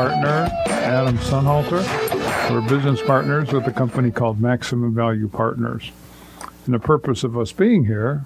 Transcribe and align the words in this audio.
partner, 0.00 0.48
Adam 0.64 1.18
Sonhalter. 1.18 2.50
We're 2.50 2.66
business 2.66 3.02
partners 3.02 3.52
with 3.52 3.66
a 3.66 3.70
company 3.70 4.10
called 4.10 4.40
Maximum 4.40 4.94
Value 4.94 5.28
Partners. 5.28 5.92
And 6.64 6.72
the 6.72 6.78
purpose 6.78 7.22
of 7.22 7.36
us 7.36 7.52
being 7.52 7.84
here 7.84 8.24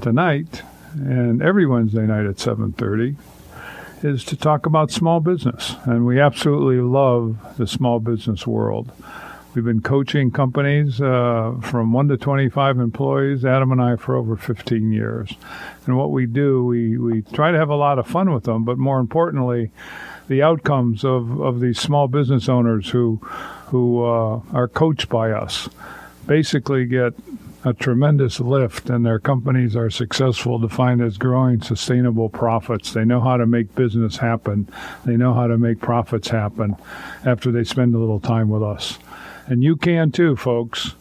tonight 0.00 0.62
and 0.94 1.42
every 1.42 1.66
Wednesday 1.66 2.06
night 2.06 2.24
at 2.26 2.36
7:30 2.36 3.16
is 4.04 4.22
to 4.26 4.36
talk 4.36 4.64
about 4.64 4.92
small 4.92 5.18
business. 5.18 5.74
And 5.86 6.06
we 6.06 6.20
absolutely 6.20 6.80
love 6.80 7.36
the 7.56 7.66
small 7.66 7.98
business 7.98 8.46
world. 8.46 8.92
We've 9.56 9.64
been 9.64 9.80
coaching 9.82 10.30
companies 10.30 11.00
uh, 11.00 11.54
from 11.62 11.92
1 11.94 12.08
to 12.08 12.16
25 12.16 12.78
employees, 12.78 13.44
Adam 13.44 13.72
and 13.72 13.82
I, 13.82 13.96
for 13.96 14.14
over 14.14 14.36
15 14.36 14.92
years. 14.92 15.34
And 15.86 15.96
what 15.96 16.12
we 16.12 16.26
do, 16.26 16.64
we, 16.64 16.96
we 16.96 17.22
try 17.22 17.50
to 17.50 17.58
have 17.58 17.70
a 17.70 17.74
lot 17.74 17.98
of 17.98 18.06
fun 18.06 18.32
with 18.32 18.44
them, 18.44 18.64
but 18.64 18.78
more 18.78 19.00
importantly, 19.00 19.72
the 20.28 20.42
outcomes 20.42 21.04
of, 21.04 21.40
of 21.40 21.60
these 21.60 21.78
small 21.78 22.08
business 22.08 22.48
owners 22.48 22.90
who, 22.90 23.16
who 23.66 24.04
uh, 24.04 24.40
are 24.52 24.68
coached 24.68 25.08
by 25.08 25.30
us 25.30 25.68
basically 26.26 26.86
get 26.86 27.14
a 27.64 27.72
tremendous 27.72 28.38
lift 28.38 28.88
and 28.90 29.04
their 29.04 29.18
companies 29.18 29.74
are 29.74 29.90
successful 29.90 30.58
defined 30.58 31.00
as 31.00 31.18
growing 31.18 31.60
sustainable 31.60 32.28
profits. 32.28 32.92
They 32.92 33.04
know 33.04 33.20
how 33.20 33.36
to 33.36 33.46
make 33.46 33.74
business 33.74 34.18
happen. 34.18 34.68
They 35.04 35.16
know 35.16 35.34
how 35.34 35.48
to 35.48 35.58
make 35.58 35.80
profits 35.80 36.28
happen 36.28 36.76
after 37.24 37.50
they 37.50 37.64
spend 37.64 37.94
a 37.94 37.98
little 37.98 38.20
time 38.20 38.50
with 38.50 38.62
us. 38.62 38.98
And 39.46 39.64
you 39.64 39.76
can 39.76 40.12
too, 40.12 40.36
folks. 40.36 40.94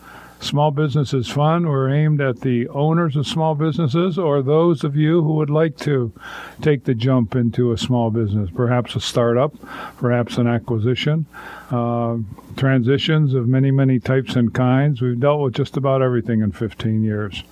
Small 0.46 0.70
business 0.70 1.12
is 1.12 1.28
fun. 1.28 1.68
We're 1.68 1.90
aimed 1.90 2.22
at 2.22 2.42
the 2.42 2.68
owners 2.68 3.16
of 3.16 3.26
small 3.26 3.56
businesses 3.56 4.20
or 4.20 4.44
those 4.44 4.84
of 4.84 4.96
you 4.96 5.24
who 5.24 5.34
would 5.34 5.50
like 5.50 5.76
to 5.78 6.14
take 6.62 6.84
the 6.84 6.94
jump 6.94 7.36
into 7.36 7.72
a 7.72 7.80
small 7.80 8.12
business, 8.12 8.52
perhaps 8.54 8.96
a 8.96 9.02
startup, 9.02 9.56
perhaps 9.98 10.38
an 10.38 10.46
acquisition, 10.46 11.26
uh, 11.72 12.18
transitions 12.58 13.34
of 13.34 13.48
many, 13.48 13.72
many 13.72 14.00
types 14.00 14.36
and 14.36 14.54
kinds. 14.54 15.02
We've 15.02 15.20
dealt 15.20 15.42
with 15.42 15.56
just 15.56 15.78
about 15.78 16.04
everything 16.04 16.42
in 16.42 16.52
15 16.52 17.04
years. 17.04 17.44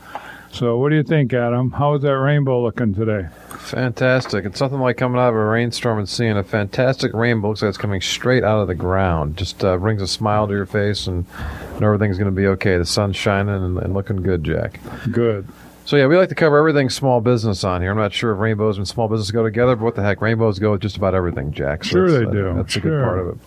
So, 0.54 0.78
what 0.78 0.90
do 0.90 0.96
you 0.96 1.04
think, 1.04 1.34
Adam? 1.34 1.72
How 1.72 1.96
is 1.96 2.04
that 2.04 2.16
rainbow 2.16 2.62
looking 2.62 2.94
today? 2.94 3.28
Fantastic. 3.58 4.46
It's 4.46 4.60
something 4.60 4.80
like 4.80 4.98
coming 4.98 5.20
out 5.20 5.30
of 5.30 5.36
a 5.36 5.44
rainstorm 5.44 5.98
and 5.98 6.08
seeing 6.08 6.38
a 6.38 6.44
fantastic 6.44 7.12
rainbow. 7.14 7.48
Looks 7.50 7.64
like 7.64 7.70
it's 7.70 7.78
coming 7.78 8.02
straight 8.02 8.44
out 8.44 8.62
of 8.62 8.68
the 8.68 8.76
ground. 8.76 9.36
Just 9.36 9.64
uh, 9.64 9.78
brings 9.78 10.00
a 10.00 10.08
smile 10.08 10.46
to 10.48 10.54
your 10.54 10.68
face 10.68 11.08
and, 11.08 11.26
and 11.74 11.82
everything's 11.82 12.20
going 12.20 12.30
to 12.30 12.36
be 12.36 12.46
okay. 12.46 12.78
The 12.78 12.86
sun's 12.86 13.16
shining 13.16 13.56
and, 13.56 13.80
and 13.80 13.96
looking 13.96 14.18
good, 14.18 14.44
Jack. 14.44 14.80
Good. 15.12 15.48
So 15.86 15.96
yeah, 15.96 16.06
we 16.06 16.18
like 16.18 16.30
to 16.30 16.36
cover 16.36 16.60
everything 16.60 16.92
small 16.92 17.20
business 17.20 17.64
on 17.64 17.82
here. 17.82 17.90
I'm 17.90 17.98
not 17.98 18.14
sure 18.14 18.32
if 18.32 18.40
rainbows 18.40 18.78
and 18.78 18.88
small 18.88 19.08
business 19.08 19.32
go 19.32 19.42
together, 19.42 19.76
but 19.76 19.84
what 19.84 19.96
the 19.96 20.04
heck, 20.04 20.22
rainbows 20.22 20.60
go 20.60 20.74
with 20.74 20.82
just 20.82 20.98
about 20.98 21.16
everything, 21.16 21.52
Jack. 21.52 21.84
So 21.84 21.90
sure 21.90 22.12
they 22.12 22.32
do. 22.32 22.54
That's 22.54 22.74
sure. 22.74 22.80
a 22.80 22.84
good 22.84 23.04
part 23.04 23.20
of 23.20 23.28
it. 23.30 23.38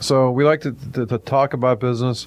So 0.00 0.30
we 0.30 0.44
like 0.44 0.60
to, 0.62 0.72
to, 0.92 1.06
to, 1.06 1.18
talk 1.18 1.54
about 1.54 1.80
business, 1.80 2.26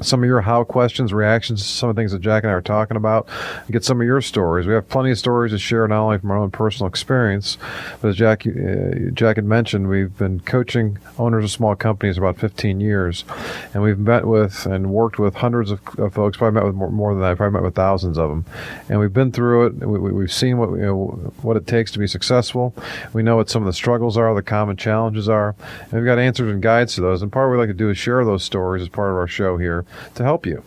some 0.00 0.22
of 0.22 0.26
your 0.26 0.40
how 0.40 0.64
questions, 0.64 1.12
reactions, 1.12 1.64
some 1.64 1.88
of 1.88 1.96
the 1.96 2.00
things 2.00 2.12
that 2.12 2.20
Jack 2.20 2.44
and 2.44 2.50
I 2.50 2.54
are 2.54 2.62
talking 2.62 2.96
about, 2.96 3.28
get 3.70 3.84
some 3.84 4.00
of 4.00 4.06
your 4.06 4.20
stories. 4.20 4.66
We 4.66 4.74
have 4.74 4.88
plenty 4.88 5.10
of 5.10 5.18
stories 5.18 5.52
to 5.52 5.58
share, 5.58 5.86
not 5.88 6.02
only 6.02 6.18
from 6.18 6.30
our 6.30 6.38
own 6.38 6.50
personal 6.50 6.88
experience, 6.88 7.58
but 8.00 8.08
as 8.08 8.16
Jack 8.16 8.46
uh, 8.46 9.10
Jack 9.12 9.36
had 9.36 9.44
mentioned, 9.44 9.88
we've 9.88 10.16
been 10.16 10.40
coaching 10.40 10.98
owners 11.18 11.44
of 11.44 11.50
small 11.50 11.74
companies 11.74 12.18
about 12.18 12.38
15 12.38 12.80
years, 12.80 13.24
and 13.74 13.82
we've 13.82 13.98
met 13.98 14.26
with 14.26 14.66
and 14.66 14.90
worked 14.90 15.18
with 15.18 15.36
hundreds 15.36 15.70
of, 15.70 15.80
of 15.98 16.14
folks. 16.14 16.36
Probably 16.36 16.54
met 16.54 16.64
with 16.64 16.74
more, 16.74 16.90
more, 16.90 17.14
than 17.14 17.22
that. 17.22 17.36
Probably 17.36 17.54
met 17.54 17.64
with 17.64 17.74
thousands 17.74 18.18
of 18.18 18.30
them, 18.30 18.44
and 18.88 19.00
we've 19.00 19.12
been 19.12 19.32
through 19.32 19.66
it. 19.66 19.86
We, 19.86 20.22
have 20.22 20.32
seen 20.32 20.58
what 20.58 20.70
you 20.70 20.78
know, 20.78 21.32
what 21.42 21.56
it 21.56 21.66
takes 21.66 21.90
to 21.92 21.98
be 21.98 22.06
successful. 22.06 22.74
We 23.12 23.22
know 23.22 23.36
what 23.36 23.50
some 23.50 23.62
of 23.62 23.66
the 23.66 23.72
struggles 23.72 24.16
are, 24.16 24.34
the 24.34 24.42
common 24.42 24.76
challenges 24.76 25.28
are, 25.28 25.54
and 25.82 25.92
we've 25.92 26.04
got 26.04 26.18
answers 26.18 26.50
and 26.52 26.62
guides 26.62 26.94
to 26.94 27.00
those. 27.00 27.22
And 27.22 27.32
part 27.32 27.46
of 27.46 27.50
what 27.50 27.56
we 27.56 27.66
like 27.66 27.70
to 27.70 27.74
do 27.74 27.90
is 27.90 27.98
share 27.98 28.24
those 28.24 28.44
stories 28.44 28.82
as 28.82 28.88
part 28.88 29.10
of 29.10 29.16
our 29.16 29.26
show 29.26 29.56
here 29.56 29.84
to 30.14 30.22
help 30.22 30.46
you. 30.46 30.62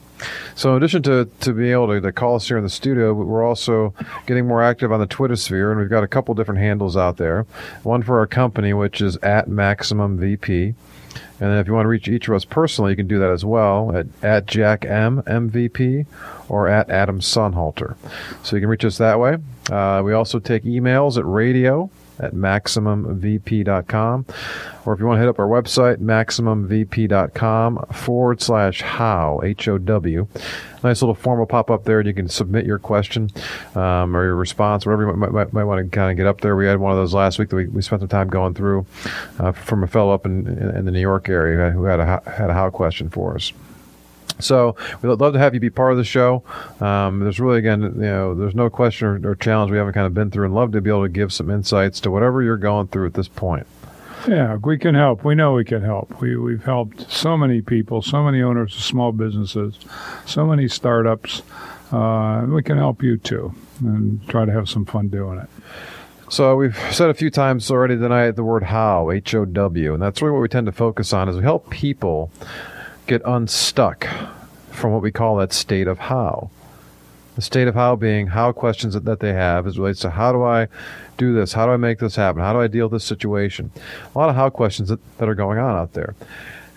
So, 0.56 0.72
in 0.72 0.78
addition 0.78 1.02
to, 1.04 1.30
to 1.42 1.54
being 1.54 1.72
able 1.72 1.88
to, 1.88 2.02
to, 2.02 2.12
call 2.12 2.36
us 2.36 2.48
here 2.48 2.58
in 2.58 2.64
the 2.64 2.70
studio, 2.70 3.14
we're 3.14 3.44
also 3.44 3.94
getting 4.28 4.48
more 4.48 4.62
active 4.62 4.92
on 4.92 5.00
the 5.00 5.08
Twitter 5.08 5.36
sphere, 5.36 5.72
and 5.72 5.80
we've 5.80 5.90
got 5.90 6.04
a 6.04 6.08
couple 6.08 6.36
different 6.36 6.60
handles 6.60 6.96
out 6.96 7.18
there. 7.18 7.46
One 7.84 8.04
for 8.04 8.20
our 8.20 8.28
company, 8.28 8.74
which 8.74 9.02
is 9.02 9.18
at 9.18 9.48
Maximum 9.48 10.20
VP. 10.20 10.76
And 11.42 11.50
then 11.50 11.58
if 11.58 11.66
you 11.66 11.74
want 11.74 11.86
to 11.86 11.90
reach 11.90 12.08
each 12.08 12.28
of 12.28 12.36
us 12.36 12.46
personally, 12.46 12.92
you 12.92 12.96
can 12.96 13.08
do 13.08 13.18
that 13.18 13.32
as 13.32 13.44
well 13.44 13.96
at, 13.98 14.06
at 14.22 14.46
Jack 14.46 14.86
M 14.86 15.24
MVP 15.24 16.06
or 16.48 16.68
at 16.68 16.90
Adam 16.92 17.20
Sonhalter. 17.20 17.96
So 18.44 18.56
you 18.56 18.62
can 18.62 18.70
reach 18.70 18.86
us 18.86 19.00
that 19.00 19.20
way. 19.20 19.38
Uh, 19.72 20.04
we 20.06 20.14
also 20.14 20.38
take 20.38 20.64
emails 20.64 21.18
at 21.18 21.26
radio 21.26 21.90
at 22.22 22.34
MaximumVP.com. 22.34 24.26
Or 24.86 24.94
if 24.94 25.00
you 25.00 25.06
want 25.06 25.18
to 25.18 25.22
hit 25.22 25.30
up 25.30 25.40
our 25.40 25.48
website, 25.48 25.98
MaximumVP.com 25.98 27.86
forward 27.94 28.42
slash 28.42 28.82
how, 28.82 29.42
H 29.44 29.68
O 29.68 29.78
W. 29.78 30.28
Nice 30.84 31.02
little 31.02 31.14
form 31.14 31.38
will 31.40 31.46
pop 31.46 31.70
up 31.70 31.84
there 31.84 32.00
and 32.00 32.08
you 32.08 32.14
can 32.14 32.28
submit 32.28 32.66
your 32.66 32.80
question 32.80 33.30
um, 33.76 34.18
or 34.18 34.24
your 34.24 34.36
response, 34.36 34.86
whatever 34.86 35.06
you 35.06 35.14
might, 35.14 35.32
might, 35.32 35.54
might, 35.54 35.64
want 35.64 35.84
to 35.84 35.96
kind 35.96 36.10
of 36.10 36.18
get 36.18 36.26
up 36.26 36.42
there. 36.42 36.56
We 36.56 36.66
had 36.66 36.80
one 36.80 36.92
of 36.92 36.98
those 36.98 37.14
last 37.14 37.38
week 37.38 37.50
that 37.50 37.56
we, 37.56 37.68
we 37.68 37.82
spent 37.84 38.02
some 38.02 38.10
time 38.10 38.30
going 38.30 38.56
through 38.56 38.86
uh, 39.38 39.52
from 39.52 39.84
a 39.84 39.88
fellow 39.88 40.14
up 40.14 40.26
in, 40.26 40.48
in 40.48 40.86
the 40.86 40.92
New 40.92 41.00
York 41.00 41.30
area 41.30 41.70
who 41.70 41.84
had 41.84 42.00
a, 42.00 42.22
had 42.26 42.50
a 42.50 42.54
how 42.54 42.72
question 42.72 43.10
for 43.10 43.36
us. 43.36 43.54
So 44.42 44.76
we'd 45.02 45.10
love 45.10 45.34
to 45.34 45.40
have 45.40 45.54
you 45.54 45.60
be 45.60 45.70
part 45.70 45.92
of 45.92 45.98
the 45.98 46.04
show. 46.04 46.44
Um, 46.80 47.20
there's 47.20 47.40
really, 47.40 47.60
again, 47.60 47.82
you 47.82 47.90
know, 47.90 48.36
there's 48.36 48.56
no 48.56 48.70
question 48.70 49.08
or, 49.08 49.32
or, 49.32 49.36
challenge 49.36 49.72
we 49.72 49.78
haven't 49.78 49.94
kind 49.94 50.08
of 50.08 50.14
been 50.14 50.32
through, 50.32 50.46
and 50.46 50.54
love 50.54 50.72
to 50.74 50.82
be 50.82 50.90
able 50.90 51.04
to 51.04 51.10
give 51.10 51.32
some 51.32 51.50
insights 51.50 52.00
to 52.02 52.12
whatever 52.12 52.42
you're 52.42 52.58
going 52.58 52.88
through 52.88 53.08
at 53.08 53.14
this 53.14 53.28
point. 53.28 53.66
Yeah, 54.28 54.58
we 54.58 54.78
can 54.78 54.94
help. 54.94 55.24
We 55.24 55.34
know 55.34 55.54
we 55.54 55.66
can 55.66 55.82
help. 55.82 56.22
We 56.22 56.36
we've 56.36 56.64
helped 56.64 57.12
so 57.12 57.36
many 57.36 57.62
people, 57.62 58.04
so 58.04 58.24
many 58.24 58.42
owners 58.42 58.76
of 58.76 58.82
small 58.84 59.12
businesses, 59.12 59.80
so 60.26 60.46
many 60.46 60.68
startups. 60.68 61.42
Uh, 61.92 62.46
we 62.48 62.62
can 62.62 62.78
help 62.78 63.02
you 63.02 63.18
too, 63.18 63.54
and 63.80 64.28
try 64.28 64.46
to 64.46 64.52
have 64.52 64.70
some 64.70 64.86
fun 64.86 65.08
doing 65.08 65.40
it. 65.40 65.50
So 66.30 66.56
we've 66.56 66.78
said 66.92 67.10
a 67.10 67.14
few 67.14 67.30
times 67.30 67.70
already 67.72 67.98
tonight 67.98 68.32
the 68.38 68.44
word 68.44 68.64
how, 68.64 69.12
H 69.12 69.34
O 69.34 69.44
W, 69.44 69.94
and 69.94 70.02
that's 70.02 70.22
really 70.22 70.34
what 70.34 70.42
we 70.42 70.48
tend 70.48 70.68
to 70.68 70.72
focus 70.72 71.12
on 71.14 71.28
is 71.28 71.36
we 71.36 71.42
help 71.42 71.70
people 71.70 72.32
get 73.08 73.22
unstuck 73.26 74.08
from 74.70 74.92
what 74.92 75.02
we 75.02 75.12
call 75.12 75.38
that 75.38 75.54
state 75.54 75.88
of 75.88 76.00
how. 76.00 76.50
The 77.36 77.42
state 77.42 77.68
of 77.68 77.76
how 77.76 77.96
being 77.96 78.28
how 78.28 78.52
questions 78.52 78.94
that, 78.94 79.20
they 79.20 79.34
have 79.34 79.66
as 79.66 79.80
relates 79.80 80.02
to 80.02 80.12
how 80.12 80.32
do 80.32 80.44
I 80.44 80.68
do 81.18 81.34
this? 81.34 81.54
How 81.54 81.66
do 81.66 81.72
I 81.72 81.78
make 81.78 82.00
this 82.00 82.16
happen? 82.16 82.42
How 82.42 82.54
do 82.54 82.60
I 82.60 82.68
deal 82.68 82.88
with 82.88 82.94
this 82.94 83.06
situation? 83.06 83.72
A 84.14 84.18
lot 84.18 84.30
of 84.30 84.36
how 84.36 84.50
questions 84.50 84.90
that, 84.90 85.00
that 85.18 85.30
are 85.30 85.36
going 85.36 85.58
on 85.58 85.76
out 85.76 85.94
there. 85.94 86.16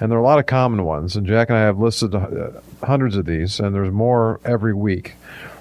And 0.01 0.11
there 0.11 0.19
are 0.19 0.23
a 0.23 0.25
lot 0.25 0.39
of 0.39 0.47
common 0.47 0.85
ones. 0.85 1.17
And 1.17 1.27
Jack 1.27 1.49
and 1.49 1.59
I 1.59 1.63
have 1.63 1.79
listed 1.79 2.15
uh, 2.15 2.51
hundreds 2.83 3.17
of 3.17 3.27
these, 3.27 3.59
and 3.59 3.75
there's 3.75 3.93
more 3.93 4.41
every 4.45 4.75
week. 4.75 5.15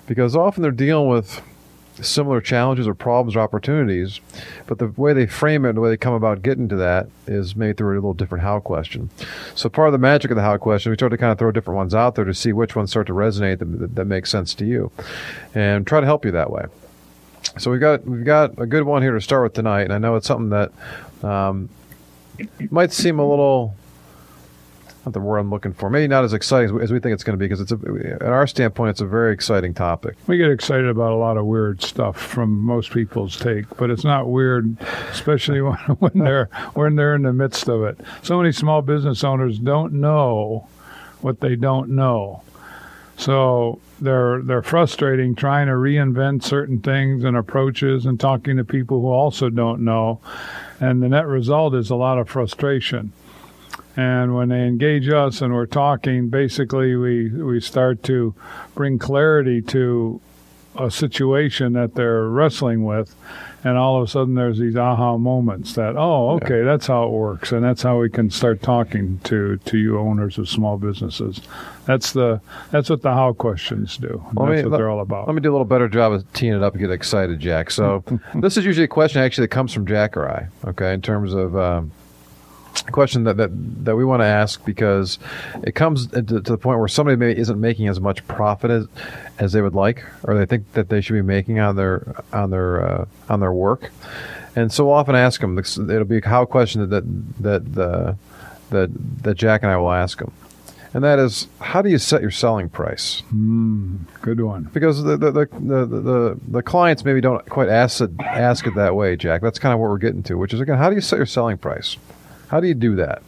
Because 0.05 0.35
often 0.35 0.61
they're 0.61 0.71
dealing 0.71 1.07
with 1.07 1.41
similar 2.03 2.41
challenges 2.41 2.87
or 2.87 2.93
problems 2.93 3.35
or 3.35 3.39
opportunities, 3.39 4.19
but 4.67 4.79
the 4.79 4.87
way 4.87 5.13
they 5.13 5.25
frame 5.25 5.65
it, 5.65 5.73
the 5.73 5.81
way 5.81 5.89
they 5.89 5.97
come 5.97 6.13
about 6.13 6.41
getting 6.41 6.67
to 6.69 6.75
that 6.75 7.07
is 7.27 7.55
made 7.55 7.77
through 7.77 7.93
a 7.93 7.95
little 7.95 8.13
different 8.13 8.43
how 8.43 8.59
question. 8.59 9.09
So 9.55 9.69
part 9.69 9.87
of 9.87 9.91
the 9.93 9.97
magic 9.97 10.31
of 10.31 10.37
the 10.37 10.43
how 10.43 10.57
question, 10.57 10.91
we 10.91 10.95
start 10.95 11.11
to 11.11 11.17
kind 11.17 11.31
of 11.31 11.39
throw 11.39 11.51
different 11.51 11.77
ones 11.77 11.95
out 11.95 12.15
there 12.15 12.25
to 12.25 12.33
see 12.33 12.53
which 12.53 12.75
ones 12.75 12.91
start 12.91 13.07
to 13.07 13.13
resonate 13.13 13.59
that, 13.59 13.79
that, 13.79 13.95
that 13.95 14.05
make 14.05 14.25
sense 14.25 14.53
to 14.55 14.65
you, 14.65 14.91
and 15.55 15.87
try 15.87 15.99
to 15.99 16.05
help 16.05 16.25
you 16.25 16.31
that 16.31 16.51
way. 16.51 16.65
So 17.57 17.69
we've 17.69 17.81
got 17.81 18.05
we've 18.05 18.25
got 18.25 18.59
a 18.59 18.65
good 18.65 18.83
one 18.83 19.01
here 19.01 19.11
to 19.11 19.21
start 19.21 19.43
with 19.43 19.53
tonight, 19.53 19.81
and 19.81 19.93
I 19.93 19.97
know 19.97 20.15
it's 20.15 20.27
something 20.27 20.49
that 20.49 20.71
um, 21.21 21.69
might 22.71 22.91
seem 22.91 23.19
a 23.19 23.29
little 23.29 23.75
not 25.05 25.13
the 25.13 25.19
word 25.19 25.39
I'm 25.39 25.49
looking 25.49 25.73
for. 25.73 25.89
Maybe 25.89 26.07
not 26.07 26.23
as 26.23 26.33
exciting 26.33 26.79
as 26.79 26.91
we, 26.91 26.99
think 26.99 27.13
it's 27.13 27.23
going 27.23 27.37
to 27.37 27.39
be 27.39 27.47
because 27.47 27.59
it's 27.59 27.71
a, 27.71 28.15
at 28.15 28.29
our 28.29 28.47
standpoint, 28.47 28.91
it's 28.91 29.01
a 29.01 29.05
very 29.05 29.33
exciting 29.33 29.73
topic. 29.73 30.15
We 30.27 30.37
get 30.37 30.49
excited 30.49 30.87
about 30.87 31.11
a 31.11 31.15
lot 31.15 31.37
of 31.37 31.45
weird 31.45 31.81
stuff 31.81 32.17
from 32.17 32.57
most 32.57 32.91
people's 32.91 33.37
take, 33.37 33.65
but 33.77 33.89
it's 33.89 34.03
not 34.03 34.29
weird, 34.29 34.77
especially 35.11 35.61
when, 35.61 35.77
when 35.99 36.11
they're 36.15 36.49
when 36.73 36.95
they're 36.95 37.15
in 37.15 37.23
the 37.23 37.33
midst 37.33 37.67
of 37.67 37.83
it. 37.83 37.99
So 38.21 38.37
many 38.37 38.51
small 38.51 38.81
business 38.81 39.23
owners 39.23 39.59
don't 39.59 39.93
know 39.93 40.67
what 41.21 41.39
they 41.41 41.55
don't 41.55 41.89
know. 41.89 42.43
So 43.17 43.79
they're 43.99 44.41
they're 44.41 44.63
frustrating 44.63 45.35
trying 45.35 45.67
to 45.67 45.73
reinvent 45.73 46.43
certain 46.43 46.79
things 46.79 47.23
and 47.23 47.37
approaches 47.37 48.05
and 48.05 48.19
talking 48.19 48.57
to 48.57 48.63
people 48.63 49.01
who 49.01 49.07
also 49.07 49.49
don't 49.49 49.81
know. 49.81 50.19
And 50.79 51.01
the 51.01 51.09
net 51.09 51.27
result 51.27 51.75
is 51.75 51.89
a 51.89 51.95
lot 51.95 52.17
of 52.17 52.29
frustration. 52.29 53.13
And 53.95 54.35
when 54.35 54.49
they 54.49 54.65
engage 54.65 55.09
us 55.09 55.41
and 55.41 55.53
we're 55.53 55.67
talking, 55.67 56.29
basically 56.29 56.95
we, 56.95 57.29
we 57.29 57.59
start 57.59 58.01
to 58.03 58.33
bring 58.73 58.97
clarity 58.97 59.61
to 59.61 60.19
a 60.75 60.89
situation 60.89 61.73
that 61.73 61.95
they're 61.95 62.23
wrestling 62.23 62.83
with. 62.83 63.15
And 63.65 63.77
all 63.77 63.97
of 63.97 64.03
a 64.03 64.11
sudden 64.11 64.33
there's 64.35 64.59
these 64.59 64.75
aha 64.75 65.17
moments 65.17 65.73
that, 65.73 65.95
oh, 65.95 66.31
okay, 66.31 66.59
yeah. 66.59 66.65
that's 66.65 66.87
how 66.87 67.05
it 67.05 67.11
works. 67.11 67.51
And 67.51 67.63
that's 67.63 67.81
how 67.81 67.99
we 67.99 68.09
can 68.09 68.29
start 68.29 68.61
talking 68.61 69.19
to, 69.25 69.57
to 69.57 69.77
you 69.77 69.97
owners 69.97 70.37
of 70.37 70.49
small 70.49 70.77
businesses. 70.77 71.39
That's 71.85 72.11
the 72.11 72.41
that's 72.71 72.89
what 72.89 73.03
the 73.03 73.13
how 73.13 73.33
questions 73.33 73.97
do. 73.97 74.25
Well, 74.33 74.47
that's 74.47 74.57
me, 74.57 74.63
what 74.63 74.71
let, 74.71 74.77
they're 74.77 74.89
all 74.89 74.99
about. 74.99 75.27
Let 75.27 75.35
me 75.35 75.41
do 75.41 75.49
a 75.51 75.53
little 75.53 75.65
better 75.65 75.87
job 75.87 76.11
of 76.11 76.33
teeing 76.33 76.53
it 76.53 76.63
up 76.63 76.73
and 76.73 76.81
get 76.81 76.91
excited, 76.91 77.39
Jack. 77.39 77.71
So 77.71 78.03
this 78.35 78.57
is 78.57 78.65
usually 78.65 78.85
a 78.85 78.89
question 78.89 79.21
actually 79.21 79.45
that 79.45 79.51
comes 79.51 79.71
from 79.71 79.85
Jack 79.85 80.17
or 80.17 80.29
I, 80.29 80.47
okay, 80.69 80.93
in 80.93 81.01
terms 81.01 81.33
of 81.33 81.55
um, 81.55 81.91
question 82.91 83.23
that, 83.23 83.37
that, 83.37 83.49
that 83.85 83.95
we 83.95 84.03
want 84.03 84.21
to 84.21 84.25
ask 84.25 84.63
because 84.65 85.19
it 85.63 85.73
comes 85.73 86.07
to, 86.07 86.21
to, 86.21 86.39
the 86.39 86.57
point 86.57 86.79
where 86.79 86.87
somebody 86.87 87.15
maybe 87.15 87.39
isn't 87.39 87.59
making 87.59 87.87
as 87.87 87.99
much 87.99 88.25
profit 88.27 88.71
as, 88.71 88.87
as 89.39 89.51
they 89.51 89.61
would 89.61 89.75
like 89.75 90.03
or 90.23 90.37
they 90.37 90.45
think 90.45 90.71
that 90.73 90.89
they 90.89 91.01
should 91.01 91.13
be 91.13 91.21
making 91.21 91.59
on 91.59 91.75
their 91.75 92.15
on 92.31 92.49
their 92.49 92.85
uh, 92.85 93.05
on 93.29 93.39
their 93.39 93.53
work 93.53 93.91
and 94.55 94.71
so 94.71 94.85
we'll 94.85 94.95
often 94.95 95.15
ask 95.15 95.41
them 95.41 95.57
it'll 95.57 96.03
be 96.03 96.17
a 96.17 96.27
how 96.27 96.45
question 96.45 96.89
that 96.89 97.03
that 97.41 97.73
the 97.73 98.17
that 98.69 98.89
that 99.23 99.35
Jack 99.35 99.63
and 99.63 99.71
I 99.71 99.77
will 99.77 99.91
ask 99.91 100.19
them 100.19 100.31
and 100.93 101.03
that 101.03 101.17
is 101.17 101.47
how 101.59 101.81
do 101.81 101.89
you 101.89 101.97
set 101.97 102.21
your 102.21 102.31
selling 102.31 102.69
price? 102.69 103.23
Mm, 103.33 103.99
good 104.21 104.39
one. 104.39 104.69
Because 104.73 105.03
the 105.03 105.17
the, 105.17 105.31
the 105.31 105.45
the, 105.51 105.85
the, 105.85 106.39
the 106.47 106.61
clients 106.61 107.03
maybe 107.03 107.19
don't 107.19 107.43
quite 107.49 107.67
ask 107.67 108.01
it 108.01 108.11
ask 108.19 108.67
it 108.67 108.75
that 108.75 108.95
way, 108.95 109.15
Jack. 109.15 109.41
That's 109.41 109.57
kind 109.57 109.73
of 109.73 109.79
what 109.79 109.89
we're 109.89 109.97
getting 109.97 110.21
to, 110.23 110.35
which 110.35 110.53
is 110.53 110.59
again, 110.59 110.77
how 110.77 110.89
do 110.89 110.95
you 110.95 111.01
set 111.01 111.17
your 111.17 111.25
selling 111.25 111.57
price? 111.57 111.97
How 112.49 112.59
do 112.59 112.67
you 112.67 112.73
do 112.73 112.95
that? 112.97 113.21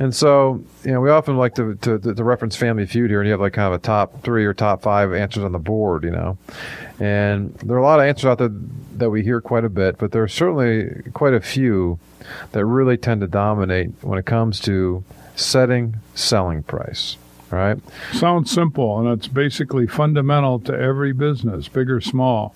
And 0.00 0.14
so, 0.14 0.64
you 0.82 0.92
know, 0.92 1.00
we 1.02 1.10
often 1.10 1.36
like 1.36 1.54
to, 1.56 1.74
to, 1.74 1.98
to, 1.98 2.24
reference 2.24 2.56
Family 2.56 2.86
Feud 2.86 3.10
here, 3.10 3.20
and 3.20 3.26
you 3.26 3.32
have 3.32 3.40
like 3.40 3.52
kind 3.52 3.66
of 3.66 3.78
a 3.78 3.82
top 3.82 4.22
three 4.22 4.46
or 4.46 4.54
top 4.54 4.80
five 4.80 5.12
answers 5.12 5.44
on 5.44 5.52
the 5.52 5.58
board, 5.58 6.04
you 6.04 6.10
know. 6.10 6.38
And 6.98 7.54
there 7.56 7.76
are 7.76 7.80
a 7.80 7.82
lot 7.82 8.00
of 8.00 8.06
answers 8.06 8.24
out 8.24 8.38
there 8.38 8.48
that 8.96 9.10
we 9.10 9.22
hear 9.22 9.42
quite 9.42 9.66
a 9.66 9.68
bit, 9.68 9.98
but 9.98 10.12
there 10.12 10.22
are 10.22 10.28
certainly 10.28 11.02
quite 11.12 11.34
a 11.34 11.40
few 11.40 11.98
that 12.52 12.64
really 12.64 12.96
tend 12.96 13.20
to 13.20 13.26
dominate 13.26 13.90
when 14.00 14.18
it 14.18 14.24
comes 14.24 14.58
to 14.60 15.04
setting 15.36 15.96
selling 16.14 16.62
price. 16.62 17.18
Right? 17.50 17.78
Sounds 18.12 18.50
simple, 18.50 18.98
and 19.00 19.08
it's 19.08 19.28
basically 19.28 19.86
fundamental 19.86 20.60
to 20.60 20.72
every 20.72 21.12
business, 21.12 21.68
big 21.68 21.90
or 21.90 22.00
small. 22.00 22.54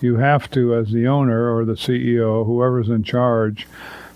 You 0.00 0.16
have 0.16 0.50
to, 0.50 0.74
as 0.74 0.90
the 0.90 1.06
owner 1.06 1.54
or 1.54 1.64
the 1.64 1.74
CEO, 1.74 2.44
whoever's 2.44 2.88
in 2.88 3.04
charge, 3.04 3.68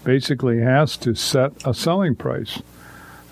basically 0.06 0.61
has 0.61 0.97
to 0.97 1.17
set 1.17 1.53
a 1.67 1.75
selling 1.75 2.14
price. 2.14 2.62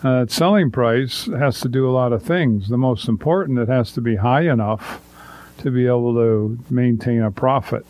Uh, 0.02 0.26
selling 0.26 0.72
price 0.72 1.26
has 1.26 1.60
to 1.60 1.68
do 1.68 1.88
a 1.88 1.92
lot 1.92 2.12
of 2.12 2.22
things. 2.22 2.68
The 2.68 2.76
most 2.76 3.08
important, 3.08 3.60
it 3.60 3.68
has 3.68 3.92
to 3.92 4.00
be 4.00 4.16
high 4.16 4.50
enough 4.50 5.00
to 5.58 5.70
be 5.70 5.86
able 5.86 6.14
to 6.14 6.58
maintain 6.68 7.22
a 7.22 7.30
profit. 7.30 7.86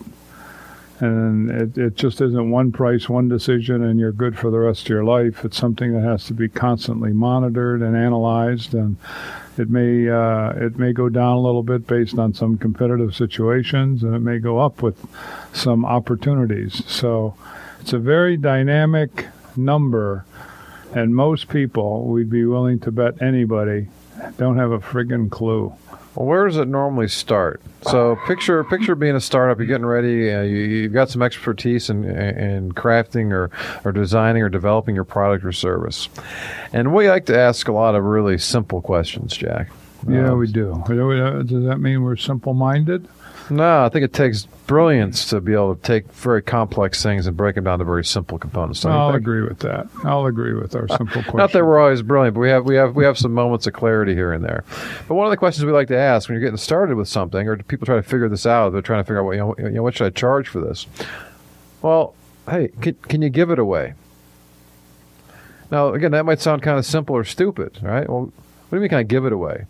And 1.01 1.51
it, 1.51 1.79
it 1.79 1.95
just 1.97 2.21
isn't 2.21 2.51
one 2.51 2.73
price, 2.73 3.09
one 3.09 3.27
decision, 3.27 3.83
and 3.83 3.99
you're 3.99 4.13
good 4.13 4.39
for 4.39 4.51
the 4.51 4.59
rest 4.59 4.83
of 4.83 4.91
your 4.91 5.05
life. 5.05 5.45
It's 5.45 5.57
something 5.57 5.95
that 5.95 6.03
has 6.03 6.27
to 6.27 6.35
be 6.35 6.49
constantly 6.49 7.13
monitored 7.13 7.81
and 7.81 7.97
analyzed, 7.97 8.75
and 8.75 8.97
it 9.59 9.69
may 9.71 10.09
uh, 10.09 10.51
it 10.51 10.79
may 10.79 10.93
go 10.93 11.09
down 11.09 11.37
a 11.37 11.41
little 11.41 11.65
bit 11.65 11.87
based 11.87 12.19
on 12.19 12.33
some 12.33 12.59
competitive 12.59 13.15
situations, 13.15 14.05
and 14.05 14.15
it 14.15 14.21
may 14.21 14.39
go 14.39 14.61
up 14.61 14.83
with 14.83 15.05
some 15.53 15.85
opportunities. 15.85 16.85
So 16.87 17.35
it's 17.85 17.93
a 17.93 17.99
very 17.99 18.39
dynamic 18.39 19.27
number, 19.57 20.25
and 20.95 21.15
most 21.15 21.49
people, 21.49 22.07
we'd 22.07 22.31
be 22.31 22.47
willing 22.47 22.81
to 22.81 22.91
bet 22.91 23.21
anybody, 23.21 23.89
don't 24.39 24.57
have 24.57 24.73
a 24.73 24.79
friggin' 24.79 25.31
clue. 25.31 25.71
Well, 26.15 26.25
where 26.25 26.47
does 26.47 26.57
it 26.57 26.67
normally 26.67 27.09
start? 27.09 27.61
So 27.83 28.17
picture 28.27 28.65
picture 28.65 28.95
being 28.95 29.17
a 29.17 29.21
startup. 29.21 29.59
You're 29.59 29.67
getting 29.67 29.85
ready. 29.85 30.33
Uh, 30.33 30.41
you, 30.41 30.85
have 30.85 30.95
got 30.95 31.11
some 31.11 31.21
expertise 31.21 31.91
in, 31.91 32.05
in 32.05 32.73
crafting 32.73 33.33
or, 33.33 33.51
or 33.85 33.93
designing 33.93 34.43
or 34.43 34.49
developing 34.49 34.95
your 34.95 35.05
product 35.05 35.45
or 35.45 35.53
service. 35.53 36.09
And 36.73 36.95
we 36.95 37.11
like 37.11 37.27
to 37.27 37.39
ask 37.39 37.69
a 37.69 37.73
lot 37.73 37.95
of 37.95 38.05
really 38.05 38.39
simple 38.39 38.81
questions, 38.81 39.37
Jack. 39.37 39.69
Yeah, 40.09 40.33
um, 40.33 40.39
we 40.39 40.47
do. 40.47 40.83
Does 40.87 41.65
that 41.65 41.79
mean 41.81 42.03
we're 42.03 42.17
simple 42.17 42.55
minded? 42.55 43.09
No, 43.51 43.85
I 43.85 43.91
think 43.91 44.05
it 44.05 44.15
takes 44.15 44.47
brilliance 44.67 45.27
to 45.27 45.41
be 45.41 45.53
able 45.53 45.77
to 45.77 45.83
take 45.83 46.11
very 46.13 46.41
complex 46.41 47.03
things 47.03 47.27
and 47.27 47.37
break 47.37 47.57
them 47.57 47.65
down 47.65 47.79
to 47.79 47.85
very 47.85 48.05
simple 48.05 48.39
components. 48.39 48.85
I'll 48.87 49.13
think? 49.13 49.21
agree 49.21 49.43
with 49.43 49.59
that. 49.61 49.87
I'll 50.03 50.25
agree 50.25 50.55
with 50.55 50.75
our 50.75 50.89
simple 50.89 51.23
question. 51.23 51.37
Not 51.37 51.53
that 51.53 51.65
we're 51.65 51.79
always 51.79 52.01
brilliant, 52.01 52.35
but 52.35 52.41
we 52.41 52.49
have 52.49 52.65
we 52.65 52.77
have 52.77 52.97
we 52.97 53.05
have 53.05 53.19
some 53.19 53.35
moments 53.35 53.67
of 53.67 53.75
clarity 53.75 54.15
here 54.15 54.33
and 54.33 54.43
there. 54.43 54.65
But 55.07 55.17
one 55.17 55.27
of 55.27 55.31
the 55.31 55.37
questions 55.37 55.65
we 55.67 55.73
like 55.73 55.89
to 55.89 55.97
ask 55.97 56.29
when 56.29 56.35
you're 56.35 56.47
getting 56.47 56.57
started 56.57 56.97
with 56.97 57.09
something, 57.09 57.47
or 57.47 57.57
people 57.59 57.85
try 57.85 57.97
to 57.97 58.03
figure 58.03 58.31
this 58.31 58.47
out, 58.47 58.71
they're 58.71 58.81
trying 58.81 59.01
to 59.01 59.05
figure 59.05 59.21
out 59.21 59.27
what 59.27 59.33
you 59.33 59.41
know, 59.41 59.55
you 59.59 59.71
know 59.71 59.83
what 59.83 59.95
should 59.95 60.07
I 60.07 60.11
charge 60.11 60.49
for 60.49 60.61
this. 60.61 60.87
Well, 61.83 62.15
hey, 62.49 62.69
can, 62.81 62.95
can 62.95 63.21
you 63.21 63.29
give 63.29 63.51
it 63.51 63.59
away? 63.59 63.93
Now, 65.71 65.93
again, 65.93 66.13
that 66.13 66.25
might 66.25 66.41
sound 66.41 66.63
kind 66.63 66.79
of 66.79 66.87
simple 66.87 67.15
or 67.15 67.25
stupid, 67.25 67.79
right? 67.83 68.09
Well, 68.09 68.33
what 68.69 68.71
do 68.71 68.77
you 68.77 68.81
mean, 68.81 68.89
can 68.89 68.99
I 68.99 69.03
give 69.03 69.27
it 69.27 69.33
away? 69.33 69.67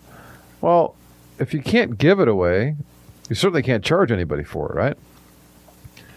Well, 0.65 0.95
if 1.39 1.53
you 1.53 1.61
can't 1.61 1.99
give 1.99 2.21
it 2.21 2.27
away, 2.27 2.77
you 3.29 3.37
certainly 3.37 3.63
can't 3.63 3.85
charge 3.85 4.11
anybody 4.11 4.45
for 4.45 4.73
it, 4.73 4.75
right? 4.75 4.97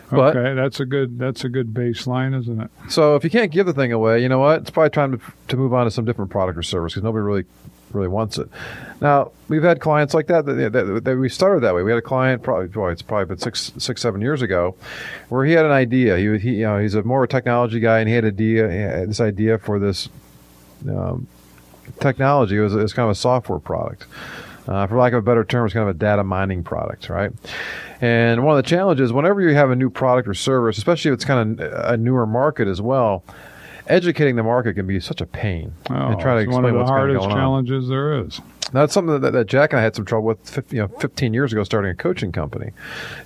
But, 0.09 0.37
okay, 0.37 0.53
that's 0.53 0.79
a 0.79 0.85
good 0.85 1.19
that's 1.19 1.43
a 1.43 1.49
good 1.49 1.73
baseline, 1.73 2.33
isn't 2.39 2.61
it? 2.61 2.71
So 2.87 3.17
if 3.17 3.25
you 3.25 3.29
can't 3.29 3.51
give 3.51 3.65
the 3.65 3.73
thing 3.73 3.91
away, 3.91 4.21
you 4.21 4.29
know 4.29 4.39
what? 4.39 4.61
It's 4.61 4.69
probably 4.69 4.91
time 4.91 5.19
to, 5.19 5.25
to 5.49 5.57
move 5.57 5.73
on 5.73 5.83
to 5.83 5.91
some 5.91 6.05
different 6.05 6.31
product 6.31 6.57
or 6.57 6.63
service 6.63 6.93
because 6.93 7.03
nobody 7.03 7.23
really 7.23 7.43
really 7.91 8.07
wants 8.07 8.37
it. 8.37 8.47
Now 9.01 9.33
we've 9.49 9.63
had 9.63 9.81
clients 9.81 10.13
like 10.13 10.27
that 10.27 10.45
that, 10.45 10.71
that 10.71 11.03
that, 11.03 11.17
we 11.17 11.27
started 11.27 11.59
that 11.63 11.75
way. 11.75 11.83
We 11.83 11.91
had 11.91 11.97
a 11.97 12.01
client 12.01 12.41
probably 12.41 12.67
boy, 12.67 12.91
it's 12.91 13.01
probably 13.01 13.25
been 13.25 13.39
six 13.39 13.73
six 13.77 14.01
seven 14.01 14.21
years 14.21 14.41
ago, 14.41 14.77
where 15.27 15.43
he 15.43 15.51
had 15.51 15.65
an 15.65 15.73
idea. 15.73 16.15
He, 16.15 16.37
he 16.37 16.55
you 16.59 16.67
know 16.67 16.77
he's 16.77 16.95
a 16.95 17.03
more 17.03 17.27
technology 17.27 17.81
guy 17.81 17.99
and 17.99 18.07
he 18.07 18.15
had 18.15 18.23
a 18.23 18.29
idea 18.29 19.05
this 19.07 19.19
idea 19.19 19.57
for 19.57 19.77
this 19.77 20.07
um, 20.89 21.27
technology. 21.99 22.57
It 22.57 22.61
was, 22.61 22.75
it 22.75 22.81
was 22.81 22.93
kind 22.93 23.05
of 23.05 23.11
a 23.11 23.15
software 23.15 23.59
product 23.59 24.05
uh, 24.67 24.85
for 24.87 24.97
lack 24.97 25.13
of 25.13 25.19
a 25.19 25.21
better 25.21 25.43
term, 25.43 25.65
it's 25.65 25.73
kind 25.73 25.87
of 25.87 25.95
a 25.95 25.97
data 25.97 26.23
mining 26.23 26.63
product, 26.63 27.09
right? 27.09 27.31
And 28.01 28.43
one 28.43 28.57
of 28.57 28.63
the 28.63 28.69
challenges, 28.69 29.13
whenever 29.13 29.41
you 29.41 29.55
have 29.55 29.71
a 29.71 29.75
new 29.75 29.89
product 29.89 30.27
or 30.27 30.33
service, 30.33 30.77
especially 30.77 31.09
if 31.11 31.15
it's 31.15 31.25
kind 31.25 31.59
of 31.59 31.91
a 31.91 31.97
newer 31.97 32.27
market 32.27 32.67
as 32.67 32.81
well, 32.81 33.23
educating 33.87 34.35
the 34.35 34.43
market 34.43 34.73
can 34.73 34.85
be 34.85 34.99
such 34.99 35.21
a 35.21 35.25
pain. 35.25 35.73
Oh, 35.89 35.93
and 35.93 36.19
try 36.19 36.35
to 36.35 36.41
explain 36.41 36.63
one 36.63 36.75
of 36.75 36.79
the 36.79 36.85
hardest 36.85 37.29
challenges 37.29 37.85
on. 37.85 37.89
there 37.89 38.19
is. 38.21 38.41
That's 38.73 38.93
something 38.93 39.21
that, 39.21 39.31
that, 39.31 39.47
Jack 39.47 39.71
and 39.71 39.79
I 39.79 39.83
had 39.83 39.95
some 39.95 40.05
trouble 40.05 40.27
with, 40.27 40.71
you 40.71 40.79
know, 40.79 40.87
15 40.87 41.33
years 41.33 41.53
ago, 41.53 41.63
starting 41.63 41.91
a 41.91 41.95
coaching 41.95 42.31
company. 42.31 42.71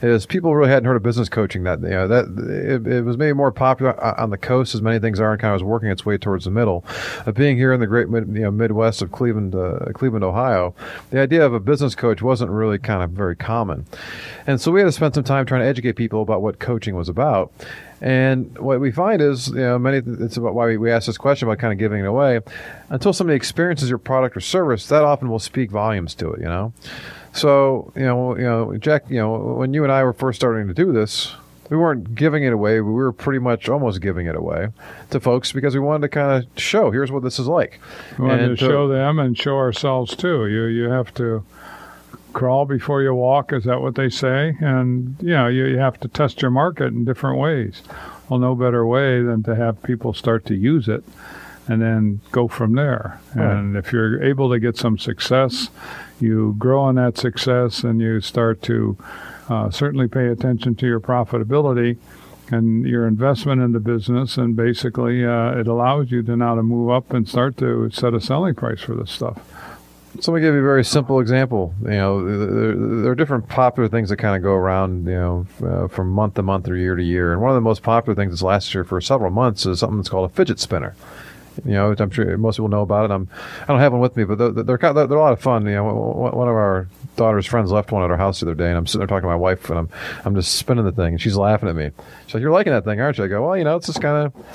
Is 0.02 0.26
people 0.26 0.56
really 0.56 0.70
hadn't 0.70 0.86
heard 0.86 0.96
of 0.96 1.04
business 1.04 1.30
coaching 1.30 1.64
that 1.64 1.82
you 1.82 1.90
know 1.90 2.08
that 2.08 2.26
it, 2.26 2.88
it, 2.88 3.02
was 3.02 3.18
maybe 3.18 3.34
more 3.34 3.52
popular 3.52 4.00
on 4.20 4.30
the 4.30 4.38
coast 4.38 4.76
as 4.76 4.82
many 4.82 5.00
things 5.00 5.20
are, 5.20 5.32
and 5.32 5.42
kind 5.42 5.54
of 5.54 5.56
was 5.56 5.64
working 5.64 5.90
its 5.90 6.06
way 6.06 6.18
towards 6.18 6.46
the 6.46 6.52
middle. 6.52 6.86
But 7.26 7.36
being 7.36 7.58
here 7.58 7.74
in 7.74 7.80
the 7.80 7.88
great 7.88 8.10
mid, 8.10 8.28
you 8.28 8.44
know, 8.44 8.52
Midwest 8.52 9.02
of 9.02 9.12
Cleveland, 9.12 9.56
uh, 9.56 9.92
Cleveland, 9.94 10.24
Ohio, 10.24 10.76
the 11.10 11.20
idea 11.20 11.46
of 11.46 11.54
a 11.54 11.60
business 11.60 11.96
coach 11.96 12.22
wasn't 12.22 12.52
really 12.52 12.78
kind 12.78 13.04
of 13.04 13.12
very 13.12 13.36
common, 13.36 13.86
and 14.46 14.62
so 14.62 14.72
we 14.72 14.80
had 14.80 14.86
to 14.86 14.92
spend 14.92 15.16
some 15.16 15.24
time 15.24 15.46
trying 15.46 15.62
to 15.62 15.68
educate 15.68 15.94
people 15.94 16.22
about 16.22 16.42
what 16.42 16.60
coaching 16.60 16.96
was 16.96 17.10
about. 17.10 17.52
And 18.02 18.58
what 18.58 18.80
we 18.80 18.92
find 18.92 19.22
is, 19.22 19.50
you 19.50 19.56
know, 19.56 19.78
many 19.78 20.02
it's 20.24 20.36
about 20.36 20.56
why 20.56 20.66
we, 20.66 20.78
we 20.78 20.92
ask 20.92 21.06
this 21.06 21.20
question 21.20 21.48
about 21.48 21.60
kind 21.60 21.72
of 21.72 21.78
giving 21.78 22.00
it 22.00 22.08
away. 22.08 22.40
Until 22.90 23.14
somebody 23.14 23.36
experiences 23.38 23.90
your 23.90 24.00
product 24.00 24.36
or 24.36 24.40
service, 24.40 24.88
that 24.88 25.04
often 25.04 25.30
will 25.30 25.40
speak 25.40 25.70
volumes 25.70 26.16
to 26.16 26.32
it. 26.32 26.40
You 26.40 26.48
know, 26.48 26.74
so 27.32 27.94
you 27.96 28.02
know, 28.02 28.36
you 28.36 28.44
know, 28.44 28.76
Jack, 28.78 29.04
you 29.08 29.18
know, 29.18 29.38
when 29.38 29.74
you 29.76 29.84
and 29.84 29.92
I 29.92 30.04
were 30.04 30.14
first 30.14 30.40
starting 30.40 30.68
to 30.68 30.74
do 30.74 30.92
this, 30.92 31.36
we 31.70 31.78
weren't 31.78 32.16
giving 32.16 32.44
it 32.44 32.54
away. 32.54 32.82
We 32.82 32.92
were 32.92 33.14
pretty 33.14 33.40
much 33.40 33.70
almost 33.70 34.02
giving 34.02 34.26
it 34.26 34.36
away 34.36 34.70
to 35.12 35.20
folks 35.20 35.52
because 35.52 35.76
we 35.76 35.80
wanted 35.80 36.02
to 36.02 36.10
kind 36.10 36.44
of 36.44 36.60
show 36.60 36.90
here's 36.90 37.12
what 37.12 37.22
this 37.22 37.38
is 37.38 37.48
like. 37.48 37.80
We 38.18 38.26
wanted 38.26 38.50
and 38.50 38.58
to, 38.58 38.66
to 38.66 38.72
show 38.72 38.88
them 38.88 39.20
and 39.20 39.38
show 39.38 39.58
ourselves 39.58 40.16
too. 40.16 40.48
You 40.48 40.66
you 40.66 40.90
have 40.90 41.14
to 41.16 41.46
crawl 42.34 42.66
before 42.66 43.02
you 43.02 43.14
walk. 43.14 43.54
Is 43.54 43.64
that 43.66 43.82
what 43.82 43.96
they 43.96 44.10
say? 44.10 44.56
And 44.60 45.16
you 45.22 45.34
know, 45.34 45.48
you, 45.48 45.66
you 45.66 45.78
have 45.78 46.00
to 46.02 46.08
test 46.08 46.42
your 46.42 46.52
market 46.52 46.88
in 46.88 47.06
different 47.06 47.40
ways. 47.40 47.82
Well, 48.30 48.40
no 48.40 48.56
better 48.56 48.86
way 48.86 49.22
than 49.22 49.44
to 49.44 49.56
have 49.56 49.84
people 49.84 50.14
start 50.14 50.46
to 50.46 50.56
use 50.56 50.88
it 50.88 51.04
and 51.68 51.82
then 51.82 52.22
go 52.32 52.48
from 52.48 52.74
there. 52.74 53.20
Right. 53.36 53.56
And 53.56 53.76
if 53.78 53.92
you're 53.92 54.22
able 54.24 54.50
to 54.52 54.60
get 54.60 54.78
some 54.78 54.98
success, 54.98 55.70
you 56.20 56.56
grow 56.58 56.82
on 56.82 56.96
that 56.96 57.18
success 57.18 57.84
and 57.84 58.02
you 58.02 58.22
start 58.22 58.62
to 58.64 58.98
uh, 59.50 59.70
certainly 59.70 60.08
pay 60.08 60.28
attention 60.28 60.76
to 60.76 60.88
your 60.88 61.00
profitability 61.00 61.98
and 62.50 62.86
your 62.86 63.08
investment 63.08 63.62
in 63.62 63.72
the 63.72 63.80
business. 63.80 64.38
And 64.38 64.56
basically, 64.56 65.26
uh, 65.26 65.58
it 65.58 65.68
allows 65.68 66.12
you 66.12 66.22
to 66.24 66.36
now 66.36 66.56
to 66.56 66.64
move 66.64 66.90
up 66.90 67.14
and 67.14 67.28
start 67.28 67.58
to 67.58 67.90
set 67.92 68.14
a 68.14 68.22
selling 68.22 68.56
price 68.56 68.82
for 68.82 68.96
this 68.96 69.12
stuff. 69.12 69.40
So 70.20 70.32
let 70.32 70.40
me 70.40 70.46
give 70.46 70.54
you 70.54 70.60
a 70.60 70.64
very 70.64 70.84
simple 70.84 71.20
example. 71.22 71.74
You 71.84 71.90
know, 71.92 72.26
there, 72.26 72.76
there 73.04 73.12
are 73.12 73.16
different 73.16 73.48
popular 73.48 73.88
things 73.88 74.10
that 74.10 74.18
kind 74.18 74.36
of 74.36 74.44
go 74.44 74.52
around, 74.52 75.08
you 75.08 75.14
know, 75.14 75.48
uh, 75.64 75.88
from 75.88 76.10
month 76.10 76.34
to 76.36 76.42
month 76.42 76.68
or 76.68 76.76
year 76.76 76.96
to 76.96 77.04
year. 77.04 77.32
And 77.32 77.42
one 77.42 77.50
of 77.50 77.56
the 77.56 77.62
most 77.62 77.82
popular 77.82 78.14
things 78.14 78.32
that's 78.34 78.42
lasted 78.42 78.74
here 78.74 78.84
for 78.84 79.00
several 79.00 79.32
months 79.32 79.66
is 79.66 79.80
something 79.80 79.98
that's 79.98 80.10
called 80.10 80.30
a 80.30 80.34
fidget 80.34 80.60
spinner. 80.60 80.96
You 81.66 81.74
know, 81.74 81.96
I'm 81.98 82.12
sure 82.12 82.38
most 82.38 82.58
people 82.58 82.70
know 82.70 82.82
about 82.82 83.06
it. 83.06 83.14
I'm, 83.14 83.30
I 83.64 83.66
don't 83.68 83.80
have 83.80 83.92
one 83.92 84.02
with 84.02 84.16
me, 84.16 84.24
but 84.24 84.38
they're 84.38 84.52
they're, 84.52 84.78
they're 84.78 85.18
a 85.18 85.22
lot 85.22 85.34
of 85.34 85.42
fun. 85.42 85.66
You 85.66 85.76
know, 85.76 85.84
one 85.84 86.48
of 86.48 86.56
our 86.56 86.88
daughter's 87.18 87.46
friends 87.46 87.72
left 87.72 87.92
one 87.92 88.04
at 88.04 88.10
our 88.12 88.18
house 88.18 88.40
the 88.40 88.46
other 88.46 88.56
day, 88.56 88.70
and 88.70 88.78
I'm 88.78 88.88
sitting 88.88 89.00
there 89.00 89.08
talking 89.08 89.24
to 89.24 89.28
my 89.28 89.36
wife, 89.36 89.70
and 89.70 89.80
I'm 89.80 89.90
I'm 90.24 90.36
just 90.36 90.56
spinning 90.56 90.86
the 90.86 90.94
thing, 90.94 91.14
and 91.14 91.22
she's 91.22 91.36
laughing 91.36 91.68
at 91.68 91.76
me. 91.76 91.92
She's 92.26 92.36
like, 92.36 92.42
"You're 92.42 92.52
liking 92.52 92.72
that 92.72 92.86
thing, 92.86 93.02
aren't 93.02 93.18
you?" 93.18 93.26
I 93.26 93.28
go, 93.28 93.46
"Well, 93.46 93.58
you 93.58 93.66
know, 93.66 93.76
it's 93.76 93.88
just 93.88 94.02
kind 94.02 94.28
of." 94.28 94.46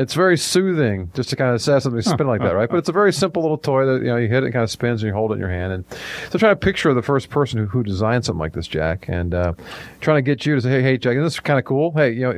It's 0.00 0.14
very 0.14 0.38
soothing 0.38 1.10
just 1.12 1.28
to 1.28 1.36
kind 1.36 1.54
of 1.54 1.62
have 1.62 1.82
something 1.82 2.00
spin 2.00 2.26
like 2.26 2.40
that, 2.40 2.54
right? 2.54 2.70
But 2.70 2.78
it's 2.78 2.88
a 2.88 2.92
very 2.92 3.12
simple 3.12 3.42
little 3.42 3.58
toy 3.58 3.84
that 3.84 4.00
you 4.00 4.06
know 4.06 4.16
you 4.16 4.28
hit 4.28 4.42
it, 4.42 4.46
and 4.46 4.52
kind 4.54 4.62
of 4.62 4.70
spins, 4.70 5.02
and 5.02 5.08
you 5.08 5.12
hold 5.14 5.30
it 5.30 5.34
in 5.34 5.40
your 5.40 5.50
hand. 5.50 5.74
And 5.74 5.84
so, 6.30 6.38
trying 6.38 6.52
to 6.52 6.56
picture 6.56 6.94
the 6.94 7.02
first 7.02 7.28
person 7.28 7.58
who, 7.58 7.66
who 7.66 7.82
designed 7.82 8.24
something 8.24 8.40
like 8.40 8.54
this, 8.54 8.66
Jack, 8.66 9.08
and 9.08 9.34
uh, 9.34 9.52
trying 10.00 10.16
to 10.16 10.22
get 10.22 10.46
you 10.46 10.54
to 10.54 10.60
say, 10.62 10.70
"Hey, 10.70 10.82
hey, 10.82 10.96
Jack, 10.96 11.18
this 11.18 11.34
is 11.34 11.40
kind 11.40 11.58
of 11.58 11.66
cool. 11.66 11.92
Hey, 11.92 12.12
you 12.12 12.20
know, 12.22 12.32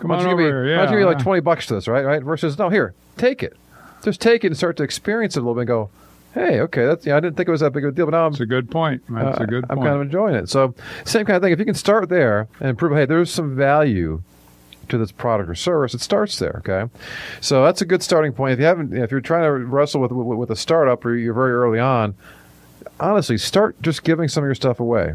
Come 0.00 0.10
why 0.10 0.18
don't 0.18 0.26
on 0.26 0.30
you 0.32 0.36
give 0.36 0.38
me, 0.38 0.44
over 0.44 0.64
here, 0.66 0.76
why 0.76 0.82
don't 0.84 0.92
you 0.92 0.98
give 0.98 1.06
me 1.06 1.10
yeah. 1.10 1.16
like 1.16 1.22
twenty 1.22 1.40
bucks 1.40 1.64
to 1.68 1.74
this, 1.76 1.88
right? 1.88 2.04
Right? 2.04 2.22
Versus, 2.22 2.58
no, 2.58 2.68
here, 2.68 2.92
take 3.16 3.42
it. 3.42 3.56
Just 4.04 4.20
take 4.20 4.44
it 4.44 4.48
and 4.48 4.56
start 4.56 4.76
to 4.76 4.82
experience 4.82 5.34
it 5.34 5.40
a 5.40 5.42
little 5.42 5.54
bit. 5.54 5.60
and 5.62 5.68
Go, 5.68 5.90
hey, 6.34 6.60
okay, 6.60 6.84
that's 6.84 7.06
yeah, 7.06 7.16
I 7.16 7.20
didn't 7.20 7.36
think 7.38 7.48
it 7.48 7.52
was 7.52 7.60
that 7.60 7.72
big 7.72 7.84
of 7.84 7.94
a 7.94 7.96
deal, 7.96 8.04
but 8.04 8.10
now 8.12 8.26
I'm 8.26 8.32
That's 8.32 8.42
a 8.42 8.46
good 8.46 8.70
point. 8.70 9.02
That's 9.08 9.40
uh, 9.40 9.44
a 9.44 9.46
good 9.46 9.64
I'm 9.70 9.78
point. 9.78 9.86
kind 9.86 9.96
of 9.96 10.02
enjoying 10.02 10.34
it. 10.34 10.50
So, 10.50 10.74
same 11.06 11.24
kind 11.24 11.36
of 11.36 11.42
thing. 11.42 11.52
If 11.54 11.58
you 11.58 11.64
can 11.64 11.74
start 11.74 12.10
there 12.10 12.48
and 12.60 12.76
prove, 12.76 12.92
hey, 12.92 13.06
there's 13.06 13.32
some 13.32 13.56
value 13.56 14.22
to 14.88 14.98
this 14.98 15.12
product 15.12 15.50
or 15.50 15.54
service, 15.54 15.94
it 15.94 16.00
starts 16.00 16.38
there. 16.38 16.62
Okay, 16.66 16.90
so 17.40 17.64
that's 17.64 17.80
a 17.82 17.86
good 17.86 18.02
starting 18.02 18.32
point. 18.32 18.54
If 18.54 18.60
you 18.60 18.66
haven't, 18.66 18.96
if 18.96 19.10
you're 19.10 19.20
trying 19.20 19.44
to 19.44 19.52
wrestle 19.52 20.00
with 20.00 20.12
with, 20.12 20.38
with 20.38 20.50
a 20.50 20.56
startup 20.56 21.04
or 21.04 21.14
you're 21.14 21.34
very 21.34 21.52
early 21.52 21.78
on, 21.78 22.14
honestly, 23.00 23.38
start 23.38 23.80
just 23.82 24.02
giving 24.04 24.28
some 24.28 24.44
of 24.44 24.48
your 24.48 24.54
stuff 24.54 24.80
away. 24.80 25.14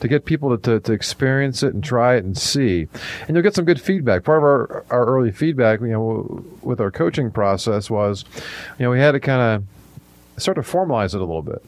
To 0.00 0.08
get 0.08 0.24
people 0.24 0.56
to, 0.56 0.62
to, 0.62 0.80
to 0.80 0.92
experience 0.94 1.62
it 1.62 1.74
and 1.74 1.84
try 1.84 2.16
it 2.16 2.24
and 2.24 2.34
see, 2.34 2.88
and 3.28 3.36
you'll 3.36 3.42
get 3.42 3.54
some 3.54 3.66
good 3.66 3.82
feedback. 3.82 4.24
Part 4.24 4.38
of 4.38 4.44
our 4.44 4.84
our 4.88 5.04
early 5.04 5.30
feedback, 5.30 5.82
you 5.82 5.88
know, 5.88 6.42
with 6.62 6.80
our 6.80 6.90
coaching 6.90 7.30
process 7.30 7.90
was, 7.90 8.24
you 8.78 8.84
know, 8.86 8.90
we 8.90 8.98
had 8.98 9.12
to 9.12 9.20
kind 9.20 9.42
of 9.42 10.42
start 10.42 10.56
to 10.56 10.62
formalize 10.62 11.14
it 11.14 11.16
a 11.16 11.20
little 11.20 11.42
bit. 11.42 11.62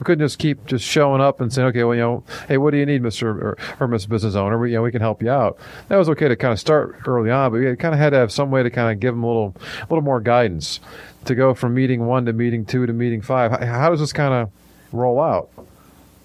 We 0.00 0.04
couldn't 0.04 0.24
just 0.24 0.38
keep 0.38 0.64
just 0.66 0.84
showing 0.84 1.20
up 1.20 1.40
and 1.40 1.52
saying, 1.52 1.68
okay, 1.68 1.84
well, 1.84 1.94
you 1.94 2.00
know, 2.00 2.24
hey, 2.48 2.56
what 2.56 2.70
do 2.70 2.78
you 2.78 2.86
need, 2.86 3.02
Mr. 3.02 3.22
or, 3.24 3.58
or 3.78 3.86
Miss 3.86 4.06
Business 4.06 4.34
Owner? 4.34 4.58
We, 4.58 4.70
you 4.70 4.76
know, 4.76 4.82
we 4.82 4.90
can 4.90 5.02
help 5.02 5.22
you 5.22 5.30
out. 5.30 5.58
That 5.88 5.96
was 5.96 6.08
okay 6.08 6.26
to 6.26 6.36
kind 6.36 6.52
of 6.52 6.58
start 6.58 6.96
early 7.06 7.30
on, 7.30 7.52
but 7.52 7.60
we 7.60 7.76
kind 7.76 7.94
of 7.94 8.00
had 8.00 8.10
to 8.10 8.16
have 8.16 8.32
some 8.32 8.50
way 8.50 8.62
to 8.62 8.70
kind 8.70 8.90
of 8.90 8.98
give 8.98 9.14
them 9.14 9.22
a 9.22 9.26
little, 9.26 9.54
a 9.58 9.86
little 9.90 10.02
more 10.02 10.20
guidance 10.20 10.80
to 11.26 11.34
go 11.34 11.52
from 11.52 11.74
meeting 11.74 12.06
one 12.06 12.24
to 12.24 12.32
meeting 12.32 12.64
two 12.64 12.86
to 12.86 12.92
meeting 12.94 13.20
five. 13.20 13.50
How, 13.50 13.66
how 13.66 13.90
does 13.90 14.00
this 14.00 14.14
kind 14.14 14.32
of 14.32 14.50
roll 14.90 15.20
out? 15.20 15.50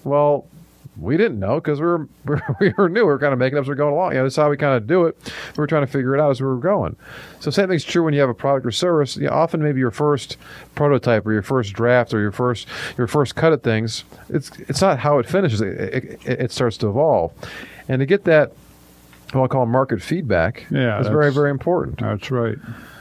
Well, 0.04 0.46
we 0.98 1.16
didn't 1.16 1.38
know 1.38 1.56
because 1.56 1.80
we 1.80 1.86
were, 1.86 2.08
we 2.60 2.72
were 2.76 2.88
new. 2.88 3.00
We 3.00 3.06
were 3.06 3.18
kind 3.18 3.32
of 3.32 3.38
making 3.38 3.58
up 3.58 3.62
as 3.62 3.68
we 3.68 3.72
are 3.72 3.76
going 3.76 3.92
along. 3.92 4.12
You 4.12 4.18
know, 4.18 4.24
that's 4.24 4.36
how 4.36 4.50
we 4.50 4.56
kind 4.56 4.76
of 4.76 4.86
do 4.86 5.06
it. 5.06 5.16
We 5.56 5.60
were 5.60 5.66
trying 5.66 5.84
to 5.84 5.90
figure 5.90 6.14
it 6.14 6.20
out 6.20 6.30
as 6.30 6.40
we 6.40 6.46
were 6.46 6.56
going. 6.56 6.96
So 7.40 7.50
same 7.50 7.68
thing's 7.68 7.84
true 7.84 8.04
when 8.04 8.14
you 8.14 8.20
have 8.20 8.28
a 8.28 8.34
product 8.34 8.66
or 8.66 8.70
service. 8.70 9.16
You 9.16 9.26
know, 9.26 9.32
often 9.32 9.62
maybe 9.62 9.80
your 9.80 9.90
first 9.90 10.36
prototype 10.74 11.26
or 11.26 11.32
your 11.32 11.42
first 11.42 11.72
draft 11.72 12.14
or 12.14 12.20
your 12.20 12.32
first 12.32 12.66
your 12.96 13.06
first 13.06 13.36
cut 13.36 13.52
at 13.52 13.62
things. 13.62 14.04
It's 14.28 14.50
it's 14.60 14.80
not 14.80 14.98
how 14.98 15.18
it 15.18 15.26
finishes. 15.26 15.60
It, 15.60 15.76
it, 15.76 16.20
it 16.26 16.52
starts 16.52 16.76
to 16.78 16.88
evolve, 16.88 17.32
and 17.88 18.00
to 18.00 18.06
get 18.06 18.24
that 18.24 18.52
what 19.32 19.42
I'll 19.42 19.48
call 19.48 19.66
market 19.66 20.00
feedback 20.00 20.66
Yeah, 20.70 21.00
is 21.00 21.08
very 21.08 21.32
very 21.32 21.50
important. 21.50 22.00
That's 22.00 22.30
right. 22.30 22.56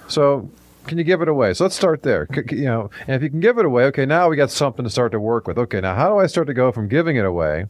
So 0.08 0.50
can 0.88 0.98
you 0.98 1.04
give 1.04 1.22
it 1.22 1.28
away? 1.28 1.54
So 1.54 1.64
let's 1.64 1.76
start 1.76 2.04
there. 2.04 2.28
You 2.52 2.66
know, 2.66 2.90
and 3.08 3.16
if 3.16 3.24
you 3.24 3.30
can 3.30 3.40
give 3.40 3.58
it 3.58 3.66
away, 3.66 3.86
okay, 3.86 4.06
now 4.06 4.30
we 4.30 4.36
got 4.36 4.52
something 4.52 4.84
to 4.84 4.90
start 4.90 5.12
to 5.14 5.20
work 5.20 5.48
with. 5.48 5.58
Okay, 5.58 5.82
now 5.82 5.96
how 5.96 6.10
do 6.10 6.20
I 6.20 6.28
start 6.28 6.48
to 6.48 6.54
go 6.54 6.72
from 6.72 6.88
giving 6.88 7.16
it 7.16 7.26
away 7.26 7.66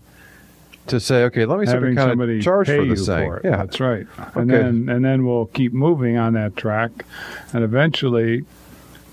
to 0.88 1.00
say, 1.00 1.24
okay, 1.24 1.46
let 1.46 1.60
me 1.60 1.66
start 1.66 1.82
to 1.82 1.86
Having 1.88 1.96
kind 1.98 2.12
somebody 2.12 2.38
of 2.38 2.44
charge 2.44 2.68
pay 2.68 2.78
for 2.78 2.86
this 2.86 3.06
thing? 3.06 3.28
for 3.30 3.38
it. 3.38 3.46
Yeah, 3.46 3.58
That's 3.58 3.80
right. 3.80 4.06
And 4.36 4.50
then 4.50 4.90
and 4.90 5.04
then 5.04 5.26
we'll 5.26 5.48
keep 5.48 5.74
moving 5.74 6.18
on 6.18 6.34
that 6.34 6.56
track, 6.56 6.92
and 7.54 7.64
eventually 7.64 8.46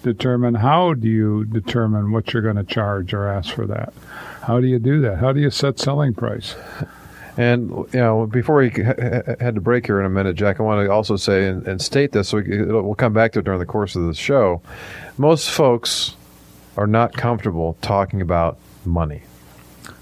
determine 0.02 0.55
how 0.55 0.95
do 0.95 1.09
you 1.09 1.45
determine 1.45 2.11
what 2.12 2.33
you're 2.33 2.43
going 2.43 2.57
to 2.57 2.64
charge 2.64 3.14
or 3.14 3.29
ask 3.29 3.55
for 3.55 3.67
that. 3.69 3.93
How 4.43 4.61
do 4.61 4.67
you 4.67 4.79
do 4.81 5.00
that? 5.02 5.19
How 5.19 5.33
do 5.33 5.41
you 5.41 5.50
set 5.50 5.79
selling 5.79 6.12
price? 6.14 6.57
And 7.37 7.71
you 7.71 7.87
know, 7.95 8.26
before 8.26 8.57
we 8.57 8.69
ha- 8.71 8.95
ha- 8.99 9.35
had 9.41 9.55
to 9.55 9.61
break 9.61 9.87
here 9.87 9.99
in 10.00 10.05
a 10.05 10.11
minute, 10.11 10.35
Jack, 10.37 10.61
I 10.61 10.64
want 10.64 10.85
to 10.85 10.93
also 10.93 11.17
say 11.17 11.49
and, 11.49 11.67
and 11.67 11.81
state 11.81 12.12
this, 12.12 12.29
so 12.29 12.38
we, 12.38 12.61
it'll- 12.61 12.83
we'll 12.83 12.95
come 12.95 13.12
back 13.14 13.33
to 13.33 13.38
it 13.38 13.45
during 13.47 13.61
the 13.61 13.64
course 13.64 13.97
of 13.97 14.02
the 14.07 14.12
show. 14.14 14.61
Most 15.17 15.50
folks 15.50 16.17
are 16.76 16.87
not 16.87 17.14
comfortable 17.14 17.76
talking 17.81 18.21
about 18.21 18.59
money. 18.85 19.23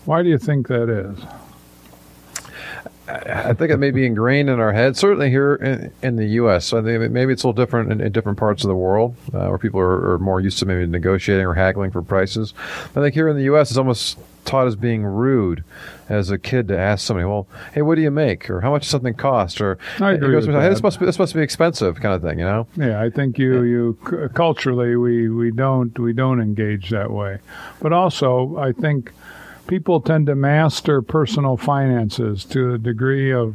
Why 0.07 0.23
do 0.23 0.29
you 0.29 0.39
think 0.39 0.67
that 0.69 0.89
is? 0.89 1.19
I 3.11 3.53
think 3.55 3.71
it 3.71 3.79
may 3.79 3.91
be 3.91 4.07
ingrained 4.07 4.49
in 4.49 4.61
our 4.61 4.73
head, 4.73 4.97
certainly 4.97 5.31
here 5.31 5.55
in, 5.57 5.93
in 6.03 6.17
the 6.17 6.27
U.S. 6.27 6.73
I 6.73 6.83
think 6.83 7.11
maybe 7.11 7.33
it's 7.33 7.43
a 7.43 7.49
little 7.49 7.65
different 7.65 7.93
in, 7.93 8.01
in 8.01 8.13
different 8.13 8.39
parts 8.39 8.63
of 8.65 8.69
the 8.69 8.77
world 8.77 9.17
uh, 9.35 9.49
where 9.49 9.59
people 9.59 9.81
are, 9.81 10.13
are 10.13 10.19
more 10.19 10.41
used 10.41 10.59
to 10.59 10.67
maybe 10.67 10.87
negotiating 10.87 11.47
or 11.47 11.55
haggling 11.55 11.91
for 11.91 12.03
prices. 12.03 12.55
I 12.97 13.01
think 13.01 13.15
here 13.15 13.29
in 13.29 13.37
the 13.37 13.45
U.S. 13.45 13.71
it's 13.71 13.79
almost 13.79 14.19
taught 14.45 14.67
as 14.67 14.77
being 14.77 15.05
rude 15.05 15.63
as 16.09 16.31
a 16.31 16.39
kid 16.39 16.69
to 16.69 16.79
ask 16.79 17.07
somebody, 17.07 17.27
"Well, 17.27 17.47
hey, 17.73 17.83
what 17.83 17.95
do 17.95 18.03
you 18.03 18.11
make?" 18.11 18.51
or 18.51 18.61
"How 18.61 18.71
much 18.71 18.83
does 18.83 18.91
something 18.91 19.15
cost?" 19.15 19.61
or 19.61 19.79
I 20.01 20.13
agree 20.13 20.33
goes, 20.33 20.47
"Hey, 20.47 20.69
this 20.69 20.83
must 20.83 20.99
be 20.99 21.07
this 21.07 21.19
must 21.19 21.35
be 21.35 21.41
expensive," 21.41 22.01
kind 22.01 22.15
of 22.15 22.23
thing. 22.23 22.39
You 22.39 22.45
know? 22.45 22.67
Yeah, 22.77 23.01
I 23.01 23.11
think 23.11 23.39
you 23.39 23.63
you 23.63 24.31
culturally 24.35 24.97
we 24.97 25.29
we 25.29 25.51
don't 25.51 25.97
we 25.99 26.13
don't 26.13 26.41
engage 26.41 26.91
that 26.91 27.11
way, 27.11 27.39
but 27.81 27.93
also 27.93 28.57
I 28.59 28.73
think 28.73 29.13
people 29.71 30.01
tend 30.01 30.27
to 30.27 30.35
master 30.35 31.01
personal 31.01 31.57
finances 31.57 32.45
to 32.45 32.75
a 32.75 32.79
degree 32.79 33.33
of 33.33 33.55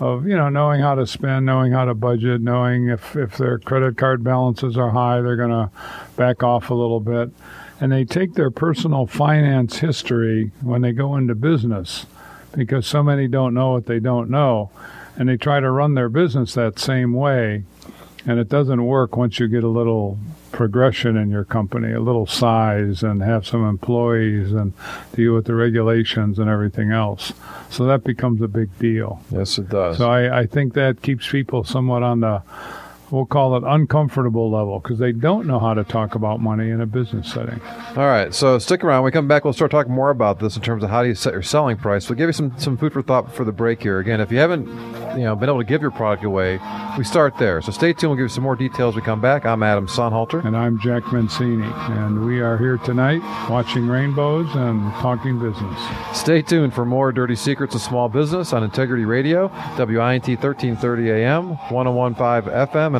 of 0.00 0.26
you 0.26 0.34
know 0.34 0.48
knowing 0.48 0.80
how 0.80 0.94
to 0.94 1.06
spend, 1.06 1.44
knowing 1.44 1.70
how 1.70 1.84
to 1.84 1.92
budget, 1.92 2.40
knowing 2.40 2.88
if 2.88 3.14
if 3.14 3.36
their 3.36 3.58
credit 3.58 3.98
card 3.98 4.24
balances 4.24 4.78
are 4.78 4.90
high, 4.90 5.20
they're 5.20 5.36
going 5.36 5.50
to 5.50 5.70
back 6.16 6.42
off 6.42 6.70
a 6.70 6.74
little 6.74 6.98
bit, 6.98 7.30
and 7.78 7.92
they 7.92 8.06
take 8.06 8.32
their 8.32 8.50
personal 8.50 9.06
finance 9.06 9.80
history 9.80 10.50
when 10.62 10.80
they 10.80 10.92
go 10.92 11.14
into 11.14 11.34
business 11.34 12.06
because 12.56 12.86
so 12.86 13.02
many 13.02 13.28
don't 13.28 13.52
know 13.52 13.72
what 13.72 13.84
they 13.84 14.00
don't 14.00 14.30
know, 14.30 14.70
and 15.16 15.28
they 15.28 15.36
try 15.36 15.60
to 15.60 15.70
run 15.70 15.92
their 15.94 16.08
business 16.08 16.54
that 16.54 16.78
same 16.78 17.12
way. 17.12 17.64
And 18.26 18.38
it 18.38 18.48
doesn't 18.48 18.84
work 18.84 19.14
once 19.14 19.38
you 19.38 19.46
get 19.46 19.64
a 19.64 19.68
little 19.68 20.18
progression 20.52 21.16
in 21.16 21.30
your 21.30 21.44
company, 21.44 21.92
a 21.92 22.00
little 22.00 22.26
size, 22.26 23.02
and 23.02 23.22
have 23.22 23.46
some 23.46 23.66
employees 23.66 24.52
and 24.52 24.72
deal 25.14 25.34
with 25.34 25.46
the 25.46 25.54
regulations 25.54 26.38
and 26.38 26.48
everything 26.48 26.90
else. 26.90 27.32
So 27.70 27.84
that 27.86 28.04
becomes 28.04 28.40
a 28.42 28.48
big 28.48 28.76
deal. 28.78 29.22
Yes, 29.30 29.58
it 29.58 29.68
does. 29.68 29.98
So 29.98 30.10
I, 30.10 30.40
I 30.40 30.46
think 30.46 30.74
that 30.74 31.02
keeps 31.02 31.28
people 31.28 31.64
somewhat 31.64 32.02
on 32.02 32.20
the, 32.20 32.42
we'll 33.10 33.26
call 33.26 33.56
it 33.56 33.62
uncomfortable 33.66 34.50
level 34.50 34.80
because 34.80 34.98
they 34.98 35.12
don't 35.12 35.46
know 35.46 35.58
how 35.58 35.74
to 35.74 35.84
talk 35.84 36.14
about 36.14 36.40
money 36.40 36.70
in 36.70 36.80
a 36.80 36.86
business 36.86 37.32
setting. 37.32 37.60
All 37.96 38.06
right, 38.06 38.34
so 38.34 38.58
stick 38.58 38.84
around. 38.84 39.02
When 39.02 39.06
we 39.06 39.12
come 39.12 39.28
back, 39.28 39.44
we'll 39.44 39.52
start 39.52 39.70
talking 39.70 39.92
more 39.92 40.10
about 40.10 40.38
this 40.38 40.56
in 40.56 40.62
terms 40.62 40.82
of 40.82 40.90
how 40.90 41.02
do 41.02 41.08
you 41.08 41.14
set 41.14 41.32
your 41.32 41.42
selling 41.42 41.76
price. 41.76 42.08
We'll 42.08 42.16
give 42.16 42.28
you 42.28 42.32
some, 42.32 42.56
some 42.58 42.76
food 42.76 42.92
for 42.92 43.02
thought 43.02 43.34
for 43.34 43.44
the 43.44 43.52
break 43.52 43.82
here. 43.82 43.98
Again, 43.98 44.20
if 44.20 44.30
you 44.30 44.38
haven't 44.38 44.66
you 45.18 45.24
know 45.24 45.34
been 45.34 45.48
able 45.48 45.58
to 45.58 45.64
give 45.64 45.82
your 45.82 45.90
product 45.90 46.24
away, 46.24 46.60
we 46.96 47.04
start 47.04 47.36
there. 47.38 47.60
So 47.62 47.72
stay 47.72 47.92
tuned. 47.92 48.10
We'll 48.10 48.16
give 48.16 48.24
you 48.24 48.28
some 48.28 48.44
more 48.44 48.56
details. 48.56 48.94
when 48.94 49.02
We 49.02 49.06
come 49.06 49.20
back. 49.20 49.44
I'm 49.44 49.62
Adam 49.62 49.86
Sonhalter. 49.86 50.44
And 50.44 50.56
I'm 50.56 50.78
Jack 50.80 51.12
Mancini, 51.12 51.66
and 51.66 52.24
we 52.24 52.40
are 52.40 52.58
here 52.58 52.78
tonight 52.78 53.20
watching 53.48 53.88
rainbows 53.88 54.48
and 54.54 54.92
talking 54.94 55.38
business. 55.38 55.80
Stay 56.12 56.42
tuned 56.42 56.74
for 56.74 56.84
more 56.84 57.12
dirty 57.12 57.36
secrets 57.36 57.74
of 57.74 57.80
small 57.80 58.08
business 58.08 58.52
on 58.52 58.62
Integrity 58.62 59.04
Radio, 59.04 59.48
WINT 59.78 60.28
1330 60.28 61.10
AM, 61.10 61.48
1015 61.70 62.52
FM, 62.52 62.96
and 62.96 62.99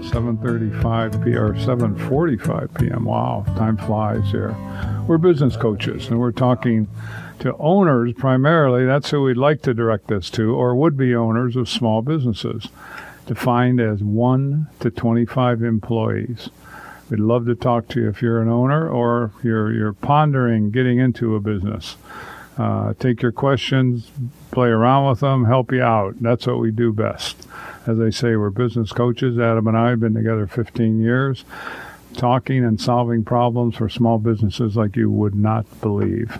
7:35 0.00 1.24
p. 1.24 1.34
or 1.34 1.54
7:45 1.54 2.78
p.m. 2.78 3.04
Wow, 3.04 3.44
time 3.56 3.76
flies 3.76 4.30
here. 4.30 4.54
We're 5.06 5.18
business 5.18 5.56
coaches, 5.56 6.08
and 6.08 6.18
we're 6.20 6.32
talking 6.32 6.88
to 7.40 7.56
owners 7.56 8.12
primarily. 8.14 8.84
That's 8.84 9.10
who 9.10 9.22
we'd 9.22 9.36
like 9.36 9.62
to 9.62 9.74
direct 9.74 10.08
this 10.08 10.30
to, 10.30 10.54
or 10.54 10.74
would-be 10.74 11.14
owners 11.14 11.56
of 11.56 11.68
small 11.68 12.02
businesses, 12.02 12.68
defined 13.26 13.80
as 13.80 14.02
one 14.02 14.68
to 14.80 14.90
25 14.90 15.62
employees. 15.62 16.50
We'd 17.10 17.20
love 17.20 17.46
to 17.46 17.54
talk 17.54 17.88
to 17.88 18.00
you 18.00 18.08
if 18.08 18.20
you're 18.20 18.42
an 18.42 18.48
owner 18.48 18.88
or 18.88 19.32
you're 19.42 19.72
you're 19.72 19.94
pondering 19.94 20.70
getting 20.70 20.98
into 20.98 21.34
a 21.34 21.40
business. 21.40 21.96
Uh, 22.58 22.92
take 22.98 23.22
your 23.22 23.30
questions, 23.30 24.10
play 24.50 24.68
around 24.68 25.08
with 25.08 25.20
them, 25.20 25.44
help 25.44 25.70
you 25.70 25.82
out. 25.82 26.16
That's 26.20 26.46
what 26.46 26.58
we 26.58 26.72
do 26.72 26.92
best. 26.92 27.46
As 27.86 28.00
I 28.00 28.10
say, 28.10 28.34
we're 28.34 28.50
business 28.50 28.90
coaches. 28.90 29.38
Adam 29.38 29.68
and 29.68 29.76
I 29.76 29.90
have 29.90 30.00
been 30.00 30.14
together 30.14 30.46
15 30.48 31.00
years, 31.00 31.44
talking 32.14 32.64
and 32.64 32.80
solving 32.80 33.24
problems 33.24 33.76
for 33.76 33.88
small 33.88 34.18
businesses 34.18 34.76
like 34.76 34.96
you 34.96 35.08
would 35.08 35.36
not 35.36 35.66
believe. 35.80 36.36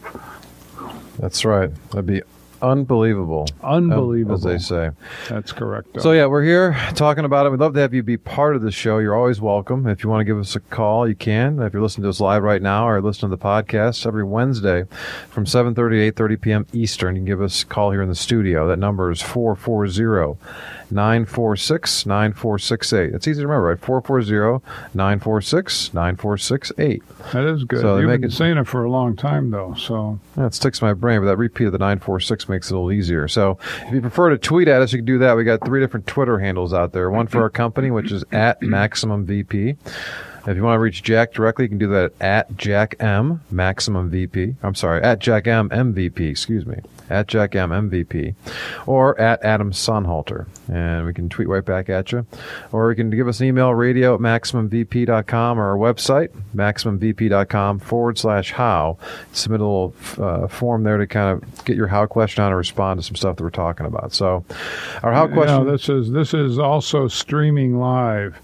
That's 1.18 1.44
right. 1.44 1.70
That'd 1.90 2.06
be 2.06 2.22
unbelievable. 2.62 3.46
Unbelievable. 3.62 4.34
As 4.34 4.42
they 4.42 4.58
say. 4.58 4.90
That's 5.28 5.52
correct. 5.52 6.00
So, 6.00 6.12
yeah, 6.12 6.26
we're 6.26 6.44
here 6.44 6.76
talking 6.94 7.24
about 7.24 7.46
it. 7.46 7.50
We'd 7.50 7.60
love 7.60 7.74
to 7.74 7.80
have 7.80 7.94
you 7.94 8.02
be 8.02 8.16
part 8.16 8.56
of 8.56 8.62
the 8.62 8.70
show. 8.70 8.98
You're 8.98 9.16
always 9.16 9.40
welcome. 9.40 9.86
If 9.86 10.02
you 10.02 10.10
want 10.10 10.20
to 10.20 10.24
give 10.24 10.38
us 10.38 10.56
a 10.56 10.60
call, 10.60 11.08
you 11.08 11.14
can. 11.14 11.60
If 11.60 11.72
you're 11.72 11.82
listening 11.82 12.04
to 12.04 12.08
us 12.08 12.20
live 12.20 12.42
right 12.42 12.62
now 12.62 12.88
or 12.88 13.00
listening 13.00 13.30
to 13.30 13.36
the 13.36 13.42
podcast 13.42 14.06
every 14.06 14.24
Wednesday 14.24 14.84
from 15.30 15.44
7.30 15.44 15.74
to 15.74 16.22
8.30 16.22 16.40
p.m. 16.40 16.66
Eastern, 16.72 17.16
you 17.16 17.20
can 17.20 17.26
give 17.26 17.42
us 17.42 17.62
a 17.62 17.66
call 17.66 17.90
here 17.90 18.02
in 18.02 18.08
the 18.08 18.14
studio. 18.14 18.68
That 18.68 18.78
number 18.78 19.10
is 19.10 19.22
440 19.22 20.38
946 20.90 22.07
9468. 22.07 23.14
It's 23.14 23.28
easy 23.28 23.40
to 23.42 23.47
remember, 23.47 23.68
right? 23.68 23.78
440 23.80 24.64
946 24.95 25.95
9468. 25.95 27.02
That 27.33 27.45
is 27.45 27.64
good. 27.64 27.80
So 27.80 27.99
You've 27.99 28.09
been 28.21 28.25
it- 28.25 28.33
saying 28.33 28.57
it 28.59 28.66
for 28.66 28.85
a 28.85 28.90
long 28.90 29.16
time, 29.16 29.50
though. 29.50 29.75
So 29.75 30.18
Yeah, 30.37 30.47
it 30.47 30.54
sticks 30.54 30.78
to 30.80 30.85
my 30.87 30.92
brain, 30.95 31.21
but 31.21 31.26
that 31.26 31.37
repeat 31.37 31.66
of 31.66 31.73
the 31.73 31.78
946 31.78 32.49
makes 32.49 32.71
it 32.71 32.75
a 32.75 32.76
little 32.76 32.92
easier. 32.92 33.28
So 33.28 33.59
if 33.87 33.92
you 33.92 34.00
prefer 34.00 34.30
to 34.30 34.38
tweet 34.38 34.68
at 34.68 34.83
us, 34.83 34.92
you 34.92 34.99
can 34.99 35.07
do 35.07 35.18
that. 35.18 35.37
We 35.37 35.45
got 35.45 35.64
three 35.64 35.80
different 35.80 36.07
Twitter 36.07 36.38
handles 36.38 36.73
out 36.73 36.92
there. 36.92 37.11
One 37.11 37.26
for 37.26 37.42
our 37.42 37.50
company, 37.50 37.90
which 37.90 38.12
is 38.12 38.25
at 38.33 38.61
MaximumVP. 38.61 39.76
If 40.47 40.57
you 40.57 40.62
want 40.62 40.76
to 40.76 40.80
reach 40.80 41.02
Jack 41.02 41.33
directly, 41.33 41.64
you 41.66 41.68
can 41.68 41.78
do 41.78 41.88
that 41.88 42.12
at 42.21 42.57
Jack 42.57 42.97
M 43.00 43.42
Maximum 43.50 44.09
VP. 44.11 44.57
I'm 44.62 44.75
sorry, 44.75 45.02
at 45.02 45.18
Jack 45.18 45.47
M 45.47 45.68
MVP. 45.68 46.21
Excuse 46.30 46.64
me, 46.64 46.76
at 47.11 47.26
Jack 47.26 47.54
M 47.54 47.71
MVP, 47.71 48.35
or 48.87 49.18
at 49.21 49.42
Adam 49.42 49.73
Sonhalter, 49.73 50.47
and 50.68 51.04
we 51.07 51.12
can 51.12 51.28
tweet 51.28 51.49
right 51.49 51.64
back 51.64 51.88
at 51.90 52.12
you. 52.12 52.25
Or 52.73 52.90
you 52.90 52.97
can 52.97 53.11
give 53.11 53.28
us 53.28 53.40
an 53.40 53.47
email, 53.47 53.75
radio 53.75 54.14
at 54.14 54.21
maximumvp.com, 54.21 55.59
or 55.61 55.71
our 55.71 55.76
website, 55.76 56.28
maximumvp.com 56.54 57.78
forward 57.80 58.18
slash 58.18 58.52
how. 58.52 58.99
Submit 59.33 59.61
a 59.61 59.64
little 59.64 59.95
uh, 60.18 60.49
form 60.49 60.83
there 60.85 60.97
to 60.99 61.07
kind 61.07 61.30
of 61.42 61.64
get 61.64 61.76
your 61.76 61.88
how 61.88 62.07
question 62.07 62.42
on 62.42 62.49
and 62.52 62.57
respond 62.57 63.00
to 63.00 63.07
some 63.07 63.16
stuff 63.16 63.37
that 63.37 63.42
we're 63.42 63.50
talking 63.50 63.87
about. 63.87 64.12
So, 64.12 64.45
our 65.02 65.12
how 65.12 65.26
Yeah, 65.28 65.35
question. 65.35 65.66
this 65.66 65.88
is 65.88 66.11
this 66.11 66.35
is 66.35 66.59
also 66.59 67.09
streaming 67.09 67.78
live, 67.78 68.38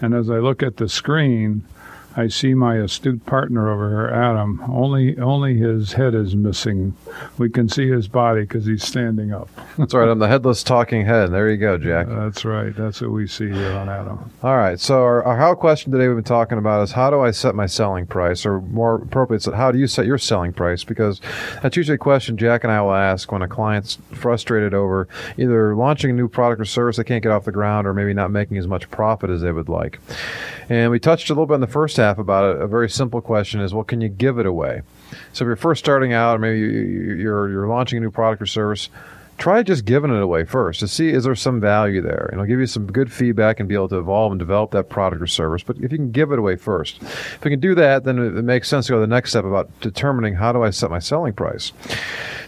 and 0.00 0.14
as 0.14 0.30
I 0.30 0.38
look 0.38 0.62
at 0.62 0.76
the 0.76 0.88
screen, 0.88 1.64
I 2.16 2.26
see 2.26 2.54
my 2.54 2.76
astute 2.76 3.24
partner 3.24 3.70
over 3.70 3.88
here, 3.88 4.08
Adam. 4.08 4.60
Only 4.68 5.16
only 5.18 5.56
his 5.56 5.92
head 5.92 6.14
is 6.14 6.34
missing. 6.34 6.96
We 7.38 7.50
can 7.50 7.68
see 7.68 7.88
his 7.88 8.08
body 8.08 8.42
because 8.42 8.66
he's 8.66 8.84
standing 8.84 9.32
up. 9.32 9.48
That's 9.78 9.94
right. 9.94 10.08
I'm 10.08 10.18
the 10.18 10.26
headless 10.26 10.64
talking 10.64 11.06
head. 11.06 11.30
There 11.30 11.48
you 11.48 11.56
go, 11.56 11.78
Jack. 11.78 12.08
That's 12.08 12.44
right. 12.44 12.74
That's 12.74 13.00
what 13.00 13.12
we 13.12 13.28
see 13.28 13.48
here 13.50 13.72
on 13.72 13.88
Adam. 13.88 14.30
All 14.42 14.56
right. 14.56 14.80
So 14.80 15.02
our, 15.02 15.22
our 15.22 15.36
how 15.36 15.54
question 15.54 15.92
today 15.92 16.08
we've 16.08 16.16
been 16.16 16.24
talking 16.24 16.58
about 16.58 16.82
is 16.82 16.92
how 16.92 17.10
do 17.10 17.20
I 17.20 17.30
set 17.30 17.54
my 17.54 17.66
selling 17.66 18.06
price, 18.06 18.44
or 18.44 18.60
more 18.60 18.96
appropriate, 18.96 19.44
how 19.44 19.70
do 19.70 19.78
you 19.78 19.86
set 19.86 20.04
your 20.04 20.18
selling 20.18 20.52
price? 20.52 20.82
Because 20.82 21.20
that's 21.62 21.76
usually 21.76 21.94
a 21.94 21.98
question 21.98 22.36
Jack 22.36 22.64
and 22.64 22.72
I 22.72 22.82
will 22.82 22.94
ask 22.94 23.30
when 23.30 23.42
a 23.42 23.48
client's 23.48 23.98
frustrated 24.12 24.74
over 24.74 25.06
either 25.38 25.76
launching 25.76 26.10
a 26.10 26.14
new 26.14 26.28
product 26.28 26.60
or 26.60 26.64
service 26.64 26.96
they 26.96 27.04
can't 27.04 27.22
get 27.22 27.30
off 27.30 27.44
the 27.44 27.52
ground, 27.52 27.86
or 27.86 27.94
maybe 27.94 28.14
not 28.14 28.32
making 28.32 28.56
as 28.56 28.66
much 28.66 28.90
profit 28.90 29.30
as 29.30 29.42
they 29.42 29.52
would 29.52 29.68
like. 29.68 30.00
And 30.68 30.90
we 30.90 30.98
touched 30.98 31.30
a 31.30 31.32
little 31.32 31.46
bit 31.46 31.54
in 31.54 31.60
the 31.60 31.66
first 31.66 31.99
half 32.00 32.18
about 32.18 32.56
it. 32.56 32.62
A 32.62 32.66
very 32.66 32.88
simple 32.90 33.20
question 33.20 33.60
is, 33.60 33.72
well, 33.72 33.84
can 33.84 34.00
you 34.00 34.08
give 34.08 34.38
it 34.38 34.46
away? 34.46 34.82
So 35.32 35.44
if 35.44 35.46
you're 35.46 35.56
first 35.56 35.78
starting 35.84 36.12
out, 36.12 36.36
or 36.36 36.38
maybe 36.38 36.58
you- 36.58 36.66
you- 36.68 37.14
you're 37.14 37.48
you're 37.48 37.66
launching 37.68 37.98
a 37.98 38.00
new 38.00 38.10
product 38.10 38.42
or 38.42 38.46
service, 38.46 38.88
try 39.40 39.62
just 39.62 39.84
giving 39.84 40.14
it 40.14 40.22
away 40.22 40.44
first 40.44 40.78
to 40.80 40.86
see 40.86 41.08
is 41.08 41.24
there 41.24 41.34
some 41.34 41.60
value 41.60 42.00
there? 42.00 42.28
And 42.30 42.34
it'll 42.34 42.46
give 42.46 42.60
you 42.60 42.66
some 42.66 42.86
good 42.86 43.12
feedback 43.12 43.58
and 43.58 43.68
be 43.68 43.74
able 43.74 43.88
to 43.88 43.98
evolve 43.98 44.30
and 44.30 44.38
develop 44.38 44.70
that 44.72 44.88
product 44.88 45.20
or 45.20 45.26
service. 45.26 45.62
But 45.62 45.78
if 45.78 45.90
you 45.90 45.98
can 45.98 46.12
give 46.12 46.30
it 46.30 46.38
away 46.38 46.56
first 46.56 47.02
if 47.02 47.40
you 47.44 47.50
can 47.50 47.60
do 47.60 47.74
that 47.74 48.04
then 48.04 48.18
it, 48.18 48.44
makes 48.44 48.68
sense 48.68 48.86
to 48.86 48.92
go 48.92 48.96
to 48.96 49.00
the 49.00 49.06
next 49.06 49.30
step 49.30 49.44
about 49.44 49.68
determining 49.80 50.34
how 50.34 50.52
do 50.52 50.62
i 50.62 50.70
set 50.70 50.90
my 50.90 50.98
selling 50.98 51.32
price. 51.32 51.72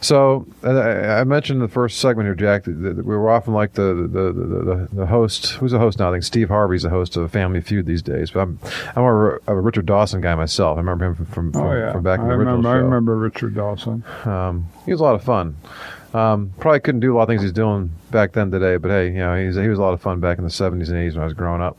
So 0.01 0.47
I, 0.65 1.21
I 1.21 1.25
mentioned 1.25 1.59
in 1.59 1.63
the 1.63 1.73
first 1.73 1.99
segment 1.99 2.27
here 2.27 2.35
jack 2.35 2.65
that, 2.65 2.75
we 2.77 3.17
were 3.17 3.31
often 3.31 3.55
like 3.55 3.73
the 3.75 3.95
the, 3.95 4.33
the, 4.33 4.43
the 4.65 4.89
the 4.93 5.07
host. 5.07 5.53
Who's 5.53 5.73
the 5.73 5.79
host 5.79 5.99
now? 5.99 6.11
I 6.11 6.13
think 6.13 6.25
steve 6.25 6.49
harvey's 6.49 6.83
the 6.83 6.91
host 6.91 7.17
of 7.17 7.31
family 7.31 7.61
feud 7.61 7.87
these 7.87 8.03
days. 8.03 8.31
But 8.31 8.41
i'm 8.41 8.59
i'm 8.97 9.05
of 9.05 9.41
a 9.47 9.61
richard 9.61 9.87
dawson 9.87 10.21
guy 10.21 10.35
myself. 10.35 10.77
I 10.77 10.81
remember 10.81 11.07
him 11.07 11.15
from 11.15 11.27
from, 11.27 11.57
Oh 11.57 11.73
yeah, 11.73 11.93
from 11.93 12.03
back 12.03 12.19
in 12.21 12.27
I 12.27 12.29
the 12.29 12.35
original 12.35 12.57
remember. 12.57 12.69
I 12.69 12.77
remember 12.77 13.17
Richard 13.17 13.55
Dawson. 13.55 14.05
Um, 14.25 14.69
he 14.85 14.93
was 14.93 15.01
a 15.01 15.05
lot 15.05 15.15
of 15.15 15.23
fun. 15.23 15.57
Um, 16.15 16.53
probably 16.61 16.81
couldn't 16.81 17.01
do 17.01 17.15
a 17.15 17.17
lot 17.17 17.23
of 17.23 17.29
things 17.29 17.43
he's 17.43 17.53
doing 17.53 17.91
back 18.11 18.33
then 18.33 18.51
today, 18.51 18.77
but 18.77 18.91
hey, 18.91 19.07
you 19.07 19.19
know, 19.19 19.35
he 19.35 19.47
was 19.47 19.79
a 19.79 19.83
lot 19.83 19.95
of 19.95 20.03
fun 20.03 20.21
back 20.21 20.39
in 20.39 20.45
the 20.45 20.51
70s 20.51 20.89
and 20.89 20.99
80s 20.99 21.15
when 21.15 21.23
I 21.23 21.25
was 21.25 21.33
growing 21.33 21.63
up. 21.63 21.79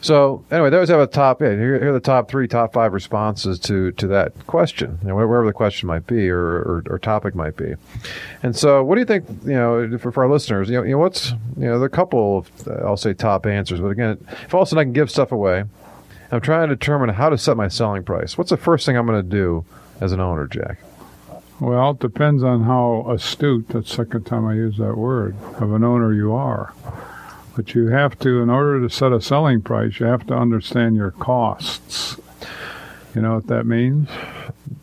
So 0.00 0.44
anyway, 0.50 0.70
always 0.72 0.88
have 0.88 1.00
a 1.00 1.06
top. 1.06 1.40
Yeah, 1.40 1.50
here, 1.50 1.78
here 1.78 1.90
are 1.90 1.92
the 1.92 2.00
top 2.00 2.28
three, 2.28 2.46
top 2.46 2.72
five 2.72 2.92
responses 2.92 3.58
to 3.60 3.92
to 3.92 4.06
that 4.08 4.46
question, 4.46 4.98
you 5.02 5.08
know, 5.08 5.16
wherever 5.16 5.44
the 5.44 5.52
question 5.52 5.88
might 5.88 6.06
be 6.06 6.28
or, 6.30 6.38
or, 6.38 6.84
or 6.88 6.98
topic 6.98 7.34
might 7.34 7.56
be. 7.56 7.74
And 8.42 8.54
so, 8.54 8.84
what 8.84 8.94
do 8.94 9.00
you 9.00 9.04
think? 9.04 9.26
You 9.44 9.54
know, 9.54 9.98
for, 9.98 10.12
for 10.12 10.24
our 10.24 10.30
listeners, 10.30 10.68
you 10.68 10.76
know, 10.76 10.82
you 10.84 10.92
know, 10.92 10.98
what's 10.98 11.32
you 11.56 11.66
know, 11.66 11.78
there 11.78 11.82
are 11.82 11.86
a 11.86 11.90
couple 11.90 12.38
of 12.38 12.68
uh, 12.68 12.86
I'll 12.86 12.96
say 12.96 13.14
top 13.14 13.46
answers, 13.46 13.80
but 13.80 13.88
again, 13.88 14.24
if 14.44 14.54
all 14.54 14.62
of 14.62 14.68
a 14.68 14.70
sudden 14.70 14.80
I 14.80 14.84
can 14.84 14.92
give 14.92 15.10
stuff 15.10 15.32
away, 15.32 15.64
I'm 16.30 16.40
trying 16.40 16.68
to 16.68 16.76
determine 16.76 17.08
how 17.10 17.28
to 17.28 17.38
set 17.38 17.56
my 17.56 17.68
selling 17.68 18.04
price. 18.04 18.38
What's 18.38 18.50
the 18.50 18.56
first 18.56 18.86
thing 18.86 18.96
I'm 18.96 19.06
going 19.06 19.22
to 19.22 19.28
do 19.28 19.64
as 20.00 20.12
an 20.12 20.20
owner, 20.20 20.46
Jack? 20.46 20.78
Well, 21.60 21.92
it 21.92 22.00
depends 22.00 22.42
on 22.42 22.64
how 22.64 23.06
astute, 23.08 23.68
that's 23.68 23.88
the 23.88 23.94
second 23.96 24.24
time 24.26 24.44
I 24.46 24.54
use 24.54 24.76
that 24.76 24.96
word, 24.96 25.34
of 25.58 25.72
an 25.72 25.84
owner 25.84 26.12
you 26.12 26.32
are. 26.34 26.74
But 27.54 27.74
you 27.74 27.88
have 27.88 28.18
to, 28.18 28.42
in 28.42 28.50
order 28.50 28.80
to 28.86 28.90
set 28.94 29.12
a 29.12 29.20
selling 29.22 29.62
price, 29.62 29.98
you 29.98 30.04
have 30.06 30.26
to 30.26 30.34
understand 30.34 30.96
your 30.96 31.12
costs. 31.12 32.18
You 33.14 33.22
know 33.22 33.36
what 33.36 33.46
that 33.46 33.64
means? 33.64 34.10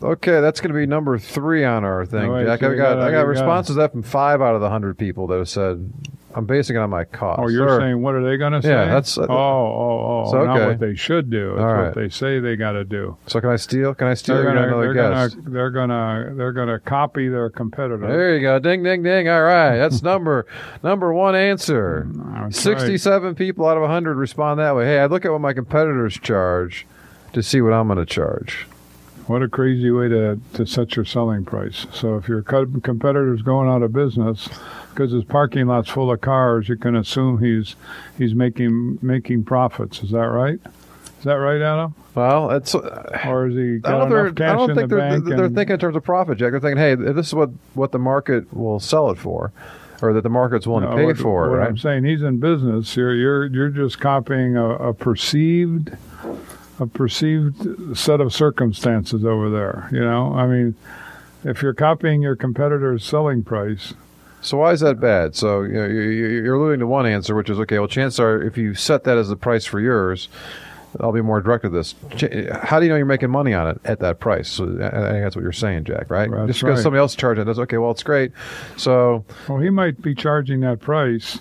Okay, 0.02 0.40
that's 0.40 0.60
going 0.60 0.72
to 0.72 0.78
be 0.78 0.86
number 0.86 1.16
three 1.18 1.64
on 1.64 1.84
our 1.84 2.04
thing, 2.04 2.28
right, 2.28 2.44
Jack. 2.44 2.62
I 2.64 2.74
got 2.74 2.76
gotta- 2.76 3.00
I 3.02 3.10
got 3.12 3.26
responses 3.28 3.76
that 3.76 3.92
from 3.92 4.02
five 4.02 4.42
out 4.42 4.56
of 4.56 4.60
the 4.60 4.70
hundred 4.70 4.98
people 4.98 5.28
that 5.28 5.38
have 5.38 5.48
said 5.48 5.92
I'm 6.36 6.46
basing 6.46 6.74
it 6.76 6.80
on 6.80 6.90
my 6.90 7.04
cost. 7.04 7.40
Oh, 7.42 7.48
you're 7.48 7.68
Or- 7.68 7.78
saying 7.80 8.02
what 8.02 8.14
are 8.14 8.22
they 8.24 8.36
going 8.36 8.52
to 8.54 8.62
say? 8.62 8.70
Yeah, 8.70 8.86
that's- 8.86 9.16
uh, 9.16 9.26
oh, 9.28 9.34
oh, 9.34 10.24
oh. 10.26 10.30
So, 10.32 10.44
Not 10.44 10.66
what 10.66 10.80
they 10.80 10.94
should 10.96 11.30
do. 11.30 11.52
It's 11.52 11.60
All 11.60 11.66
right. 11.72 11.84
what 11.86 11.94
they 11.94 12.08
say 12.08 12.40
they 12.40 12.56
got 12.56 12.72
to 12.72 12.84
do. 12.84 13.16
so. 13.26 13.40
Can 13.40 13.50
I 13.50 13.56
steal? 13.56 13.94
Can 13.94 14.08
I 14.08 14.14
steal? 14.14 14.34
They're 14.36 14.44
gonna, 14.44 14.62
another 14.66 14.92
they're 14.92 14.94
guess. 14.94 15.34
gonna, 15.34 15.50
they're 15.50 15.70
gonna, 15.70 16.32
they're 16.34 16.52
gonna 16.52 16.78
copy 16.80 17.28
their 17.28 17.50
competitor. 17.50 17.98
There 18.06 18.34
you 18.34 18.40
go. 18.42 18.58
Ding, 18.58 18.82
ding, 18.82 19.02
ding. 19.02 19.28
All 19.28 19.42
right, 19.42 19.76
that's 19.76 20.02
number 20.02 20.46
number 20.82 21.12
one 21.12 21.34
answer. 21.36 22.06
That's 22.08 22.18
right. 22.28 22.54
Sixty-seven 22.54 23.34
people 23.36 23.66
out 23.66 23.76
of 23.76 23.88
hundred 23.88 24.14
respond 24.16 24.58
that 24.60 24.74
way. 24.74 24.86
Hey, 24.86 24.98
I 24.98 25.06
look 25.06 25.24
at 25.24 25.32
what 25.32 25.40
my 25.40 25.52
competitors 25.52 26.14
charge 26.14 26.86
to 27.32 27.42
see 27.42 27.60
what 27.60 27.72
I'm 27.72 27.86
going 27.88 27.98
to 27.98 28.06
charge. 28.06 28.66
What 29.26 29.42
a 29.42 29.48
crazy 29.48 29.90
way 29.90 30.08
to, 30.08 30.38
to 30.52 30.66
set 30.66 30.96
your 30.96 31.04
selling 31.06 31.44
price. 31.46 31.86
So 31.92 32.16
if 32.16 32.28
your 32.28 32.42
competitor's 32.42 33.40
going 33.42 33.68
out 33.70 33.82
of 33.82 33.92
business 33.92 34.48
because 34.94 35.12
his 35.12 35.24
parking 35.24 35.66
lot's 35.66 35.88
full 35.90 36.10
of 36.12 36.20
cars, 36.20 36.68
you 36.68 36.76
can 36.76 36.94
assume 36.96 37.38
he's 37.38 37.76
he's 38.16 38.34
making 38.34 38.98
making 39.02 39.44
profits. 39.44 40.02
Is 40.02 40.10
that 40.12 40.18
right? 40.18 40.58
Is 41.18 41.24
that 41.24 41.34
right, 41.34 41.60
Adam? 41.60 41.94
Well, 42.14 42.50
it's. 42.50 42.74
Uh, 42.74 43.18
Or 43.26 43.46
is 43.48 43.54
he 43.54 43.76
I 43.76 43.78
got 43.78 44.08
don't, 44.08 44.12
enough 44.12 44.34
cash 44.34 44.50
I 44.50 44.56
don't 44.56 44.70
in 44.70 44.76
think 44.76 44.90
the 44.90 44.96
they're, 44.96 45.10
bank? 45.10 45.24
they're 45.24 45.48
thinking 45.48 45.74
in 45.74 45.80
terms 45.80 45.96
of 45.96 46.04
profit, 46.04 46.38
Jack. 46.38 46.50
They're 46.52 46.60
thinking, 46.60 46.78
hey, 46.78 46.94
this 46.94 47.28
is 47.28 47.34
what, 47.34 47.50
what 47.72 47.92
the 47.92 47.98
market 47.98 48.52
will 48.54 48.78
sell 48.78 49.10
it 49.10 49.18
for, 49.18 49.50
or 50.02 50.12
that 50.12 50.22
the 50.22 50.28
market's 50.28 50.66
willing 50.66 50.84
No, 50.84 50.90
to 50.90 50.96
pay 50.96 51.04
what, 51.06 51.16
for, 51.16 51.50
what 51.50 51.56
right? 51.58 51.68
I'm 51.68 51.78
saying, 51.78 52.04
he's 52.04 52.20
in 52.22 52.38
business. 52.40 52.94
You're 52.96 53.14
you're 53.14 53.46
you're 53.46 53.70
just 53.70 53.98
copying 54.00 54.56
a, 54.56 54.74
a 54.76 54.92
perceived 54.94 55.96
a 56.78 56.86
perceived 56.86 57.96
set 57.96 58.20
of 58.20 58.34
circumstances 58.34 59.24
over 59.24 59.48
there. 59.48 59.88
You 59.92 60.00
know, 60.00 60.34
I 60.34 60.46
mean, 60.46 60.74
if 61.42 61.62
you're 61.62 61.72
copying 61.74 62.20
your 62.20 62.36
competitor's 62.36 63.02
selling 63.04 63.42
price, 63.44 63.94
So 64.44 64.58
why 64.58 64.72
is 64.72 64.80
that 64.80 65.00
bad? 65.00 65.34
So 65.34 65.62
you 65.62 65.72
know, 65.72 65.86
you- 65.86 66.00
you- 66.02 66.42
you're 66.44 66.54
alluding 66.56 66.80
to 66.80 66.86
one 66.86 67.06
answer, 67.06 67.34
which 67.34 67.48
is 67.50 67.58
okay. 67.60 67.78
Well, 67.78 67.88
chances 67.88 68.20
are, 68.20 68.40
if 68.42 68.56
you 68.58 68.74
set 68.74 69.04
that 69.04 69.16
as 69.18 69.28
the 69.28 69.36
price 69.36 69.64
for 69.64 69.80
yours, 69.80 70.28
I'll 71.00 71.12
be 71.12 71.22
more 71.22 71.40
direct 71.40 71.64
with 71.64 71.72
this. 71.72 71.94
How 72.62 72.78
do 72.78 72.84
you 72.86 72.90
know 72.90 72.96
you're 72.96 73.06
making 73.06 73.30
money 73.30 73.52
on 73.54 73.66
it 73.68 73.80
at 73.84 73.98
that 74.00 74.20
price? 74.20 74.48
So 74.48 74.64
I 74.64 74.90
think 74.90 75.24
that's 75.24 75.34
what 75.34 75.42
you're 75.42 75.50
saying, 75.50 75.84
Jack. 75.84 76.08
Right? 76.10 76.30
That's 76.30 76.46
Just 76.48 76.60
because 76.60 76.76
right. 76.78 76.82
somebody 76.82 77.00
else 77.00 77.16
charged 77.16 77.40
it, 77.40 77.44
that's 77.46 77.58
okay. 77.58 77.78
Well, 77.78 77.90
it's 77.90 78.02
great. 78.04 78.30
So 78.76 79.24
well, 79.48 79.58
he 79.58 79.70
might 79.70 80.00
be 80.02 80.14
charging 80.14 80.60
that 80.60 80.80
price 80.80 81.40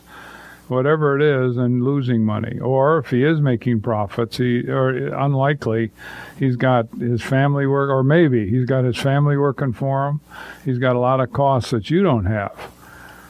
whatever 0.69 1.15
it 1.15 1.21
is, 1.21 1.57
and 1.57 1.83
losing 1.83 2.23
money. 2.23 2.57
Or 2.59 2.97
if 2.97 3.09
he 3.09 3.23
is 3.23 3.41
making 3.41 3.81
profits, 3.81 4.37
he 4.37 4.61
or 4.69 4.89
unlikely, 5.13 5.91
he's 6.39 6.55
got 6.55 6.87
his 6.99 7.21
family 7.21 7.67
work, 7.67 7.89
or 7.91 8.01
maybe 8.01 8.49
he's 8.49 8.65
got 8.65 8.85
his 8.85 8.97
family 8.97 9.37
working 9.37 9.73
for 9.73 10.07
him. 10.07 10.21
He's 10.63 10.79
got 10.79 10.95
a 10.95 10.99
lot 10.99 11.19
of 11.19 11.33
costs 11.33 11.69
that 11.71 11.91
you 11.91 12.01
don't 12.01 12.25
have. 12.25 12.53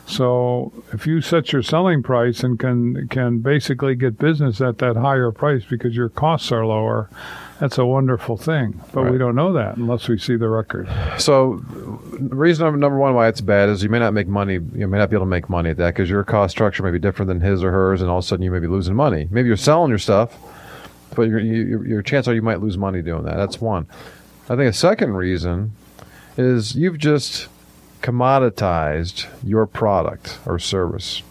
So 0.06 0.74
if 0.92 1.08
you 1.08 1.22
set 1.22 1.54
your 1.54 1.64
selling 1.64 2.04
price 2.04 2.44
and 2.44 2.60
can 2.60 3.08
can 3.08 3.40
basically 3.40 3.96
get 3.96 4.18
business 4.20 4.60
at 4.60 4.78
that 4.80 4.98
higher 4.98 5.32
price 5.32 5.64
because 5.70 5.96
your 5.96 6.10
costs 6.10 6.52
are 6.52 6.66
lower, 6.66 7.10
that's 7.60 7.78
a 7.78 7.86
wonderful 7.86 8.36
thing. 8.36 8.82
But 8.92 9.04
Right. 9.04 9.12
we 9.14 9.18
don't 9.18 9.34
know 9.36 9.54
that 9.54 9.78
unless 9.78 10.10
we 10.10 10.18
see 10.18 10.36
the 10.36 10.50
record. 10.50 10.90
So, 11.18 11.64
the 12.20 12.36
reason 12.36 12.66
number, 12.66 12.78
number 12.78 12.98
one 12.98 13.14
why 13.16 13.30
it's 13.30 13.40
bad 13.40 13.70
is 13.70 13.82
you 13.82 13.90
may 13.90 14.00
not 14.00 14.14
make 14.14 14.28
money. 14.28 14.60
You 14.76 14.88
may 14.88 14.98
not 14.98 15.10
be 15.10 15.16
able 15.16 15.26
to 15.26 15.30
make 15.30 15.50
money 15.50 15.70
at 15.70 15.78
that 15.78 15.94
because 15.94 16.10
your 16.10 16.24
cost 16.26 16.52
structure 16.52 16.84
may 16.84 16.92
be 16.92 17.00
different 17.00 17.28
than 17.30 17.40
his 17.40 17.64
or 17.64 17.72
hers, 17.72 18.02
and 18.02 18.10
all 18.12 18.18
of 18.18 18.26
a 18.26 18.28
sudden 18.28 18.44
you 18.44 18.52
may 18.52 18.60
be 18.60 18.68
losing 18.68 18.96
money. 18.96 19.30
Maybe 19.32 19.48
you're 19.48 19.56
selling 19.56 19.90
your 19.90 20.00
stuff, 20.00 20.38
but 21.16 21.30
your 21.30 21.40
your, 21.40 21.86
your 21.88 22.02
chance 22.02 22.28
are 22.28 22.34
you 22.36 22.42
might 22.42 22.60
lose 22.60 22.78
money 22.78 23.02
doing 23.02 23.24
that. 23.24 23.38
That's 23.38 23.62
one. 23.62 23.88
I 24.50 24.58
think 24.58 24.70
a 24.70 24.74
second 24.74 25.14
reason 25.14 25.72
is 26.36 26.76
you've 26.76 26.98
just 26.98 27.48
commoditized 28.04 29.28
your 29.44 29.66
product 29.66 30.38
or 30.46 30.60
service. 30.60 31.24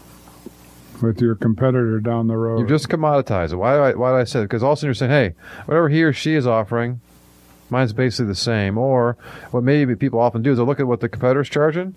With 1.03 1.21
your 1.21 1.35
competitor 1.35 2.01
down 2.01 2.29
the 2.29 2.37
road. 2.37 2.61
You've 2.61 2.69
just 2.69 2.89
commoditized 2.89 3.53
it. 3.53 3.57
Why 3.57 3.77
do 3.77 3.83
I, 3.83 3.95
why 3.95 4.11
do 4.11 4.17
I 4.17 4.25
say 4.25 4.41
that? 4.41 4.47
Because 4.47 4.63
all 4.63 4.73
of 4.73 4.79
a 4.79 4.81
sudden 4.81 4.89
you're 4.89 4.95
saying, 4.95 5.11
hey, 5.11 5.35
whatever 5.67 5.89
he 5.89 6.03
or 6.03 6.13
she 6.13 6.35
is 6.35 6.47
offering, 6.47 7.01
mine's 7.69 7.93
basically 7.93 8.27
the 8.27 8.35
same. 8.35 8.79
Or 8.79 9.17
what 9.51 9.63
maybe 9.63 9.95
people 9.97 10.19
often 10.19 10.43
do 10.43 10.53
is 10.53 10.59
they 10.59 10.65
look 10.65 10.81
at 10.81 10.87
what 10.87 11.01
the 11.01 11.09
competitor's 11.09 11.51
charging, 11.51 11.95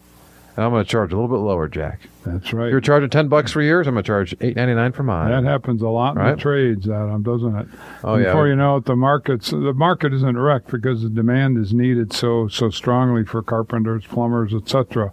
and 0.56 0.66
I'm 0.66 0.72
going 0.72 0.84
to 0.84 0.90
charge 0.90 1.12
a 1.12 1.16
little 1.16 1.28
bit 1.28 1.44
lower, 1.44 1.68
Jack. 1.68 2.02
that's 2.26 2.54
right. 2.54 2.70
you're 2.70 2.80
charging 2.82 3.10
10 3.10 3.28
bucks 3.28 3.52
for 3.52 3.62
yours, 3.62 3.88
I'm 3.88 3.96
going 3.96 4.04
to 4.04 4.08
charge 4.08 4.32
8.99 4.40 4.96
for 4.96 5.04
mine. 5.04 5.32
That 5.32 5.50
happens 5.50 5.82
a 5.82 5.90
lot 5.90 6.18
in 6.18 6.26
the 6.26 6.36
trades, 6.42 6.88
Adam, 6.90 7.24
doesn't 7.24 7.56
it? 7.56 7.68
Oh, 8.04 8.16
yeah. 8.16 8.26
Before 8.26 8.48
you 8.48 8.56
know 8.56 8.78
it, 8.78 8.86
the 8.86 8.96
market's 8.96 9.52
the 9.52 9.74
market 9.74 10.14
isn't 10.14 10.38
wrecked 10.38 10.72
because 10.72 11.02
the 11.02 11.10
demand 11.10 11.58
is 11.58 11.74
needed 11.74 12.14
so 12.14 12.48
so 12.48 12.70
strongly 12.70 13.26
for 13.26 13.42
carpenters, 13.42 14.06
plumbers, 14.06 14.54
etc. 14.54 15.12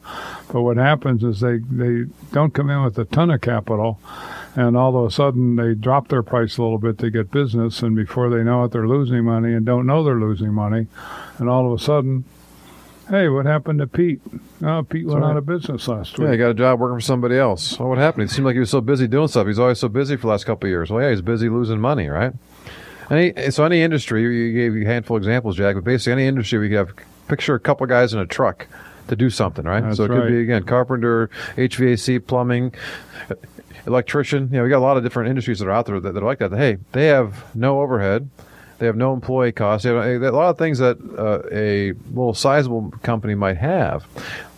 But 0.52 0.62
what 0.62 0.76
happens 0.76 1.24
is 1.24 1.40
they 1.40 1.58
they 1.58 2.04
don't 2.32 2.54
come 2.54 2.70
in 2.70 2.82
with 2.84 2.98
a 2.98 3.04
ton 3.04 3.30
of 3.30 3.40
capital, 3.40 3.98
and 4.54 4.76
all 4.76 4.96
of 4.96 5.06
a 5.06 5.10
sudden 5.10 5.56
they 5.56 5.74
drop 5.74 6.08
their 6.08 6.22
price 6.22 6.56
a 6.58 6.62
little 6.62 6.78
bit 6.78 6.98
to 6.98 7.10
get 7.10 7.30
business, 7.30 7.82
and 7.82 7.96
before 7.96 8.30
they 8.30 8.42
know 8.44 8.64
it, 8.64 8.72
they're 8.72 8.86
losing 8.88 9.24
money 9.24 9.52
and 9.54 9.66
don't 9.66 9.86
know 9.86 10.04
they're 10.04 10.14
losing 10.20 10.52
money, 10.52 10.86
and 11.38 11.48
all 11.48 11.66
of 11.66 11.80
a 11.80 11.82
sudden. 11.82 12.24
Hey, 13.08 13.28
what 13.28 13.46
happened 13.46 13.80
to 13.80 13.86
Pete? 13.86 14.20
Oh, 14.64 14.82
Pete 14.82 15.06
went 15.06 15.20
right. 15.20 15.30
out 15.30 15.36
of 15.36 15.46
business 15.46 15.88
last 15.88 16.18
week. 16.18 16.26
Yeah, 16.26 16.32
he 16.32 16.38
got 16.38 16.50
a 16.50 16.54
job 16.54 16.80
working 16.80 16.96
for 16.96 17.04
somebody 17.04 17.36
else. 17.36 17.78
Well, 17.78 17.88
what 17.88 17.98
happened? 17.98 18.28
He 18.28 18.34
seemed 18.34 18.46
like 18.46 18.54
he 18.54 18.60
was 18.60 18.70
so 18.70 18.80
busy 18.80 19.08
doing 19.08 19.28
stuff. 19.28 19.46
He's 19.46 19.58
always 19.58 19.80
so 19.80 19.88
busy 19.88 20.16
for 20.16 20.22
the 20.22 20.28
last 20.28 20.44
couple 20.44 20.66
of 20.66 20.70
years. 20.70 20.90
Well, 20.90 21.02
yeah, 21.02 21.10
he's 21.10 21.20
busy 21.20 21.48
losing 21.48 21.80
money, 21.80 22.08
right? 22.08 22.32
Any 23.10 23.50
so 23.50 23.64
any 23.64 23.82
industry, 23.82 24.22
you 24.22 24.52
gave 24.52 24.74
you 24.74 24.82
a 24.82 24.86
handful 24.86 25.16
of 25.16 25.22
examples, 25.22 25.56
Jack, 25.56 25.74
but 25.74 25.84
basically 25.84 26.12
any 26.12 26.26
industry, 26.26 26.58
we 26.58 26.68
could 26.68 26.78
have 26.78 26.92
picture 27.28 27.54
a 27.54 27.60
couple 27.60 27.84
of 27.84 27.90
guys 27.90 28.14
in 28.14 28.20
a 28.20 28.26
truck 28.26 28.66
to 29.08 29.16
do 29.16 29.28
something, 29.28 29.64
right? 29.64 29.82
That's 29.82 29.96
so 29.96 30.04
it 30.04 30.08
could 30.08 30.28
be 30.28 30.40
again 30.40 30.62
carpenter, 30.62 31.28
HVAC, 31.56 32.26
plumbing, 32.26 32.72
electrician. 33.86 34.48
You 34.50 34.58
know, 34.58 34.62
we 34.64 34.70
got 34.70 34.78
a 34.78 34.86
lot 34.86 34.96
of 34.96 35.02
different 35.02 35.28
industries 35.28 35.58
that 35.58 35.66
are 35.66 35.72
out 35.72 35.86
there 35.86 36.00
that, 36.00 36.14
that 36.14 36.22
are 36.22 36.26
like 36.26 36.38
that. 36.38 36.52
Hey, 36.52 36.78
they 36.92 37.06
have 37.06 37.54
no 37.54 37.80
overhead. 37.80 38.30
They 38.82 38.86
have 38.86 38.96
no 38.96 39.12
employee 39.12 39.52
costs. 39.52 39.84
They 39.84 39.94
have 39.94 40.22
a 40.22 40.32
lot 40.32 40.50
of 40.50 40.58
things 40.58 40.78
that 40.78 40.98
uh, 41.16 41.48
a 41.52 41.92
little 42.08 42.34
sizable 42.34 42.90
company 43.04 43.36
might 43.36 43.58
have. 43.58 44.04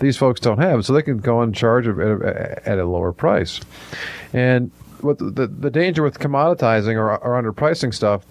These 0.00 0.16
folks 0.16 0.40
don't 0.40 0.62
have, 0.62 0.86
so 0.86 0.94
they 0.94 1.02
can 1.02 1.18
go 1.18 1.42
and 1.42 1.54
charge 1.54 1.86
at 1.86 1.98
a, 1.98 2.62
at 2.64 2.78
a 2.78 2.86
lower 2.86 3.12
price. 3.12 3.60
And 4.32 4.70
what 5.02 5.18
the, 5.18 5.26
the, 5.26 5.46
the 5.46 5.70
danger 5.70 6.02
with 6.02 6.20
commoditizing 6.20 6.94
or, 6.94 7.18
or 7.18 7.42
underpricing 7.42 7.92
stuff, 7.92 8.24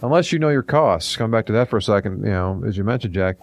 unless 0.00 0.32
you 0.32 0.38
know 0.38 0.48
your 0.48 0.62
costs, 0.62 1.16
come 1.16 1.32
back 1.32 1.44
to 1.44 1.52
that 1.52 1.68
for 1.68 1.76
a 1.76 1.82
second. 1.82 2.24
You 2.24 2.30
know, 2.30 2.62
as 2.66 2.78
you 2.78 2.84
mentioned, 2.84 3.12
Jack. 3.12 3.36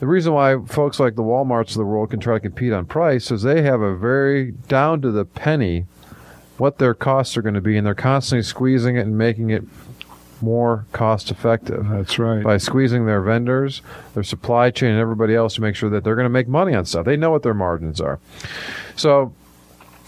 The 0.00 0.08
reason 0.08 0.32
why 0.32 0.56
folks 0.66 0.98
like 0.98 1.14
the 1.14 1.22
WalMarts 1.22 1.68
of 1.68 1.74
the 1.74 1.84
world 1.84 2.10
can 2.10 2.18
try 2.18 2.34
to 2.34 2.40
compete 2.40 2.72
on 2.72 2.86
price 2.86 3.30
is 3.30 3.42
they 3.42 3.62
have 3.62 3.82
a 3.82 3.94
very 3.94 4.50
down 4.50 5.00
to 5.02 5.12
the 5.12 5.24
penny 5.24 5.86
what 6.58 6.78
their 6.78 6.92
costs 6.92 7.36
are 7.36 7.42
going 7.42 7.54
to 7.54 7.60
be, 7.60 7.76
and 7.76 7.86
they're 7.86 7.94
constantly 7.94 8.42
squeezing 8.42 8.96
it 8.96 9.06
and 9.06 9.16
making 9.16 9.50
it 9.50 9.62
more 10.42 10.86
cost 10.92 11.30
effective 11.30 11.86
That's 11.88 12.18
right. 12.18 12.42
by 12.42 12.56
squeezing 12.56 13.06
their 13.06 13.20
vendors, 13.20 13.82
their 14.14 14.22
supply 14.22 14.70
chain, 14.70 14.90
and 14.90 15.00
everybody 15.00 15.34
else 15.34 15.54
to 15.54 15.60
make 15.60 15.76
sure 15.76 15.90
that 15.90 16.04
they're 16.04 16.14
going 16.16 16.24
to 16.24 16.30
make 16.30 16.48
money 16.48 16.74
on 16.74 16.84
stuff. 16.84 17.04
They 17.04 17.16
know 17.16 17.30
what 17.30 17.42
their 17.42 17.54
margins 17.54 18.00
are. 18.00 18.18
So, 18.96 19.32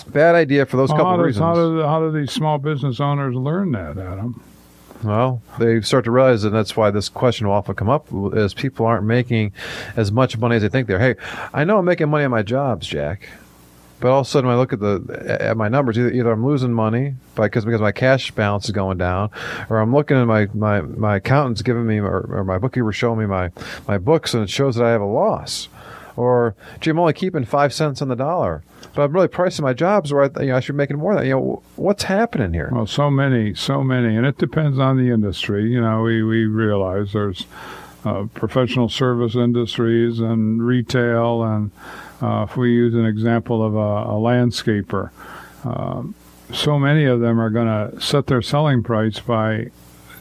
bad 0.09 0.35
idea 0.35 0.67
for 0.67 0.77
those 0.77 0.91
Well, 0.91 0.99
couple 0.99 1.17
how, 1.17 1.23
reasons. 1.23 1.43
how, 1.43 1.55
do, 1.55 1.83
how 1.83 2.01
do 2.01 2.11
these 2.11 2.33
small 2.33 2.59
business 2.59 3.01
owners 3.01 3.35
learn 3.35 3.73
that, 3.73 3.99
Adam? 3.99 4.43
Well, 5.03 5.43
they 5.59 5.81
start 5.81 6.05
to 6.05 6.11
realize, 6.13 6.45
and 6.45 6.55
that's 6.55 6.77
why 6.77 6.91
this 6.91 7.09
question 7.09 7.49
will 7.49 7.55
often 7.55 7.75
come 7.75 7.89
up, 7.91 8.07
is 8.35 8.55
people 8.55 8.87
aren't 8.87 9.05
making 9.05 9.53
as 9.97 10.13
much 10.13 10.39
money 10.39 10.57
as 10.57 10.63
they 10.63 10.69
think 10.69 10.87
they're. 10.87 11.01
Hey, 11.01 11.17
I 11.53 11.65
know 11.65 11.79
I'm 11.79 11.85
making 11.85 12.09
money 12.09 12.25
on 12.25 12.31
my 12.31 12.43
jobs, 12.43 12.87
Jack, 12.87 13.29
but 14.03 14.11
all 14.11 14.21
of 14.23 14.27
a 14.27 14.29
sudden 14.29 14.49
when 14.49 14.57
I 14.57 14.59
look 14.59 14.73
at 14.73 14.81
the 14.81 15.37
at 15.41 15.57
my 15.57 15.69
numbers, 15.69 15.97
either, 15.97 16.11
either 16.11 16.33
I'm 16.33 16.45
losing 16.45 16.75
money 16.75 17.15
because 17.37 17.65
because 17.65 17.81
my 17.81 17.93
cash 17.93 18.33
balance 18.33 18.65
is 18.65 18.73
going 18.73 18.99
down, 18.99 19.31
or 19.71 19.79
I'm 19.79 19.95
looking 19.95 20.17
at 20.17 20.27
my 20.27 20.49
my 20.53 20.81
my 20.81 21.17
accountant's 21.17 21.63
giving 21.63 21.87
me 21.87 22.01
or, 22.01 22.27
or 22.29 22.43
my 22.43 22.59
bookkeeper 22.59 22.93
showing 22.93 23.21
me 23.21 23.27
my 23.27 23.53
my 23.87 23.99
books 23.99 24.35
and 24.35 24.43
it 24.43 24.51
shows 24.51 24.75
that 24.75 24.85
I 24.85 24.91
have 24.91 25.01
a 25.01 25.07
loss, 25.07 25.69
or 26.17 26.57
gee, 26.81 26.91
I'm 26.91 26.99
only 26.99 27.13
keeping 27.13 27.45
five 27.45 27.73
cents 27.73 28.03
on 28.03 28.09
the 28.09 28.17
dollar. 28.17 28.65
But 28.93 29.03
I'm 29.03 29.13
really 29.13 29.29
pricing 29.29 29.63
my 29.63 29.73
jobs 29.73 30.13
where 30.13 30.25
I, 30.25 30.41
you 30.41 30.49
know, 30.49 30.57
I 30.57 30.61
should 30.61 30.73
be 30.73 30.79
making 30.79 30.99
more 30.99 31.15
than. 31.15 31.25
You 31.25 31.35
know, 31.35 31.63
what's 31.77 32.03
happening 32.03 32.53
here? 32.53 32.71
Well, 32.73 32.89
so 32.89 33.09
many, 33.09 33.55
so 33.55 33.85
many, 33.85 34.17
and 34.17 34.27
it 34.27 34.37
depends 34.37 34.81
on 34.81 34.97
the 34.97 35.13
industry. 35.13 35.71
You 35.71 35.81
know, 35.81 36.03
we, 36.03 36.25
we 36.25 36.45
realize 36.45 37.13
there's 37.13 37.47
uh, 38.05 38.25
professional 38.35 38.89
service 38.89 39.37
industries 39.37 40.19
and 40.19 40.61
retail, 40.61 41.45
and 41.45 41.71
uh, 42.23 42.47
if 42.49 42.57
we 42.57 42.71
use 42.71 42.95
an 42.95 43.05
example 43.05 43.65
of 43.65 43.75
a, 43.75 43.79
a 43.79 44.15
landscaper, 44.15 45.11
um, 45.65 46.15
so 46.53 46.79
many 46.79 47.05
of 47.05 47.21
them 47.21 47.41
are 47.41 47.51
going 47.51 47.67
to 47.67 48.01
set 48.01 48.27
their 48.27 48.43
selling 48.43 48.83
price 48.83 49.19
by 49.21 49.71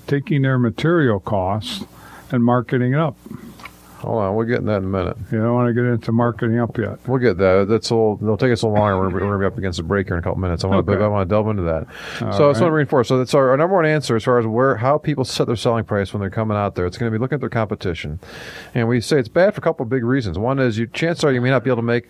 taking 0.07 0.41
their 0.41 0.57
material 0.57 1.19
costs 1.19 1.85
and 2.31 2.43
marketing 2.43 2.93
it 2.93 2.99
up. 2.99 3.17
Hold 4.01 4.23
on, 4.23 4.35
we'll 4.35 4.47
get 4.47 4.57
in 4.59 4.65
that 4.65 4.77
in 4.77 4.85
a 4.85 4.87
minute. 4.87 5.15
You 5.31 5.37
don't 5.37 5.53
want 5.53 5.67
to 5.67 5.73
get 5.73 5.83
into 5.87 6.11
marketing 6.11 6.59
up 6.59 6.75
yet. 6.77 6.97
We'll 7.07 7.19
get 7.19 7.37
that. 7.37 7.67
That's 7.69 7.89
a 7.91 7.95
little. 7.95 8.17
It'll 8.21 8.35
take 8.37 8.51
us 8.51 8.63
a 8.63 8.67
little 8.67 8.81
longer. 8.81 8.97
We're, 9.09 9.19
going 9.19 9.31
to 9.31 9.37
be 9.37 9.45
up 9.45 9.57
against 9.59 9.77
a 9.79 9.83
break 9.83 10.07
here 10.07 10.15
in 10.15 10.19
a 10.19 10.23
couple 10.23 10.39
minutes. 10.39 10.63
I 10.63 10.67
want 10.67 10.89
Okay. 10.89 10.97
to. 10.97 11.03
I 11.05 11.07
want 11.07 11.29
to 11.29 11.33
delve 11.33 11.47
into 11.49 11.61
that. 11.63 11.85
All 11.85 11.87
so 12.19 12.25
I 12.25 12.29
just 12.29 12.39
right. 12.39 12.47
want 12.47 12.57
to 12.57 12.71
reinforce. 12.71 13.07
So 13.09 13.19
that's 13.19 13.33
our, 13.35 13.51
our 13.51 13.57
number 13.57 13.75
one 13.75 13.85
answer 13.85 14.15
as 14.15 14.23
far 14.23 14.39
as 14.39 14.47
where 14.47 14.77
how 14.77 14.97
people 14.97 15.23
set 15.23 15.45
their 15.45 15.55
selling 15.55 15.83
price 15.83 16.13
when 16.13 16.19
they're 16.21 16.29
coming 16.31 16.57
out 16.57 16.73
there. 16.75 16.87
It's 16.87 16.97
going 16.97 17.11
to 17.11 17.15
be 17.17 17.21
looking 17.21 17.35
at 17.35 17.41
their 17.41 17.49
competition, 17.49 18.19
and 18.73 18.87
we 18.87 19.01
say 19.01 19.19
it's 19.19 19.29
bad 19.29 19.53
for 19.53 19.59
a 19.59 19.63
couple 19.63 19.83
of 19.83 19.89
big 19.89 20.03
reasons. 20.03 20.37
One 20.39 20.57
is 20.57 20.77
you 20.79 20.87
chances 20.87 21.23
are 21.23 21.31
you 21.31 21.41
may 21.41 21.51
not 21.51 21.63
be 21.63 21.69
able 21.69 21.77
to 21.77 21.81
make 21.83 22.09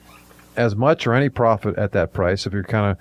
as 0.56 0.76
much 0.76 1.08
or 1.08 1.14
any 1.14 1.30
profit 1.30 1.78
at 1.78 1.92
that 1.94 2.14
price 2.14 2.46
if 2.46 2.54
you're 2.54 2.64
kind 2.64 2.92
of 2.92 2.98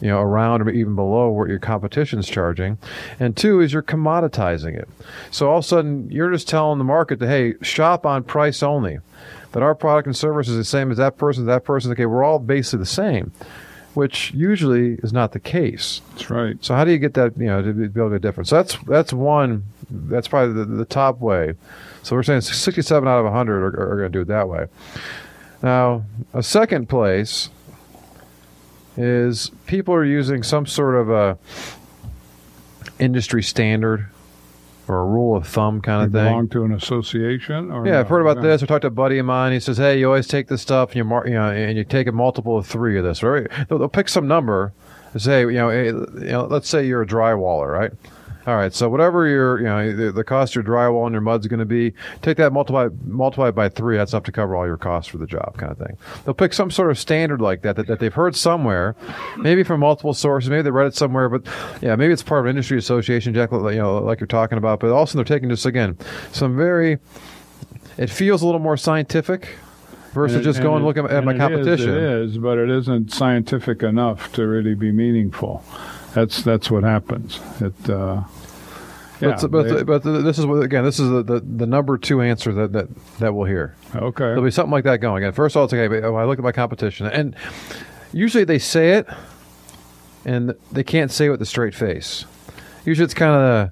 you 0.00 0.08
know 0.08 0.20
around 0.20 0.62
or 0.62 0.70
even 0.70 0.94
below 0.94 1.28
what 1.28 1.48
your 1.48 1.58
competition's 1.58 2.28
charging. 2.28 2.78
And 3.20 3.36
two 3.36 3.60
is 3.60 3.72
you're 3.72 3.82
commoditizing 3.82 4.76
it. 4.76 4.88
So 5.30 5.50
all 5.50 5.58
of 5.58 5.64
a 5.64 5.68
sudden 5.68 6.10
you're 6.10 6.30
just 6.30 6.48
telling 6.48 6.78
the 6.78 6.84
market 6.84 7.18
that 7.18 7.28
hey 7.28 7.54
shop 7.62 8.06
on 8.06 8.24
price 8.24 8.62
only. 8.62 8.98
That 9.52 9.62
our 9.62 9.74
product 9.76 10.06
and 10.06 10.16
service 10.16 10.48
is 10.48 10.56
the 10.56 10.64
same 10.64 10.90
as 10.90 10.96
that 10.96 11.16
person 11.16 11.46
that 11.46 11.64
person 11.64 11.92
okay 11.92 12.06
we're 12.06 12.24
all 12.24 12.38
basically 12.38 12.80
the 12.80 12.86
same 12.86 13.32
which 13.94 14.32
usually 14.34 14.94
is 15.04 15.12
not 15.12 15.30
the 15.30 15.38
case. 15.38 16.00
That's 16.10 16.28
right. 16.28 16.56
so 16.60 16.74
how 16.74 16.84
do 16.84 16.90
you 16.90 16.98
get 16.98 17.14
that 17.14 17.36
you 17.36 17.46
know 17.46 17.62
to 17.62 17.72
be 17.72 18.00
able 18.00 18.10
to 18.10 18.18
get 18.18 18.46
so 18.46 18.56
that's 18.56 18.76
that's 18.86 19.12
one 19.12 19.64
that's 19.90 20.26
probably 20.26 20.54
the, 20.54 20.64
the 20.64 20.84
top 20.84 21.20
way. 21.20 21.54
So 22.02 22.16
we're 22.16 22.22
saying 22.22 22.40
67 22.40 23.08
out 23.08 23.18
of 23.18 23.24
100 23.24 23.62
are, 23.62 23.92
are 23.92 23.96
going 23.96 24.12
to 24.12 24.18
do 24.18 24.22
it 24.22 24.28
that 24.28 24.48
way 24.48 24.66
now, 25.64 26.04
a 26.34 26.42
second 26.42 26.88
place 26.88 27.48
is 28.96 29.50
people 29.66 29.94
are 29.94 30.04
using 30.04 30.42
some 30.42 30.66
sort 30.66 30.94
of 30.94 31.10
a 31.10 31.38
industry 32.98 33.42
standard 33.42 34.08
or 34.86 35.00
a 35.00 35.04
rule 35.06 35.34
of 35.34 35.46
thumb 35.48 35.80
kind 35.80 36.04
of 36.04 36.12
thing. 36.12 36.24
belong 36.26 36.48
to 36.50 36.62
an 36.64 36.72
association, 36.72 37.72
or 37.72 37.86
Yeah, 37.86 38.00
I've 38.00 38.08
heard 38.08 38.20
about 38.20 38.36
no? 38.36 38.42
this. 38.42 38.62
I 38.62 38.66
talked 38.66 38.82
to 38.82 38.88
a 38.88 38.90
buddy 38.90 39.18
of 39.18 39.24
mine. 39.24 39.52
He 39.52 39.58
says, 39.60 39.78
"Hey, 39.78 39.98
you 39.98 40.06
always 40.06 40.26
take 40.28 40.48
this 40.48 40.60
stuff 40.60 40.90
and 40.90 40.96
you, 40.96 41.04
mar- 41.04 41.26
you 41.26 41.32
know, 41.34 41.50
and 41.50 41.78
you 41.78 41.84
take 41.84 42.06
a 42.06 42.12
multiple 42.12 42.58
of 42.58 42.66
three 42.66 42.98
of 42.98 43.04
this, 43.04 43.22
right? 43.22 43.46
They'll, 43.68 43.78
they'll 43.78 43.88
pick 43.88 44.10
some 44.10 44.28
number 44.28 44.74
and 45.14 45.22
say, 45.22 45.40
you 45.40 45.52
know, 45.52 45.70
hey, 45.70 45.86
you 45.86 46.04
know, 46.32 46.44
let's 46.44 46.68
say 46.68 46.86
you're 46.86 47.00
a 47.02 47.06
drywaller, 47.06 47.72
right? 47.72 47.92
All 48.46 48.56
right, 48.56 48.74
so 48.74 48.90
whatever 48.90 49.26
your, 49.26 49.58
you 49.58 49.64
know, 49.64 49.96
the, 49.96 50.12
the 50.12 50.22
cost 50.24 50.54
of 50.54 50.56
your 50.56 50.64
drywall 50.74 51.06
and 51.06 51.12
your 51.14 51.22
mud's 51.22 51.46
going 51.46 51.60
to 51.60 51.64
be, 51.64 51.94
take 52.20 52.36
that 52.36 52.52
multiply 52.52 52.88
multiply 53.06 53.50
by 53.50 53.70
three. 53.70 53.96
That's 53.96 54.12
enough 54.12 54.24
to 54.24 54.32
cover 54.32 54.54
all 54.54 54.66
your 54.66 54.76
costs 54.76 55.10
for 55.10 55.16
the 55.18 55.26
job, 55.26 55.56
kind 55.56 55.72
of 55.72 55.78
thing. 55.78 55.96
They'll 56.24 56.34
pick 56.34 56.52
some 56.52 56.70
sort 56.70 56.90
of 56.90 56.98
standard 56.98 57.40
like 57.40 57.62
that 57.62 57.76
that, 57.76 57.86
that 57.86 58.00
they've 58.00 58.12
heard 58.12 58.36
somewhere, 58.36 58.96
maybe 59.38 59.62
from 59.62 59.80
multiple 59.80 60.12
sources, 60.12 60.50
maybe 60.50 60.62
they 60.62 60.70
read 60.70 60.86
it 60.88 60.94
somewhere, 60.94 61.28
but 61.30 61.46
yeah, 61.80 61.96
maybe 61.96 62.12
it's 62.12 62.22
part 62.22 62.40
of 62.40 62.46
an 62.46 62.50
industry 62.50 62.76
association, 62.76 63.32
Jack, 63.32 63.50
you 63.50 63.58
know, 63.76 63.98
like 63.98 64.20
you're 64.20 64.26
talking 64.26 64.58
about. 64.58 64.80
But 64.80 64.90
also 64.90 65.16
they're 65.16 65.24
taking 65.24 65.48
just 65.48 65.64
again 65.64 65.96
some 66.32 66.56
very 66.56 66.98
it 67.96 68.10
feels 68.10 68.42
a 68.42 68.46
little 68.46 68.60
more 68.60 68.76
scientific 68.76 69.48
versus 70.12 70.38
it- 70.38 70.42
just 70.42 70.60
going 70.60 70.76
and 70.76 70.84
it- 70.84 70.86
looking 70.86 71.06
at 71.06 71.24
my 71.24 71.32
it 71.32 71.36
is- 71.36 71.40
competition. 71.40 71.90
It 71.94 72.02
is, 72.02 72.38
but 72.38 72.58
it 72.58 72.68
isn't 72.68 73.10
scientific 73.12 73.82
enough 73.82 74.32
to 74.32 74.46
really 74.46 74.74
be 74.74 74.92
meaningful. 74.92 75.64
That's 76.14 76.42
that's 76.42 76.70
what 76.70 76.84
happens. 76.84 77.40
It. 77.60 77.90
Uh, 77.90 78.22
yeah, 79.20 79.38
but, 79.42 79.50
but, 79.50 79.68
they- 79.68 79.82
but 79.84 80.02
this 80.02 80.38
is 80.38 80.46
what 80.46 80.62
again. 80.62 80.84
This 80.84 80.98
is 80.98 81.08
the, 81.08 81.22
the, 81.22 81.40
the 81.40 81.66
number 81.66 81.96
two 81.98 82.20
answer 82.20 82.52
that, 82.52 82.72
that 82.72 82.88
that 83.18 83.34
we'll 83.34 83.46
hear. 83.46 83.74
okay. 83.94 84.24
There'll 84.24 84.42
be 84.44 84.50
something 84.50 84.72
like 84.72 84.84
that 84.84 84.98
going. 84.98 85.24
And 85.24 85.34
first 85.34 85.54
of 85.54 85.60
all, 85.60 85.64
it's 85.64 85.72
okay. 85.72 85.88
But 85.88 86.04
oh, 86.04 86.16
I 86.16 86.24
look 86.24 86.38
at 86.38 86.44
my 86.44 86.52
competition, 86.52 87.06
and 87.06 87.36
usually 88.12 88.44
they 88.44 88.58
say 88.58 88.92
it, 88.94 89.06
and 90.24 90.54
they 90.72 90.82
can't 90.84 91.10
say 91.10 91.26
it 91.26 91.30
with 91.30 91.40
a 91.42 91.46
straight 91.46 91.74
face. 91.74 92.24
Usually, 92.84 93.04
it's 93.04 93.14
kind 93.14 93.32
of 93.34 93.70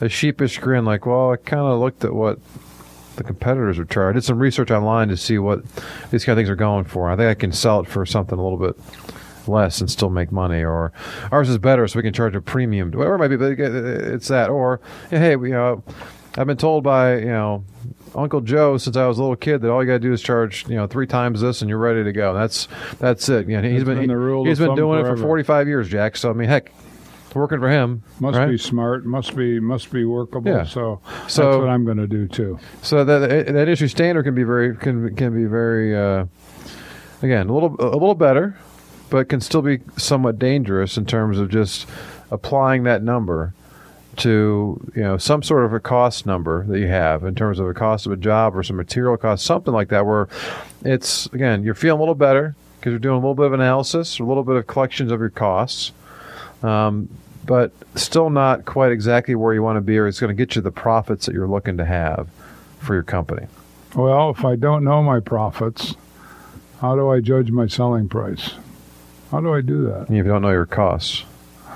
a, 0.00 0.08
sheepish 0.08 0.58
grin, 0.60 0.84
like, 0.84 1.04
"Well, 1.04 1.32
I 1.32 1.36
kind 1.36 1.62
of 1.62 1.78
looked 1.80 2.04
at 2.04 2.14
what 2.14 2.38
the 3.16 3.24
competitors 3.24 3.78
are 3.78 3.84
charging. 3.84 4.10
I 4.16 4.20
did 4.20 4.24
some 4.24 4.38
research 4.38 4.70
online 4.70 5.08
to 5.08 5.16
see 5.16 5.38
what 5.38 5.62
these 6.10 6.24
kind 6.24 6.38
of 6.38 6.38
things 6.38 6.48
are 6.50 6.56
going 6.56 6.84
for. 6.84 7.10
I 7.10 7.16
think 7.16 7.28
I 7.28 7.34
can 7.34 7.50
sell 7.52 7.80
it 7.80 7.88
for 7.88 8.06
something 8.06 8.38
a 8.38 8.42
little 8.42 8.58
bit." 8.58 8.76
Less 9.48 9.80
and 9.80 9.90
still 9.90 10.10
make 10.10 10.32
money, 10.32 10.62
or 10.62 10.92
ours 11.30 11.48
is 11.48 11.58
better, 11.58 11.86
so 11.88 11.98
we 11.98 12.02
can 12.02 12.12
charge 12.12 12.34
a 12.34 12.40
premium. 12.40 12.90
Whatever 12.90 13.14
it 13.14 13.18
might 13.18 13.28
be, 13.28 13.36
but 13.36 13.58
it's 13.58 14.28
that. 14.28 14.50
Or 14.50 14.80
hey, 15.10 15.36
we, 15.36 15.52
uh, 15.52 15.76
I've 16.36 16.46
been 16.46 16.56
told 16.56 16.84
by 16.84 17.18
you 17.18 17.26
know 17.26 17.64
Uncle 18.14 18.40
Joe 18.40 18.76
since 18.76 18.96
I 18.96 19.06
was 19.06 19.18
a 19.18 19.22
little 19.22 19.36
kid 19.36 19.62
that 19.62 19.70
all 19.70 19.82
you 19.82 19.86
got 19.86 19.94
to 19.94 19.98
do 20.00 20.12
is 20.12 20.22
charge 20.22 20.68
you 20.68 20.76
know 20.76 20.86
three 20.86 21.06
times 21.06 21.40
this 21.40 21.62
and 21.62 21.68
you're 21.68 21.78
ready 21.78 22.04
to 22.04 22.12
go. 22.12 22.34
That's 22.34 22.68
that's 22.98 23.28
it. 23.28 23.48
You 23.48 23.60
know, 23.60 23.68
he's 23.68 23.84
been, 23.84 23.98
been 23.98 24.08
the 24.08 24.16
rule 24.16 24.44
he's 24.44 24.60
of 24.60 24.68
been 24.68 24.76
doing 24.76 25.00
it 25.00 25.04
for 25.04 25.16
45 25.16 25.68
years, 25.68 25.88
Jack. 25.88 26.16
So 26.16 26.30
I 26.30 26.32
mean, 26.32 26.48
heck, 26.48 26.72
working 27.36 27.60
for 27.60 27.68
him. 27.68 28.02
must 28.18 28.38
right? 28.38 28.48
be 28.48 28.58
smart. 28.58 29.04
Must 29.04 29.36
be 29.36 29.60
must 29.60 29.92
be 29.92 30.04
workable. 30.04 30.50
Yeah. 30.50 30.64
So, 30.64 31.00
So- 31.28 31.42
that's 31.42 31.60
what 31.60 31.68
I'm 31.68 31.84
going 31.84 31.98
to 31.98 32.06
do 32.06 32.26
too. 32.26 32.58
So 32.82 33.04
that 33.04 33.28
that 33.28 33.48
industry 33.48 33.88
standard 33.88 34.24
can 34.24 34.34
be 34.34 34.44
very 34.44 34.76
can 34.76 35.14
can 35.14 35.34
be 35.34 35.44
very 35.44 35.96
uh, 35.96 36.26
again 37.22 37.48
a 37.48 37.52
little 37.52 37.76
a 37.78 37.92
little 37.92 38.14
better, 38.14 38.58
but 39.10 39.28
can 39.28 39.40
still 39.40 39.62
be 39.62 39.80
somewhat 39.96 40.38
dangerous 40.38 40.96
in 40.96 41.06
terms 41.06 41.38
of 41.38 41.50
just 41.50 41.88
applying 42.30 42.82
that 42.84 43.02
number 43.02 43.52
to 44.16 44.80
you 44.94 45.02
know 45.02 45.18
some 45.18 45.42
sort 45.42 45.64
of 45.64 45.72
a 45.72 45.80
cost 45.80 46.26
number 46.26 46.64
that 46.66 46.78
you 46.78 46.88
have 46.88 47.24
in 47.24 47.34
terms 47.34 47.58
of 47.58 47.66
a 47.66 47.74
cost 47.74 48.06
of 48.06 48.12
a 48.12 48.16
job 48.16 48.56
or 48.56 48.62
some 48.62 48.76
material 48.76 49.16
cost, 49.16 49.44
something 49.44 49.74
like 49.74 49.88
that, 49.88 50.06
where 50.06 50.28
it's 50.84 51.26
again 51.26 51.62
you're 51.62 51.74
feeling 51.74 51.98
a 51.98 52.02
little 52.02 52.14
better 52.14 52.54
because 52.78 52.90
you're 52.90 52.98
doing 52.98 53.16
a 53.16 53.18
little 53.18 53.34
bit 53.34 53.46
of 53.46 53.52
analysis, 53.52 54.18
or 54.18 54.24
a 54.24 54.26
little 54.26 54.44
bit 54.44 54.56
of 54.56 54.66
collections 54.66 55.12
of 55.12 55.20
your 55.20 55.30
costs. 55.30 55.92
Um, 56.62 57.08
but 57.44 57.70
still 57.94 58.28
not 58.28 58.64
quite 58.64 58.90
exactly 58.90 59.34
where 59.34 59.54
you 59.54 59.62
want 59.62 59.76
to 59.76 59.80
be, 59.80 59.96
or 59.98 60.08
it's 60.08 60.18
going 60.18 60.28
to 60.28 60.34
get 60.34 60.56
you 60.56 60.62
the 60.62 60.72
profits 60.72 61.26
that 61.26 61.32
you're 61.32 61.46
looking 61.46 61.76
to 61.76 61.84
have 61.84 62.28
for 62.80 62.94
your 62.94 63.04
company. 63.04 63.46
Well, 63.94 64.30
if 64.30 64.44
I 64.44 64.56
don't 64.56 64.82
know 64.82 65.02
my 65.02 65.20
profits, 65.20 65.94
how 66.80 66.96
do 66.96 67.08
I 67.08 67.20
judge 67.20 67.50
my 67.50 67.68
selling 67.68 68.08
price? 68.08 68.54
How 69.30 69.40
do 69.40 69.52
I 69.54 69.60
do 69.60 69.86
that? 69.86 70.02
If 70.02 70.10
you 70.10 70.22
don't 70.24 70.42
know 70.42 70.50
your 70.50 70.66
costs, 70.66 71.24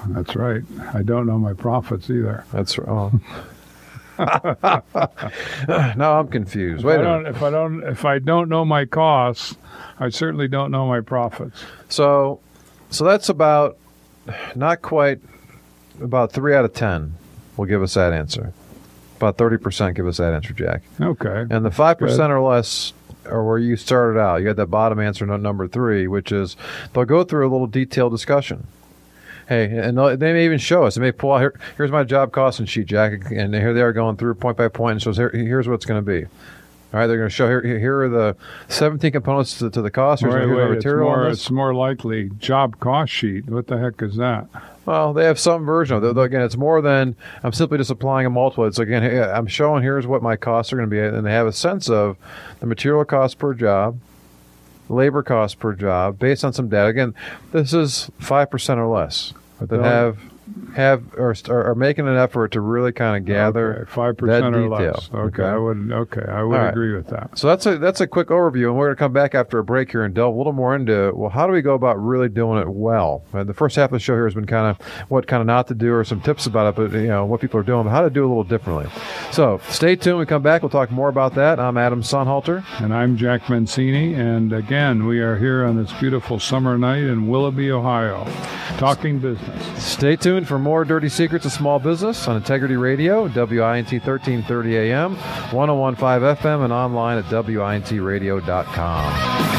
That's 0.08 0.34
right. 0.36 0.62
I 0.94 1.02
don't 1.02 1.26
know 1.26 1.38
my 1.38 1.52
profits 1.52 2.08
either. 2.10 2.44
that's 2.52 2.78
oh. 2.78 3.12
now 4.20 6.18
I'm 6.20 6.28
confused. 6.28 6.84
Wait 6.84 6.94
if 6.96 7.00
a 7.00 7.02
I 7.02 7.04
don't, 7.04 7.22
minute. 7.22 7.36
if 7.36 7.42
I 7.42 7.50
don't, 7.50 7.82
if 7.84 8.04
I 8.04 8.18
don't 8.18 8.48
know 8.48 8.64
my 8.64 8.84
costs, 8.84 9.56
I 9.98 10.10
certainly 10.10 10.46
don't 10.48 10.70
know 10.70 10.86
my 10.86 11.00
profits. 11.00 11.62
So, 11.88 12.40
so 12.90 13.04
that's 13.04 13.28
about 13.30 13.78
not 14.54 14.82
quite 14.82 15.20
about 16.02 16.32
three 16.32 16.54
out 16.54 16.64
of 16.64 16.74
ten 16.74 17.14
will 17.56 17.64
give 17.66 17.82
us 17.82 17.94
that 17.94 18.12
answer. 18.12 18.52
About 19.16 19.38
thirty 19.38 19.56
percent 19.56 19.96
give 19.96 20.06
us 20.06 20.18
that 20.18 20.32
answer, 20.34 20.52
Jack. 20.52 20.82
Okay. 21.00 21.46
And 21.50 21.64
the 21.64 21.70
five 21.70 21.98
percent 21.98 22.32
or 22.32 22.40
less 22.40 22.92
are 23.26 23.44
where 23.44 23.59
you 23.59 23.76
started 23.76 24.18
out. 24.18 24.40
You 24.40 24.48
had 24.48 24.56
that 24.56 24.66
bottom 24.66 24.98
answer, 24.98 25.26
number 25.26 25.68
three, 25.68 26.06
which 26.06 26.33
is 26.33 26.56
they'll 26.92 27.04
go 27.04 27.24
through 27.24 27.48
a 27.48 27.50
little 27.50 27.66
detailed 27.66 28.12
discussion. 28.12 28.66
Hey, 29.48 29.64
and 29.64 29.98
they'll- 29.98 30.16
may 30.16 30.44
even 30.44 30.59
show 30.59 30.85
us. 30.85 30.94
They 30.94 31.00
may 31.00 31.12
pull 31.12 31.33
out 31.33 31.40
here. 31.40 31.59
Here's 31.76 31.90
my 31.90 32.04
job 32.04 32.30
costing 32.30 32.66
sheet, 32.66 32.87
Jack, 32.87 33.30
and 33.33 33.54
here 33.54 33.74
they 33.74 33.83
are 33.83 33.92
going 33.92 34.16
through 34.16 34.35
point 34.35 34.56
by 34.56 34.68
point, 34.68 34.92
and 34.92 35.02
shows 35.02 35.16
here, 35.16 35.30
here's 35.30 35.66
what 35.66 35.74
it's 35.74 35.87
going 35.87 36.04
to 36.04 36.09
be. 36.09 36.26
All 36.92 36.98
right, 36.98 37.07
they're 37.07 37.18
going 37.18 37.29
to 37.29 37.35
show 37.35 37.46
here. 37.46 37.62
Here 37.62 38.00
are 38.03 38.09
the 38.09 38.37
17 38.68 39.12
components 39.12 39.59
to, 39.61 39.70
to 39.70 39.81
the 39.81 39.92
cost. 39.92 40.22
Here's, 40.22 40.35
Wait, 40.35 40.40
here's 40.40 40.57
wait, 40.57 40.64
it's 40.76 40.85
material. 40.85 41.09
on 41.09 41.18
more, 41.18 41.29
it's 41.29 41.50
more 41.50 41.72
likely 41.74 42.31
job 42.40 42.81
cost 42.81 43.12
sheet. 43.12 43.46
What 43.46 43.68
the 43.68 43.79
heck 43.79 44.03
is 44.03 44.16
that? 44.16 44.48
Well, 44.87 45.12
they 45.12 45.24
have 45.24 45.38
some 45.38 45.64
version 45.64 45.96
of 45.96 46.03
it. 46.05 46.14
Though, 46.16 46.22
Again, 46.22 46.40
it's 46.42 46.57
more 46.57 46.83
than 46.83 47.14
I'm 47.44 47.53
simply 47.53 47.79
just 47.79 47.90
applying 47.92 48.26
a 48.26 48.31
multiple. 48.31 48.64
It's 48.64 48.81
again, 48.81 49.05
I'm 49.33 49.46
showing 49.46 49.85
here's 49.85 50.05
what 50.07 50.20
my 50.20 50.35
costs 50.35 50.72
are 50.72 50.76
going 50.76 50.88
to 50.88 50.90
be, 50.90 50.98
and 51.00 51.24
they 51.24 51.31
have 51.31 51.46
a 51.46 51.53
sense 51.53 51.88
of 51.88 52.16
the 52.59 52.66
material 52.66 53.05
cost 53.05 53.38
per 53.38 53.55
job, 53.55 54.00
labor 54.88 55.22
cost 55.22 55.61
per 55.61 55.74
job, 55.74 56.18
based 56.18 56.44
on 56.44 56.53
some 56.53 56.68
data. 56.68 56.88
Again, 56.88 57.14
this 57.53 57.72
is 57.72 58.11
five 58.18 58.50
percent 58.50 58.81
or 58.81 58.87
less 58.88 59.33
that 59.61 59.68
They'll- 59.68 59.83
have 59.85 60.18
have 60.74 61.02
or 61.16 61.34
are, 61.48 61.70
are 61.70 61.74
making 61.74 62.06
an 62.08 62.16
effort 62.16 62.52
to 62.52 62.60
really 62.60 62.92
kind 62.92 63.16
of 63.16 63.24
gather. 63.24 63.86
five 63.90 64.16
percent 64.16 64.52
that 64.52 64.58
or 64.58 64.68
detail. 64.68 64.92
less. 64.94 65.10
Okay, 65.12 65.40
Okay. 65.40 65.44
I 65.44 65.56
would. 65.56 65.90
Okay, 65.92 66.24
I 66.28 66.42
would 66.42 66.56
right. 66.56 66.68
agree 66.68 66.94
with 66.94 67.08
that. 67.08 67.38
So 67.38 67.46
that's 67.48 67.66
a 67.66 67.78
that's 67.78 68.00
a 68.00 68.06
quick 68.06 68.28
overview, 68.28 68.68
and 68.68 68.76
we're 68.76 68.86
going 68.86 68.96
to 68.96 68.98
come 68.98 69.12
back 69.12 69.34
after 69.34 69.58
a 69.58 69.64
break 69.64 69.90
here 69.90 70.04
and 70.04 70.14
delve 70.14 70.34
a 70.34 70.38
little 70.38 70.52
more 70.52 70.74
into 70.74 71.12
well, 71.14 71.30
how 71.30 71.46
do 71.46 71.52
we 71.52 71.62
go 71.62 71.74
about 71.74 72.02
really 72.02 72.28
doing 72.28 72.60
it 72.60 72.68
well? 72.68 73.24
And 73.32 73.48
the 73.48 73.54
first 73.54 73.76
half 73.76 73.86
of 73.90 73.92
the 73.92 73.98
show 73.98 74.14
here 74.14 74.24
has 74.26 74.34
been 74.34 74.46
kind 74.46 74.66
of 74.66 74.84
what 75.08 75.26
kind 75.26 75.40
of 75.40 75.46
not 75.46 75.68
to 75.68 75.74
do, 75.74 75.92
or 75.92 76.04
some 76.04 76.20
tips 76.20 76.46
about 76.46 76.68
it, 76.68 76.76
but 76.76 76.92
you 76.96 77.08
know 77.08 77.24
what 77.24 77.40
people 77.40 77.58
are 77.60 77.64
doing, 77.64 77.84
but 77.84 77.90
how 77.90 78.02
to 78.02 78.10
do 78.10 78.22
it 78.22 78.26
a 78.26 78.28
little 78.28 78.44
differently. 78.44 78.86
So 79.32 79.60
stay 79.68 79.96
tuned. 79.96 80.18
We 80.18 80.26
come 80.26 80.42
back, 80.42 80.62
we'll 80.62 80.70
talk 80.70 80.90
more 80.90 81.08
about 81.08 81.34
that. 81.34 81.58
I'm 81.60 81.76
Adam 81.76 82.02
Sonhalter. 82.02 82.64
And 82.80 82.94
I'm 82.94 83.16
Jack 83.16 83.48
Mancini, 83.48 84.14
and 84.14 84.52
again, 84.52 85.06
we 85.06 85.20
are 85.20 85.36
here 85.36 85.64
on 85.64 85.76
this 85.76 85.92
beautiful 85.94 86.38
summer 86.40 86.78
night 86.78 87.02
in 87.02 87.28
Willoughby, 87.28 87.70
Ohio, 87.70 88.24
talking 88.78 89.18
business. 89.18 89.82
Stay 89.84 90.16
tuned 90.16 90.39
for 90.44 90.59
more 90.59 90.85
dirty 90.85 91.09
secrets 91.09 91.44
of 91.44 91.53
small 91.53 91.79
business 91.79 92.26
on 92.29 92.37
Integrity 92.37 92.76
Radio, 92.76 93.24
WINT 93.24 93.90
1330 93.90 94.76
AM, 94.76 95.16
1015 95.53 96.37
FM, 96.37 96.64
and 96.64 96.72
online 96.72 97.18
at 97.18 97.24
WINTradio.com. 97.24 99.50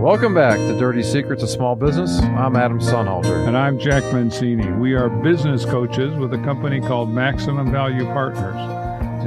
Welcome 0.00 0.34
back 0.34 0.56
to 0.56 0.78
Dirty 0.78 1.02
Secrets 1.02 1.42
of 1.42 1.50
Small 1.50 1.76
Business. 1.76 2.20
I'm 2.20 2.56
Adam 2.56 2.80
Sonhalter. 2.80 3.46
And 3.46 3.56
I'm 3.56 3.78
Jack 3.78 4.02
Mancini. 4.12 4.72
We 4.72 4.94
are 4.94 5.08
business 5.08 5.64
coaches 5.64 6.16
with 6.16 6.32
a 6.32 6.38
company 6.38 6.80
called 6.80 7.10
Maximum 7.10 7.70
Value 7.70 8.06
Partners. 8.06 8.79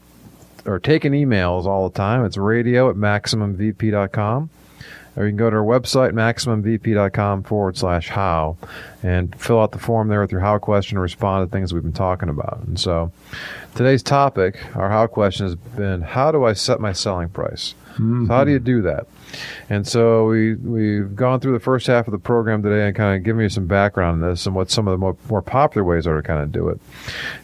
are 0.67 0.79
taking 0.79 1.13
emails 1.13 1.65
all 1.65 1.89
the 1.89 1.97
time. 1.97 2.25
It's 2.25 2.37
radio 2.37 2.91
at 2.91 2.97
MaximumVP.com. 2.97 4.51
or 5.17 5.25
you 5.25 5.31
can 5.31 5.37
go 5.37 5.49
to 5.49 5.57
our 5.57 5.63
website, 5.63 6.13
MaximumVP.com 6.13 7.45
forward 7.45 7.77
slash 7.79 8.09
how, 8.09 8.57
and 9.03 9.35
fill 9.41 9.61
out 9.61 9.73
the 9.73 9.79
form 9.79 10.09
there 10.09 10.21
with 10.21 10.31
your 10.31 10.41
how 10.43 10.59
question 10.59 10.99
and 10.99 11.03
respond 11.03 11.49
to 11.49 11.53
things 11.53 11.73
we've 11.73 11.83
been 11.83 11.93
talking 11.93 12.29
about. 12.29 12.61
And 12.67 12.79
so 12.79 13.11
today's 13.75 14.03
topic, 14.03 14.59
our 14.77 14.89
how 14.89 15.07
question 15.07 15.47
has 15.47 15.55
been 15.55 16.03
how 16.03 16.33
do 16.33 16.45
I 16.45 16.53
set 16.53 16.81
my 16.81 16.93
selling 16.93 17.29
price? 17.29 17.75
Mm-hmm. 17.93 18.27
So 18.27 18.33
how 18.33 18.45
do 18.45 18.51
you 18.51 18.59
do 18.59 18.83
that? 18.83 19.07
And 19.69 19.87
so 19.87 20.27
we 20.27 20.55
we've 20.55 21.15
gone 21.17 21.41
through 21.41 21.53
the 21.53 21.61
first 21.61 21.87
half 21.87 22.07
of 22.07 22.13
the 22.13 22.19
program 22.19 22.63
today 22.63 22.87
and 22.87 22.97
kind 22.97 23.17
of 23.17 23.23
given 23.23 23.43
you 23.43 23.49
some 23.49 23.67
background 23.67 24.23
on 24.23 24.31
this 24.31 24.47
and 24.47 24.55
what 24.55 24.71
some 24.71 24.87
of 24.87 24.93
the 24.93 24.99
more, 24.99 25.17
more 25.29 25.43
popular 25.43 25.85
ways 25.85 26.07
are 26.07 26.21
to 26.21 26.27
kind 26.27 26.43
of 26.43 26.53
do 26.53 26.69
it. 26.69 26.81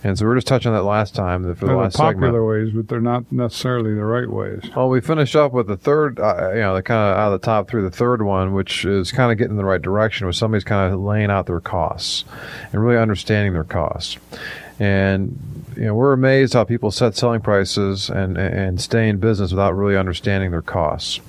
And 0.04 0.18
so 0.18 0.26
we 0.26 0.32
are 0.32 0.34
just 0.34 0.46
touching 0.46 0.70
on 0.70 0.76
that 0.76 0.84
last 0.84 1.14
time 1.14 1.42
for 1.42 1.60
the 1.60 1.66
they're 1.66 1.76
last 1.76 1.94
the 1.94 1.98
popular 1.98 2.28
segment. 2.28 2.46
ways, 2.46 2.72
but 2.74 2.88
they're 2.88 3.00
not 3.00 3.30
necessarily 3.32 3.94
the 3.94 4.04
right 4.04 4.28
ways. 4.28 4.62
Well, 4.74 4.88
we 4.88 5.00
finished 5.00 5.36
up 5.36 5.52
with 5.52 5.66
the 5.66 5.76
third, 5.76 6.20
uh, 6.20 6.50
you 6.52 6.60
know, 6.60 6.74
the 6.74 6.82
kind 6.82 7.10
of 7.10 7.18
out 7.18 7.32
of 7.32 7.40
the 7.40 7.44
top 7.44 7.68
three, 7.68 7.82
the 7.82 7.90
third 7.90 8.22
one, 8.22 8.52
which 8.52 8.84
is 8.84 9.12
kind 9.12 9.32
of 9.32 9.38
getting 9.38 9.52
in 9.52 9.56
the 9.56 9.64
right 9.64 9.82
direction, 9.82 10.26
where 10.26 10.32
somebody's 10.32 10.64
kind 10.64 10.92
of 10.92 11.00
laying 11.00 11.30
out 11.30 11.46
their 11.46 11.60
costs 11.60 12.24
and 12.72 12.84
really 12.84 12.98
understanding 12.98 13.54
their 13.54 13.64
costs. 13.64 14.18
And 14.78 15.57
you 15.78 15.86
know, 15.86 15.94
we're 15.94 16.12
amazed 16.12 16.54
how 16.54 16.64
people 16.64 16.90
set 16.90 17.16
selling 17.16 17.40
prices 17.40 18.10
and 18.10 18.36
and 18.36 18.80
stay 18.80 19.08
in 19.08 19.18
business 19.18 19.50
without 19.50 19.76
really 19.76 19.96
understanding 19.96 20.50
their 20.50 20.62
costs. 20.62 21.20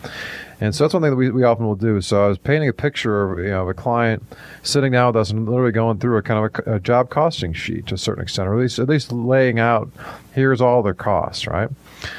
And 0.62 0.76
so 0.76 0.84
that's 0.84 0.94
one 0.94 1.04
thing 1.04 1.12
that 1.12 1.16
we, 1.16 1.30
we 1.30 1.44
often 1.44 1.66
will 1.66 1.76
do. 1.76 2.02
So 2.02 2.26
I 2.26 2.28
was 2.28 2.38
painting 2.38 2.68
a 2.68 2.74
picture 2.74 3.32
of 3.32 3.40
you 3.40 3.52
know 3.52 3.62
of 3.62 3.70
a 3.70 3.74
client 3.74 4.24
sitting 4.64 4.92
down 4.92 5.08
with 5.08 5.18
us 5.18 5.30
and 5.30 5.48
literally 5.48 5.72
going 5.72 6.00
through 6.00 6.18
a 6.18 6.22
kind 6.22 6.46
of 6.46 6.68
a, 6.68 6.76
a 6.76 6.80
job 6.80 7.10
costing 7.10 7.54
sheet 7.54 7.88
to 7.88 7.96
a 7.96 7.98
certain 7.98 8.24
extent, 8.24 8.50
or 8.50 8.56
at 8.56 8.60
least 8.60 8.80
at 8.80 8.90
least 8.90 9.12
laying 9.12 9.60
out 9.60 9.90
here's 10.34 10.62
all 10.62 10.82
their 10.82 10.94
costs, 10.94 11.46
right? 11.48 11.70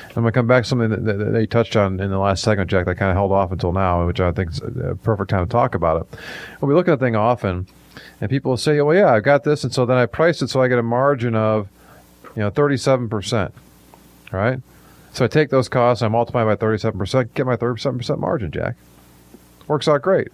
I'm 0.09 0.23
going 0.23 0.27
to 0.27 0.33
come 0.33 0.47
back 0.47 0.65
to 0.65 0.69
something 0.69 0.91
that, 0.91 1.05
that, 1.05 1.33
they 1.33 1.47
touched 1.47 1.77
on 1.77 2.01
in 2.01 2.11
the 2.11 2.19
last 2.19 2.43
segment, 2.43 2.71
Jack, 2.71 2.87
that 2.87 2.97
kind 2.97 3.11
of 3.11 3.17
held 3.17 3.33
off 3.33 3.53
until 3.53 3.73
now, 3.73 4.07
which 4.07 4.21
I 4.21 4.33
think 4.33 4.51
is 4.51 4.61
a 4.61 4.97
perfect 5.03 5.31
time 5.31 5.47
to 5.47 5.51
talk 5.51 5.75
about 5.75 6.03
it. 6.03 6.19
When 6.59 6.69
we 6.69 6.75
look 6.75 6.89
at 6.89 6.95
a 6.95 6.97
thing 6.99 7.17
often, 7.17 7.67
and 8.21 8.29
people 8.29 8.51
will 8.51 8.57
say, 8.57 8.81
well, 8.81 8.95
yeah, 8.95 9.13
I've 9.13 9.23
got 9.23 9.45
this, 9.45 9.65
and 9.65 9.73
so 9.73 9.87
then 9.87 9.97
I 9.97 10.07
priced 10.07 10.43
it 10.43 10.51
so 10.51 10.61
I 10.61 10.69
get 10.69 10.79
a 10.79 10.83
margin 10.83 11.35
of, 11.35 11.69
you 12.37 12.43
know, 12.43 12.51
37%, 12.51 13.53
right? 14.33 14.61
So 15.13 15.25
I 15.25 15.29
take 15.29 15.51
those 15.51 15.69
costs, 15.69 16.03
I 16.03 16.09
multiply 16.09 16.45
by 16.45 16.57
37%, 16.57 17.35
get 17.35 17.47
my 17.47 17.57
37% 17.57 18.19
margin, 18.19 18.51
Jack. 18.51 18.77
Works 19.67 19.89
out 19.89 20.03
great. 20.03 20.29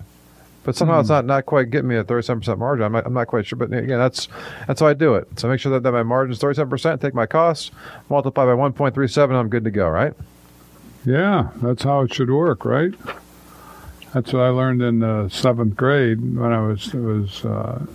But 0.65 0.75
somehow 0.75 0.97
mm. 0.97 1.01
it's 1.01 1.09
hmm. 1.09 1.15
not, 1.15 1.25
not 1.27 1.47
quite 1.47 1.71
getting 1.71 1.89
me 1.89 1.97
a 1.97 2.03
37% 2.03 2.59
margin. 2.59 2.85
I'm 2.85 2.93
not, 2.93 3.07
I'm 3.07 3.15
not 3.15 3.29
quite 3.29 3.47
sure. 3.47 3.57
But 3.57 3.73
again, 3.73 3.99
that's 3.99 4.27
that's 4.67 4.81
how 4.81 4.89
I 4.89 4.95
do 4.95 5.15
it. 5.15 5.39
So 5.39 5.49
make 5.49 5.61
sure 5.61 5.71
that, 5.73 5.85
that 5.85 5.93
my 5.93 6.03
margin 6.03 6.33
is 6.33 6.41
37%, 6.41 7.01
take 7.01 7.15
my 7.15 7.25
costs, 7.25 7.71
multiply 8.09 8.47
by 8.47 8.51
1.37, 8.51 9.33
I'm 9.33 9.49
good 9.49 9.63
to 9.63 9.71
go, 9.71 9.89
right? 9.89 10.13
Yeah, 11.05 11.51
that's 11.63 11.85
how 11.85 12.01
it 12.01 12.13
should 12.13 12.31
work, 12.31 12.65
right? 12.65 12.93
That's 14.13 14.33
what 14.33 14.43
I 14.43 14.49
learned 14.49 14.83
in 14.83 14.99
the 14.99 15.29
seventh 15.29 15.77
grade 15.77 16.37
when 16.37 16.53
I 16.53 16.61
was 16.67 16.93
was 16.93 17.45
uh, 17.45 17.87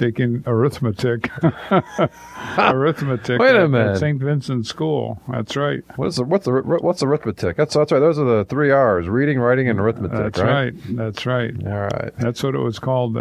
taking 0.00 0.42
arithmetic. 0.46 1.30
arithmetic. 2.58 3.38
Wait 3.38 3.54
a 3.54 3.68
minute. 3.68 3.98
St. 3.98 4.18
Vincent 4.20 4.66
School. 4.66 5.20
That's 5.28 5.56
right. 5.56 5.84
What's 5.96 6.16
the 6.16 6.24
what's 6.24 6.46
the 6.46 6.52
what's 6.52 7.02
arithmetic? 7.02 7.56
That's 7.56 7.74
that's 7.74 7.92
right. 7.92 7.98
Those 7.98 8.18
are 8.18 8.24
the 8.24 8.46
three 8.46 8.70
R's: 8.70 9.08
reading, 9.08 9.38
writing, 9.38 9.68
and 9.68 9.78
arithmetic. 9.78 10.16
That's 10.16 10.38
right. 10.38 10.72
right. 10.74 10.96
That's 10.96 11.26
right. 11.26 11.54
All 11.66 11.80
right. 11.80 12.12
That's 12.18 12.42
what 12.42 12.54
it 12.54 12.58
was 12.58 12.78
called. 12.78 13.14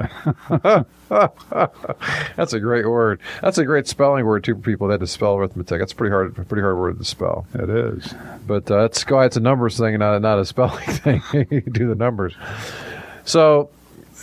that's 1.09 2.53
a 2.53 2.59
great 2.59 2.87
word. 2.87 3.19
That's 3.41 3.57
a 3.57 3.65
great 3.65 3.87
spelling 3.87 4.25
word 4.25 4.45
too 4.45 4.55
for 4.55 4.61
people 4.61 4.87
that 4.87 4.93
had 4.93 5.01
to 5.01 5.07
spell 5.07 5.35
arithmetic. 5.35 5.79
That's 5.79 5.93
pretty 5.93 6.11
hard. 6.11 6.33
Pretty 6.35 6.61
hard 6.61 6.77
word 6.77 6.97
to 6.97 7.03
spell. 7.05 7.45
It 7.53 7.69
is. 7.69 8.13
But 8.47 8.71
uh, 8.71 8.85
it's 8.85 9.03
it's 9.05 9.37
a 9.37 9.41
numbers 9.41 9.77
thing, 9.77 9.95
and 9.95 9.99
not 9.99 10.21
not 10.21 10.39
a 10.39 10.45
spelling 10.45 10.85
thing. 10.85 11.21
you 11.51 11.61
do 11.61 11.89
the 11.89 11.95
numbers. 11.95 12.35
So 13.25 13.69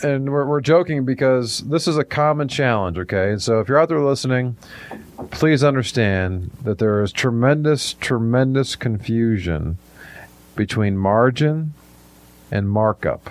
and 0.03 0.31
we're, 0.31 0.45
we're 0.45 0.61
joking 0.61 1.05
because 1.05 1.59
this 1.59 1.87
is 1.87 1.97
a 1.97 2.03
common 2.03 2.47
challenge, 2.47 2.97
okay? 2.97 3.31
And 3.31 3.41
so 3.41 3.59
if 3.59 3.67
you're 3.67 3.79
out 3.79 3.89
there 3.89 4.01
listening, 4.01 4.57
please 5.31 5.63
understand 5.63 6.51
that 6.63 6.77
there 6.77 7.01
is 7.01 7.11
tremendous, 7.11 7.93
tremendous 7.93 8.75
confusion 8.75 9.77
between 10.55 10.97
margin 10.97 11.73
and 12.51 12.69
markup. 12.69 13.29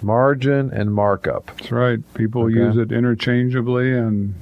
Margin 0.00 0.70
and 0.72 0.94
markup. 0.94 1.46
That's 1.46 1.72
right. 1.72 2.14
People 2.14 2.44
okay. 2.44 2.54
use 2.54 2.76
it 2.76 2.92
interchangeably 2.92 3.92
and 3.92 4.34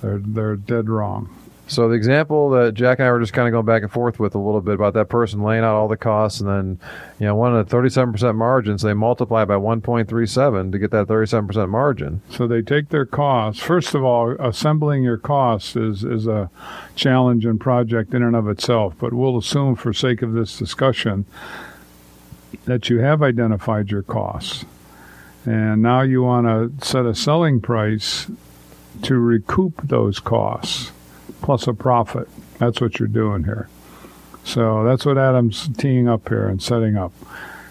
they're 0.00 0.18
they're 0.18 0.56
dead 0.56 0.88
wrong. 0.88 1.32
So 1.66 1.88
the 1.88 1.94
example 1.94 2.50
that 2.50 2.74
Jack 2.74 2.98
and 2.98 3.08
I 3.08 3.10
were 3.10 3.20
just 3.20 3.32
kind 3.32 3.48
of 3.48 3.52
going 3.52 3.64
back 3.64 3.82
and 3.82 3.90
forth 3.90 4.20
with 4.20 4.34
a 4.34 4.38
little 4.38 4.60
bit 4.60 4.74
about 4.74 4.92
that 4.94 5.08
person 5.08 5.42
laying 5.42 5.64
out 5.64 5.74
all 5.74 5.88
the 5.88 5.96
costs 5.96 6.40
and 6.40 6.48
then, 6.48 6.78
you 7.18 7.26
know, 7.26 7.34
one 7.34 7.56
of 7.56 7.68
the 7.68 7.76
37% 7.76 8.34
margins, 8.34 8.82
they 8.82 8.92
multiply 8.92 9.46
by 9.46 9.54
1.37 9.54 10.72
to 10.72 10.78
get 10.78 10.90
that 10.90 11.06
37% 11.06 11.68
margin. 11.70 12.20
So 12.28 12.46
they 12.46 12.60
take 12.60 12.90
their 12.90 13.06
costs. 13.06 13.62
First 13.62 13.94
of 13.94 14.04
all, 14.04 14.32
assembling 14.32 15.04
your 15.04 15.16
costs 15.16 15.74
is, 15.74 16.04
is 16.04 16.26
a 16.26 16.50
challenge 16.96 17.46
and 17.46 17.58
project 17.58 18.12
in 18.12 18.22
and 18.22 18.36
of 18.36 18.46
itself, 18.46 18.94
but 18.98 19.14
we'll 19.14 19.38
assume 19.38 19.74
for 19.74 19.94
sake 19.94 20.20
of 20.20 20.34
this 20.34 20.58
discussion 20.58 21.24
that 22.66 22.90
you 22.90 22.98
have 22.98 23.22
identified 23.22 23.90
your 23.90 24.02
costs. 24.02 24.66
And 25.46 25.80
now 25.80 26.02
you 26.02 26.22
want 26.22 26.46
to 26.46 26.86
set 26.86 27.06
a 27.06 27.14
selling 27.14 27.62
price 27.62 28.30
to 29.02 29.18
recoup 29.18 29.80
those 29.82 30.20
costs 30.20 30.92
plus 31.42 31.66
a 31.66 31.74
profit. 31.74 32.28
That's 32.58 32.80
what 32.80 32.98
you're 32.98 33.08
doing 33.08 33.44
here. 33.44 33.68
So 34.44 34.84
that's 34.84 35.06
what 35.06 35.18
Adam's 35.18 35.68
teeing 35.76 36.08
up 36.08 36.28
here 36.28 36.48
and 36.48 36.62
setting 36.62 36.96
up. 36.96 37.12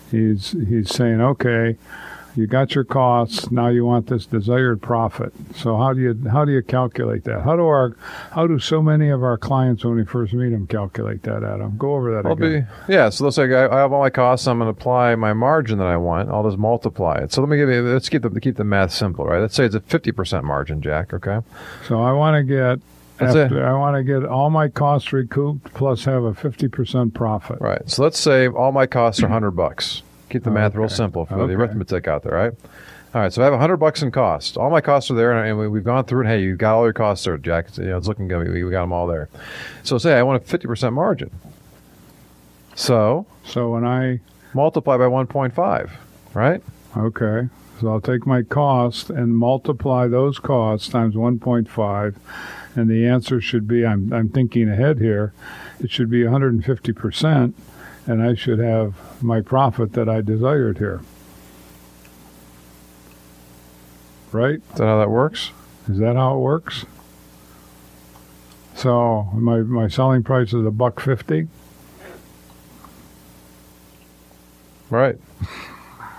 He's 0.09 0.51
he's 0.51 0.89
saying, 0.89 1.21
okay, 1.21 1.77
you 2.35 2.47
got 2.47 2.73
your 2.73 2.83
costs. 2.83 3.51
Now 3.51 3.67
you 3.67 3.85
want 3.85 4.07
this 4.07 4.25
desired 4.25 4.81
profit. 4.81 5.33
So 5.55 5.77
how 5.77 5.93
do 5.93 6.01
you 6.01 6.29
how 6.29 6.45
do 6.45 6.51
you 6.51 6.63
calculate 6.63 7.25
that? 7.25 7.41
How 7.43 7.55
do 7.55 7.63
our 7.63 7.95
how 8.31 8.47
do 8.47 8.57
so 8.59 8.81
many 8.81 9.09
of 9.09 9.23
our 9.23 9.37
clients 9.37 9.85
when 9.85 9.95
we 9.95 10.05
first 10.05 10.33
meet 10.33 10.49
them 10.49 10.65
calculate 10.65 11.23
that, 11.23 11.43
Adam? 11.43 11.77
Go 11.77 11.93
over 11.95 12.11
that 12.15 12.25
I'll 12.25 12.33
again. 12.33 12.67
Be, 12.87 12.93
yeah. 12.93 13.09
So 13.09 13.25
let's 13.25 13.35
say 13.35 13.43
I, 13.53 13.67
I 13.67 13.79
have 13.81 13.93
all 13.93 14.01
my 14.01 14.09
costs. 14.09 14.47
I'm 14.47 14.57
going 14.57 14.73
to 14.73 14.79
apply 14.79 15.13
my 15.15 15.33
margin 15.33 15.77
that 15.77 15.87
I 15.87 15.97
want. 15.97 16.29
I'll 16.29 16.43
just 16.43 16.57
multiply 16.57 17.17
it. 17.17 17.31
So 17.31 17.41
let 17.41 17.49
me 17.49 17.57
give 17.57 17.69
you. 17.69 17.83
Let's 17.83 18.09
keep 18.09 18.23
the 18.23 18.39
keep 18.39 18.55
the 18.55 18.63
math 18.63 18.91
simple, 18.91 19.25
right? 19.25 19.39
Let's 19.39 19.55
say 19.55 19.65
it's 19.65 19.75
a 19.75 19.79
fifty 19.79 20.11
percent 20.11 20.43
margin, 20.43 20.81
Jack. 20.81 21.13
Okay. 21.13 21.39
So 21.87 22.01
I 22.01 22.13
want 22.13 22.35
to 22.35 22.43
get 22.43 22.79
that's 23.17 23.35
After, 23.35 23.61
it. 23.61 23.65
I 23.65 23.73
want 23.73 23.95
to 23.95 24.03
get 24.03 24.27
all 24.27 24.49
my 24.49 24.67
costs 24.69 25.13
recouped 25.13 25.73
plus 25.73 26.05
have 26.05 26.23
a 26.23 26.33
50% 26.33 27.13
profit. 27.13 27.59
Right. 27.61 27.87
So 27.89 28.03
let's 28.03 28.19
say 28.19 28.47
all 28.47 28.71
my 28.71 28.87
costs 28.87 29.21
are 29.21 29.27
100 29.27 29.51
bucks. 29.51 30.01
Keep 30.29 30.43
the 30.43 30.51
math 30.51 30.71
okay. 30.71 30.79
real 30.79 30.89
simple 30.89 31.25
for 31.25 31.35
okay. 31.35 31.53
the 31.53 31.59
arithmetic 31.59 32.07
out 32.07 32.23
there, 32.23 32.33
right? 32.33 32.53
All 33.13 33.21
right, 33.21 33.31
so 33.31 33.43
I 33.43 33.45
have 33.45 33.53
100 33.53 33.77
bucks 33.77 34.01
in 34.01 34.09
cost. 34.09 34.57
All 34.57 34.71
my 34.71 34.81
costs 34.81 35.11
are 35.11 35.13
there, 35.13 35.31
and 35.31 35.59
we, 35.59 35.77
have 35.77 35.85
gone 35.85 36.05
through 36.05 36.25
it. 36.25 36.27
Hey, 36.27 36.41
you 36.41 36.55
got 36.55 36.75
all 36.75 36.83
your 36.83 36.93
costs 36.93 37.25
there, 37.25 37.37
Jack. 37.37 37.77
You 37.77 37.83
know, 37.83 37.97
it's 37.97 38.07
looking 38.07 38.27
good. 38.27 38.51
We, 38.51 38.63
we 38.63 38.71
got 38.71 38.81
them 38.81 38.91
all 38.91 39.05
there. 39.05 39.29
So 39.83 39.99
say 39.99 40.13
I 40.17 40.23
want 40.23 40.41
a 40.41 40.57
50% 40.57 40.93
margin. 40.93 41.29
So, 42.73 43.27
so 43.45 43.69
when 43.69 43.85
I 43.85 44.19
multiply 44.55 44.97
by 44.97 45.03
1.5, 45.03 45.91
right? 46.33 46.63
Okay. 46.97 47.49
So 47.79 47.89
I'll 47.89 48.01
take 48.01 48.25
my 48.25 48.41
cost 48.41 49.11
and 49.11 49.37
multiply 49.37 50.07
those 50.07 50.39
costs 50.39 50.89
times 50.89 51.13
1.5 51.13 52.15
and 52.75 52.89
the 52.89 53.05
answer 53.05 53.39
should 53.39 53.67
be 53.67 53.85
I'm, 53.85 54.11
I'm 54.11 54.29
thinking 54.29 54.69
ahead 54.69 54.99
here 54.99 55.33
it 55.79 55.91
should 55.91 56.09
be 56.09 56.21
150% 56.21 57.53
and 58.05 58.21
I 58.21 58.35
should 58.35 58.59
have 58.59 58.95
my 59.23 59.41
profit 59.41 59.93
that 59.93 60.09
I 60.09 60.21
desired 60.21 60.77
here. 60.77 61.01
Right? 64.31 64.61
Is 64.71 64.77
that 64.77 64.85
how 64.85 64.99
that 64.99 65.09
works? 65.09 65.51
Is 65.87 65.99
that 65.99 66.15
how 66.15 66.35
it 66.35 66.39
works? 66.39 66.85
So 68.75 69.29
my 69.33 69.57
my 69.59 69.87
selling 69.87 70.23
price 70.23 70.53
is 70.53 70.65
a 70.65 70.71
buck 70.71 70.99
fifty. 70.99 71.47
Right. 74.89 75.17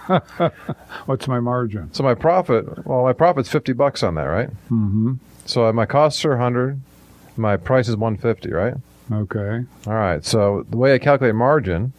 What's 1.06 1.26
my 1.26 1.40
margin? 1.40 1.92
So 1.92 2.02
my 2.02 2.14
profit, 2.14 2.86
well, 2.86 3.02
my 3.02 3.12
profit's 3.12 3.48
fifty 3.48 3.72
bucks 3.72 4.02
on 4.02 4.14
that, 4.14 4.24
right? 4.24 4.50
Mm-hmm. 4.70 5.14
So 5.46 5.72
my 5.72 5.86
costs 5.86 6.24
are 6.24 6.30
100. 6.30 6.80
My 7.36 7.56
price 7.56 7.88
is 7.88 7.96
150, 7.96 8.52
right? 8.52 8.74
Okay. 9.12 9.64
All 9.86 9.94
right. 9.94 10.24
So 10.24 10.64
the 10.70 10.76
way 10.76 10.94
I 10.94 10.98
calculate 10.98 11.34
margin 11.34 11.92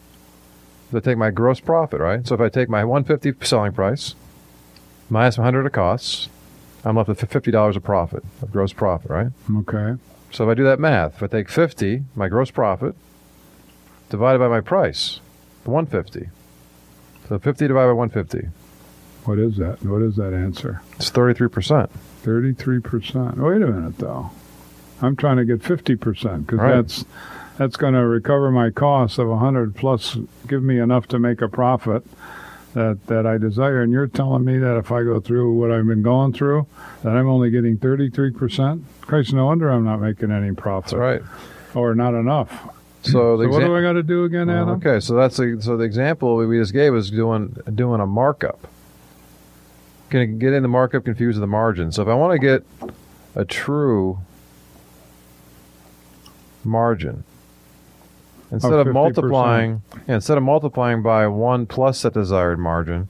is 0.90 0.96
I 0.96 1.00
take 1.00 1.18
my 1.18 1.32
gross 1.32 1.60
profit, 1.60 2.00
right? 2.00 2.26
So 2.26 2.36
if 2.36 2.42
I 2.42 2.50
take 2.50 2.70
my 2.70 2.84
150 2.84 3.46
selling 3.46 3.74
price 3.74 4.16
minus 5.10 5.38
100 5.38 5.66
of 5.66 5.72
costs, 5.72 6.30
I'm 6.84 6.96
left 6.98 7.10
with 7.10 7.20
$50 7.20 7.76
of 7.76 7.84
profit, 7.84 8.24
of 8.42 8.52
gross 8.52 8.74
profit, 8.74 9.10
right? 9.10 9.32
Okay. 9.58 10.00
So 10.32 10.44
if 10.44 10.52
I 10.52 10.54
do 10.54 10.64
that 10.64 10.80
math, 10.80 11.16
if 11.16 11.24
I 11.24 11.28
take 11.28 11.50
50, 11.50 12.04
my 12.16 12.28
gross 12.28 12.52
profit, 12.52 12.96
divided 14.10 14.40
by 14.40 14.48
my 14.48 14.62
price, 14.62 15.20
150. 15.64 16.30
So 17.28 17.40
50 17.40 17.68
divided 17.68 17.88
by 17.88 17.94
150. 17.94 18.50
What 19.26 19.40
is 19.40 19.58
that? 19.58 19.84
What 19.84 20.02
is 20.02 20.16
that 20.16 20.34
answer? 20.34 20.82
It's 20.94 21.12
33%. 21.12 21.90
33%. 22.24 23.38
Wait 23.38 23.62
a 23.62 23.68
minute, 23.68 23.98
though. 23.98 24.32
I'm 25.02 25.16
trying 25.16 25.38
to 25.38 25.46
get 25.46 25.62
50% 25.62 26.46
because 26.46 26.60
right. 26.60 26.76
that's 26.76 27.06
that's 27.58 27.78
going 27.78 27.94
to 27.94 28.06
recover 28.06 28.52
my 28.52 28.70
costs 28.70 29.18
of 29.18 29.30
a 29.30 29.38
hundred 29.38 29.76
plus, 29.76 30.18
give 30.48 30.62
me 30.62 30.80
enough 30.80 31.08
to 31.08 31.20
make 31.20 31.42
a 31.42 31.48
profit 31.48 32.06
that 32.74 33.08
that 33.08 33.26
I 33.26 33.38
desire. 33.38 33.82
And 33.82 33.92
you're 33.92 34.08
telling 34.08 34.46
me 34.46 34.58
that 34.58 34.78
if 34.78 34.92
I 34.92 35.04
go 35.04 35.20
through 35.20 35.54
what 35.54 35.72
I've 35.72 35.88
been 35.88 36.04
going 36.04 36.34
through, 36.34 36.68
that 37.04 37.16
I'm 37.16 37.28
only 37.28 37.50
getting 37.50 37.78
33 37.78 38.32
percent. 38.32 38.84
Christ, 39.02 39.34
no 39.34 39.46
wonder 39.46 39.70
I'm 39.70 39.86
not 39.86 40.02
making 40.02 40.32
any 40.32 40.54
profit. 40.54 40.92
That's 40.92 41.00
right. 41.00 41.22
Or 41.74 41.96
not 41.96 42.14
enough. 42.14 42.52
So, 43.02 43.38
the 43.38 43.46
So 43.46 43.50
what 43.50 43.60
do 43.60 43.76
I 43.76 43.82
got 43.82 43.94
to 43.94 44.04
do 44.04 44.24
again, 44.24 44.50
Adam? 44.50 44.70
Okay, 44.70 45.00
so 45.00 45.14
that's 45.14 45.38
the, 45.38 45.60
so 45.62 45.78
the 45.78 45.84
example 45.84 46.38
we 46.38 46.58
just 46.58 46.74
gave 46.74 46.92
was 46.92 47.12
doing 47.12 47.56
doing 47.74 48.02
a 48.02 48.08
markup. 48.08 48.68
Can 50.10 50.20
I 50.22 50.26
get 50.26 50.54
in 50.54 50.62
the 50.62 50.70
markup 50.70 51.06
confused 51.06 51.38
with 51.38 51.42
the 51.42 51.48
margin? 51.48 51.92
So 51.92 52.02
if 52.02 52.08
I 52.08 52.14
want 52.14 52.34
to 52.34 52.40
get 52.40 52.66
a 53.36 53.44
true 53.44 54.20
margin, 56.64 57.24
instead 58.52 58.74
of 58.74 58.88
50%. 58.88 58.94
multiplying, 58.94 59.82
yeah, 60.08 60.16
instead 60.16 60.38
of 60.38 60.44
multiplying 60.44 61.02
by 61.02 61.28
one 61.28 61.66
plus 61.66 62.02
that 62.04 62.14
desired 62.14 62.60
margin, 62.60 63.10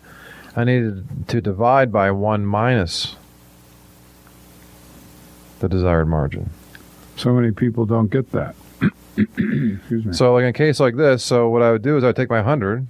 I 0.56 0.64
needed 0.64 1.28
to 1.28 1.42
divide 1.42 1.92
by 1.92 2.12
one 2.12 2.46
minus 2.46 3.16
the 5.60 5.70
desired 5.70 6.06
margin. 6.06 6.50
So 7.18 7.34
many 7.34 7.52
people 7.52 7.86
don't 7.86 8.10
get 8.10 8.32
that. 8.32 8.56
Excuse 9.18 10.06
me. 10.06 10.14
So, 10.14 10.34
like 10.34 10.44
in 10.44 10.50
a 10.50 10.54
case 10.54 10.80
like 10.80 10.96
this, 10.96 11.24
so 11.24 11.50
what 11.50 11.62
I 11.62 11.72
would 11.72 11.82
do 11.82 11.98
is 11.98 12.04
I 12.04 12.08
would 12.08 12.16
take 12.16 12.30
my 12.30 12.42
hundred, 12.42 12.88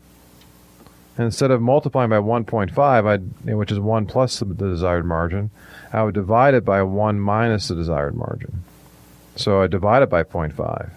and 1.18 1.26
instead 1.26 1.52
of 1.52 1.62
multiplying 1.62 2.10
by 2.10 2.20
one 2.20 2.44
point 2.46 2.72
five, 2.72 3.06
I 3.06 3.18
which 3.18 3.72
is 3.72 3.80
one 3.80 4.06
plus 4.06 4.40
the, 4.40 4.46
desired 4.46 5.06
margin, 5.06 5.50
I 5.94 6.04
would 6.04 6.14
divide 6.16 6.54
it 6.54 6.66
by 6.66 6.82
one 6.84 7.20
minus 7.20 7.68
the 7.70 7.76
desired 7.76 8.16
margin. 8.16 8.64
So 9.36 9.62
I 9.62 9.68
divide 9.68 10.02
it 10.04 10.10
by 10.10 10.24
0.5. 10.24 10.92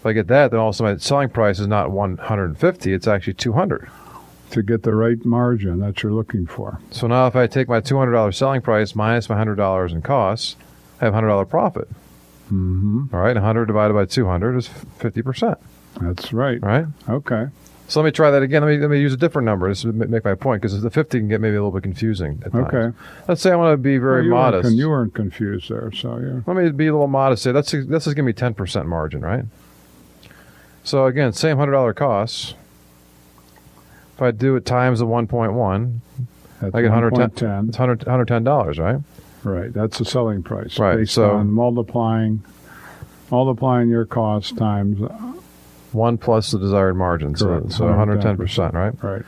If 0.00 0.06
I 0.06 0.12
get 0.12 0.26
that, 0.28 0.50
then 0.50 0.60
also 0.60 0.84
my 0.84 0.96
selling 0.96 1.30
price 1.30 1.58
is 1.58 1.66
not 1.66 1.90
150; 1.90 2.92
it's 2.92 3.06
actually 3.06 3.34
200. 3.34 3.88
to 4.50 4.62
get 4.62 4.82
the 4.82 4.94
right 4.94 5.24
margin 5.24 5.80
that 5.80 6.02
you're 6.02 6.12
looking 6.12 6.46
for. 6.46 6.78
So 6.90 7.06
now, 7.06 7.26
if 7.26 7.34
I 7.34 7.46
take 7.46 7.68
my 7.68 7.80
$200 7.80 8.34
selling 8.34 8.60
price 8.60 8.94
minus 8.94 9.28
my 9.28 9.42
$100 9.42 9.90
in 9.90 10.02
costs, 10.02 10.56
I 11.00 11.06
have 11.06 11.14
$100 11.14 11.48
profit. 11.48 11.88
hmm 12.48 13.04
All 13.12 13.20
right, 13.20 13.34
100 13.34 13.64
divided 13.66 13.94
by 13.94 14.04
200 14.04 14.56
is 14.56 14.68
50%. 15.00 15.56
That's 16.00 16.32
right. 16.32 16.62
Right. 16.62 16.86
Okay. 17.08 17.46
So 17.86 18.00
let 18.00 18.06
me 18.06 18.12
try 18.12 18.30
that 18.30 18.42
again. 18.42 18.62
Let 18.62 18.68
me 18.70 18.78
let 18.78 18.88
me 18.90 18.98
use 19.00 19.12
a 19.12 19.16
different 19.16 19.44
number. 19.46 19.68
This 19.68 19.84
would 19.84 19.94
make 20.10 20.24
my 20.24 20.34
point 20.34 20.62
because 20.62 20.80
the 20.80 20.90
50 20.90 21.18
can 21.18 21.28
get 21.28 21.40
maybe 21.40 21.54
a 21.56 21.58
little 21.62 21.70
bit 21.70 21.82
confusing. 21.82 22.42
Okay. 22.54 22.96
Let's 23.28 23.42
say 23.42 23.52
I 23.52 23.56
want 23.56 23.74
to 23.74 23.76
be 23.76 23.98
very 23.98 24.22
Well, 24.22 24.24
you 24.24 24.30
weren't 24.32 24.44
modest. 24.46 24.62
con- 24.70 24.76
you 24.78 24.88
weren't 24.88 25.14
confused 25.14 25.68
there, 25.70 25.92
so 25.92 26.16
yeah. 26.18 26.40
Let 26.46 26.56
me 26.56 26.70
be 26.70 26.86
a 26.86 26.92
little 26.92 27.08
modest. 27.08 27.42
Say 27.42 27.52
that's 27.52 27.70
this 27.72 28.06
is 28.06 28.14
going 28.14 28.26
to 28.26 28.32
be 28.32 28.54
10% 28.54 28.86
margin, 28.86 29.20
right? 29.20 29.44
So 30.82 31.06
again, 31.06 31.32
same 31.34 31.56
$100 31.58 31.94
costs. 31.94 32.54
If 34.14 34.22
I 34.22 34.30
do 34.30 34.56
it 34.56 34.64
times 34.64 34.98
the 35.00 35.06
1.1, 35.06 36.00
I 36.62 36.64
get 36.80 36.90
110 36.90 36.90
110. 36.90 37.68
it's 37.68 37.78
100 37.78 38.00
$110, 38.44 38.78
right? 38.78 39.00
Right. 39.42 39.72
That's 39.74 39.98
the 39.98 40.04
selling 40.06 40.42
price. 40.42 40.78
Right, 40.78 40.96
Based 40.96 41.12
so- 41.14 41.32
on 41.32 41.50
multiplying 41.50 42.42
multiplying 43.30 43.88
your 43.90 44.04
cost 44.06 44.56
times 44.56 45.00
One 45.94 46.18
plus 46.18 46.50
the 46.50 46.58
desired 46.58 46.94
margin. 46.94 47.36
So, 47.36 47.60
Correct. 47.60 47.72
so 47.72 47.84
110%, 47.84 48.72
right? 48.72 49.02
right. 49.02 49.22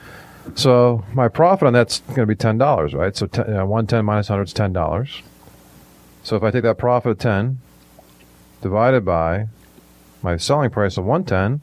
So 0.55 1.05
my 1.13 1.29
profit 1.29 1.67
on 1.67 1.73
that's 1.73 2.01
going 2.01 2.21
to 2.21 2.27
be 2.27 2.37
ten 2.37 2.57
dollars, 2.57 2.95
right? 2.95 3.17
So 3.17 3.27
ten, 3.27 3.57
uh, 3.57 3.67
one 3.67 3.87
ten 3.87 4.05
minus 4.05 4.29
hundred 4.29 4.45
is 4.45 4.53
ten 4.53 4.73
dollars. 4.73 5.23
So 6.23 6.37
if 6.37 6.43
I 6.43 6.51
take 6.51 6.63
that 6.63 6.79
profit 6.79 7.13
of 7.13 7.19
ten 7.19 7.59
divided 8.63 9.05
by 9.05 9.49
my 10.23 10.37
selling 10.37 10.71
price 10.71 10.97
of 10.97 11.05
one 11.05 11.25
ten, 11.25 11.61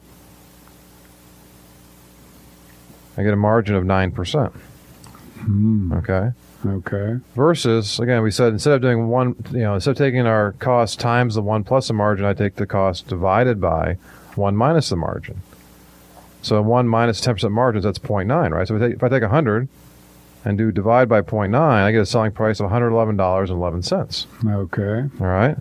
I 3.16 3.22
get 3.22 3.32
a 3.32 3.36
margin 3.36 3.74
of 3.74 3.84
nine 3.84 4.12
percent. 4.12 4.52
Hmm. 4.52 5.92
Okay. 5.92 6.32
Okay. 6.66 7.16
Versus 7.34 7.98
again, 7.98 8.22
we 8.22 8.30
said 8.30 8.52
instead 8.52 8.74
of 8.74 8.82
doing 8.82 9.08
one, 9.08 9.34
you 9.50 9.60
know, 9.60 9.74
instead 9.74 9.92
of 9.92 9.98
taking 9.98 10.26
our 10.26 10.52
cost 10.52 10.98
times 10.98 11.34
the 11.34 11.42
one 11.42 11.64
plus 11.64 11.88
the 11.88 11.94
margin, 11.94 12.24
I 12.24 12.32
take 12.32 12.56
the 12.56 12.66
cost 12.66 13.06
divided 13.06 13.60
by 13.60 13.98
one 14.36 14.56
minus 14.56 14.88
the 14.88 14.96
margin. 14.96 15.42
So 16.42 16.60
one 16.60 16.86
minus 16.88 17.16
minus 17.16 17.20
ten 17.22 17.34
percent 17.34 17.52
margins, 17.52 17.84
that's 17.84 17.98
0.9, 17.98 18.50
right? 18.50 18.68
So 18.68 18.76
if 18.76 18.82
I 18.82 18.86
take, 18.86 18.94
if 18.96 19.02
I 19.02 19.08
take 19.08 19.22
hundred 19.22 19.68
and 20.44 20.58
do 20.58 20.70
divide 20.70 21.08
by 21.08 21.22
0.9, 21.22 21.54
I 21.58 21.90
get 21.90 22.00
a 22.02 22.06
selling 22.06 22.32
price 22.32 22.60
of 22.60 22.64
one 22.64 22.72
hundred 22.72 22.90
eleven 22.90 23.16
dollars 23.16 23.48
and 23.50 23.58
eleven 23.58 23.82
cents. 23.82 24.26
Okay. 24.46 25.04
All 25.20 25.26
right. 25.26 25.56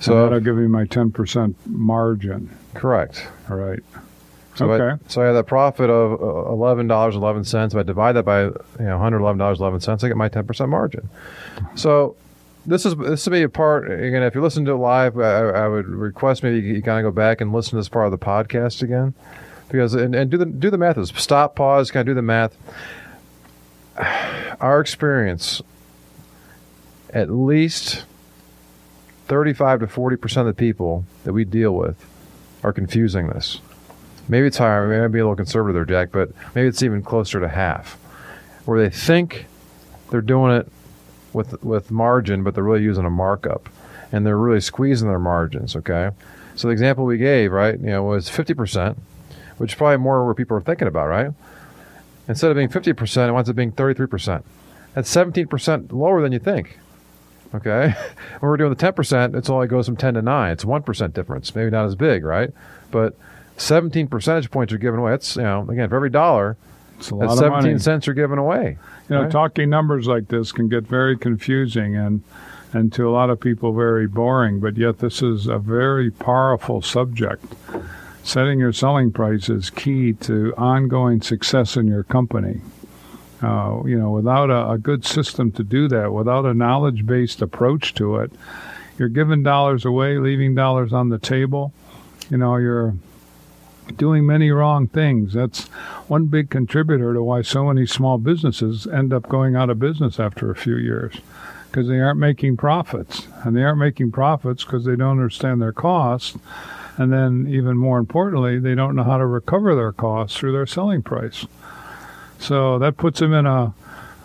So 0.00 0.12
So 0.12 0.22
that'll 0.22 0.40
give 0.40 0.56
me 0.56 0.68
my 0.68 0.84
10% 0.84 1.54
margin. 1.66 2.56
correct. 2.74 3.26
All 3.50 3.56
right. 3.56 3.80
So 4.54 4.70
I, 4.72 4.74
Okay. 4.80 5.04
so 5.08 5.22
I 5.22 5.26
have 5.26 5.34
that 5.34 5.46
profit 5.46 5.88
of 5.90 6.12
uh, 6.20 6.50
eleven 6.50 6.86
dollars 6.88 7.14
eleven 7.14 7.44
cents. 7.44 7.74
If 7.74 7.78
I 7.78 7.82
divide 7.84 8.12
that 8.12 8.24
by 8.24 8.44
you 8.44 8.54
know 8.78 8.92
one 8.96 8.98
hundred 9.00 9.18
eleven 9.20 9.38
dollars 9.38 9.60
eleven 9.60 9.80
cents, 9.80 10.02
I 10.02 10.08
get 10.08 10.16
my 10.16 10.28
ten 10.28 10.46
percent 10.46 10.70
margin. 10.70 11.08
So 11.76 12.16
this 12.68 12.84
is 12.84 12.94
this 12.96 13.26
will 13.26 13.32
be 13.32 13.42
a 13.42 13.48
part 13.48 13.90
again. 13.90 14.22
If 14.22 14.34
you 14.34 14.42
listen 14.42 14.64
to 14.66 14.72
it 14.72 14.76
live, 14.76 15.18
I, 15.18 15.40
I 15.48 15.68
would 15.68 15.86
request 15.86 16.42
maybe 16.42 16.60
you, 16.60 16.82
kind 16.82 17.04
of 17.04 17.12
go 17.12 17.16
back 17.16 17.40
and 17.40 17.52
listen 17.52 17.70
to 17.70 17.76
this 17.76 17.88
part 17.88 18.06
of 18.06 18.12
the 18.12 18.18
podcast 18.18 18.82
again, 18.82 19.14
because 19.70 19.94
and, 19.94 20.14
and 20.14 20.30
do 20.30 20.36
the 20.36 20.44
do 20.44 20.70
the 20.70 20.76
math. 20.76 21.18
Stop, 21.18 21.56
pause, 21.56 21.90
kind 21.90 22.06
of 22.06 22.12
do 22.12 22.14
the 22.14 22.22
math. 22.22 22.56
Our 24.60 24.80
experience, 24.80 25.62
at 27.12 27.30
least 27.30 28.04
thirty-five 29.26 29.80
to 29.80 29.86
forty 29.86 30.16
percent 30.16 30.46
of 30.46 30.54
the 30.54 30.60
people 30.60 31.06
that 31.24 31.32
we 31.32 31.44
deal 31.44 31.72
with 31.72 32.04
are 32.62 32.72
confusing 32.72 33.28
this. 33.28 33.60
Maybe 34.28 34.46
it's 34.46 34.58
higher. 34.58 34.86
Maybe 34.86 35.02
I'd 35.02 35.12
be 35.12 35.20
a 35.20 35.22
little 35.22 35.36
conservative 35.36 35.74
there, 35.74 35.86
Jack, 35.86 36.12
but 36.12 36.30
maybe 36.54 36.68
it's 36.68 36.82
even 36.82 37.02
closer 37.02 37.40
to 37.40 37.48
half, 37.48 37.94
where 38.66 38.78
they 38.78 38.94
think 38.94 39.46
they're 40.10 40.20
doing 40.20 40.52
it 40.54 40.70
with 41.38 41.62
with 41.64 41.90
margin, 41.90 42.42
but 42.42 42.54
they're 42.54 42.64
really 42.64 42.82
using 42.82 43.04
a 43.06 43.10
markup, 43.10 43.68
and 44.12 44.26
they're 44.26 44.36
really 44.36 44.60
squeezing 44.60 45.08
their 45.08 45.18
margins. 45.18 45.74
Okay, 45.76 46.10
so 46.54 46.68
the 46.68 46.72
example 46.72 47.04
we 47.06 47.16
gave, 47.18 47.52
right, 47.52 47.78
you 47.78 47.86
know, 47.86 48.02
was 48.02 48.28
fifty 48.28 48.52
percent, 48.54 48.98
which 49.56 49.72
is 49.72 49.78
probably 49.78 49.96
more 49.96 50.24
where 50.24 50.34
people 50.34 50.56
are 50.56 50.60
thinking 50.60 50.88
about, 50.88 51.08
right? 51.08 51.30
Instead 52.28 52.50
of 52.50 52.56
being 52.56 52.68
fifty 52.68 52.92
percent, 52.92 53.30
it 53.30 53.32
winds 53.32 53.48
up 53.48 53.56
being 53.56 53.72
thirty-three 53.72 54.06
percent. 54.08 54.44
That's 54.94 55.08
seventeen 55.08 55.46
percent 55.46 55.92
lower 55.92 56.20
than 56.20 56.32
you 56.32 56.38
think. 56.40 56.78
Okay, 57.54 57.94
when 58.40 58.50
we're 58.50 58.56
doing 58.58 58.70
the 58.70 58.76
ten 58.76 58.92
percent, 58.92 59.34
it's 59.34 59.48
only 59.48 59.66
goes 59.68 59.86
from 59.86 59.96
ten 59.96 60.14
to 60.14 60.22
nine. 60.22 60.52
It's 60.52 60.64
one 60.64 60.82
percent 60.82 61.14
difference. 61.14 61.54
Maybe 61.54 61.70
not 61.70 61.86
as 61.86 61.94
big, 61.94 62.24
right? 62.24 62.50
But 62.90 63.16
17 63.58 64.06
percentage 64.06 64.50
points 64.52 64.72
are 64.72 64.78
given 64.78 65.00
away. 65.00 65.10
That's, 65.10 65.34
you 65.34 65.42
know, 65.42 65.66
again, 65.68 65.88
for 65.88 65.96
every 65.96 66.10
dollar, 66.10 66.56
It's 66.98 67.10
a 67.10 67.14
that's 67.16 67.32
of 67.32 67.38
17 67.38 67.62
money. 67.72 67.78
cents 67.80 68.06
are 68.06 68.14
given 68.14 68.38
away. 68.38 68.78
You 69.08 69.16
know, 69.16 69.22
right? 69.22 69.30
talking 69.30 69.70
numbers 69.70 70.06
like 70.06 70.28
this 70.28 70.52
can 70.52 70.68
get 70.68 70.84
very 70.84 71.16
confusing 71.16 71.96
and 71.96 72.22
and 72.72 72.92
to 72.92 73.08
a 73.08 73.12
lot 73.12 73.30
of 73.30 73.40
people 73.40 73.72
very 73.72 74.06
boring, 74.06 74.60
but 74.60 74.76
yet 74.76 74.98
this 74.98 75.22
is 75.22 75.46
a 75.46 75.58
very 75.58 76.10
powerful 76.10 76.82
subject. 76.82 77.44
Setting 78.22 78.58
your 78.58 78.74
selling 78.74 79.10
price 79.10 79.48
is 79.48 79.70
key 79.70 80.12
to 80.12 80.52
ongoing 80.58 81.22
success 81.22 81.76
in 81.76 81.86
your 81.86 82.02
company. 82.02 82.60
Uh, 83.42 83.80
you 83.86 83.98
know, 83.98 84.10
without 84.10 84.50
a, 84.50 84.72
a 84.72 84.78
good 84.78 85.04
system 85.06 85.50
to 85.52 85.62
do 85.62 85.88
that, 85.88 86.12
without 86.12 86.44
a 86.44 86.52
knowledge 86.52 87.06
based 87.06 87.40
approach 87.40 87.94
to 87.94 88.16
it, 88.16 88.32
you're 88.98 89.08
giving 89.08 89.42
dollars 89.42 89.84
away, 89.84 90.18
leaving 90.18 90.54
dollars 90.54 90.92
on 90.92 91.08
the 91.08 91.18
table. 91.18 91.72
You 92.28 92.36
know, 92.36 92.56
you're 92.56 92.94
doing 93.96 94.26
many 94.26 94.50
wrong 94.50 94.88
things. 94.88 95.32
That's 95.34 95.66
one 96.08 96.26
big 96.26 96.50
contributor 96.50 97.14
to 97.14 97.22
why 97.22 97.42
so 97.42 97.64
many 97.64 97.86
small 97.86 98.18
businesses 98.18 98.86
end 98.86 99.12
up 99.12 99.28
going 99.28 99.56
out 99.56 99.70
of 99.70 99.78
business 99.78 100.20
after 100.20 100.50
a 100.50 100.56
few 100.56 100.76
years 100.76 101.16
because 101.70 101.88
they 101.88 102.00
aren't 102.00 102.18
making 102.18 102.56
profits. 102.56 103.28
And 103.44 103.56
they 103.56 103.62
aren't 103.62 103.78
making 103.78 104.12
profits 104.12 104.64
because 104.64 104.84
they 104.84 104.96
don't 104.96 105.10
understand 105.12 105.60
their 105.60 105.72
costs. 105.72 106.36
And 106.96 107.12
then, 107.12 107.46
even 107.48 107.76
more 107.76 107.98
importantly, 107.98 108.58
they 108.58 108.74
don't 108.74 108.96
know 108.96 109.04
how 109.04 109.18
to 109.18 109.26
recover 109.26 109.74
their 109.76 109.92
costs 109.92 110.36
through 110.36 110.52
their 110.52 110.66
selling 110.66 111.02
price. 111.02 111.46
So 112.38 112.78
that 112.78 112.96
puts 112.96 113.20
them 113.20 113.32
in 113.32 113.46
a, 113.46 113.72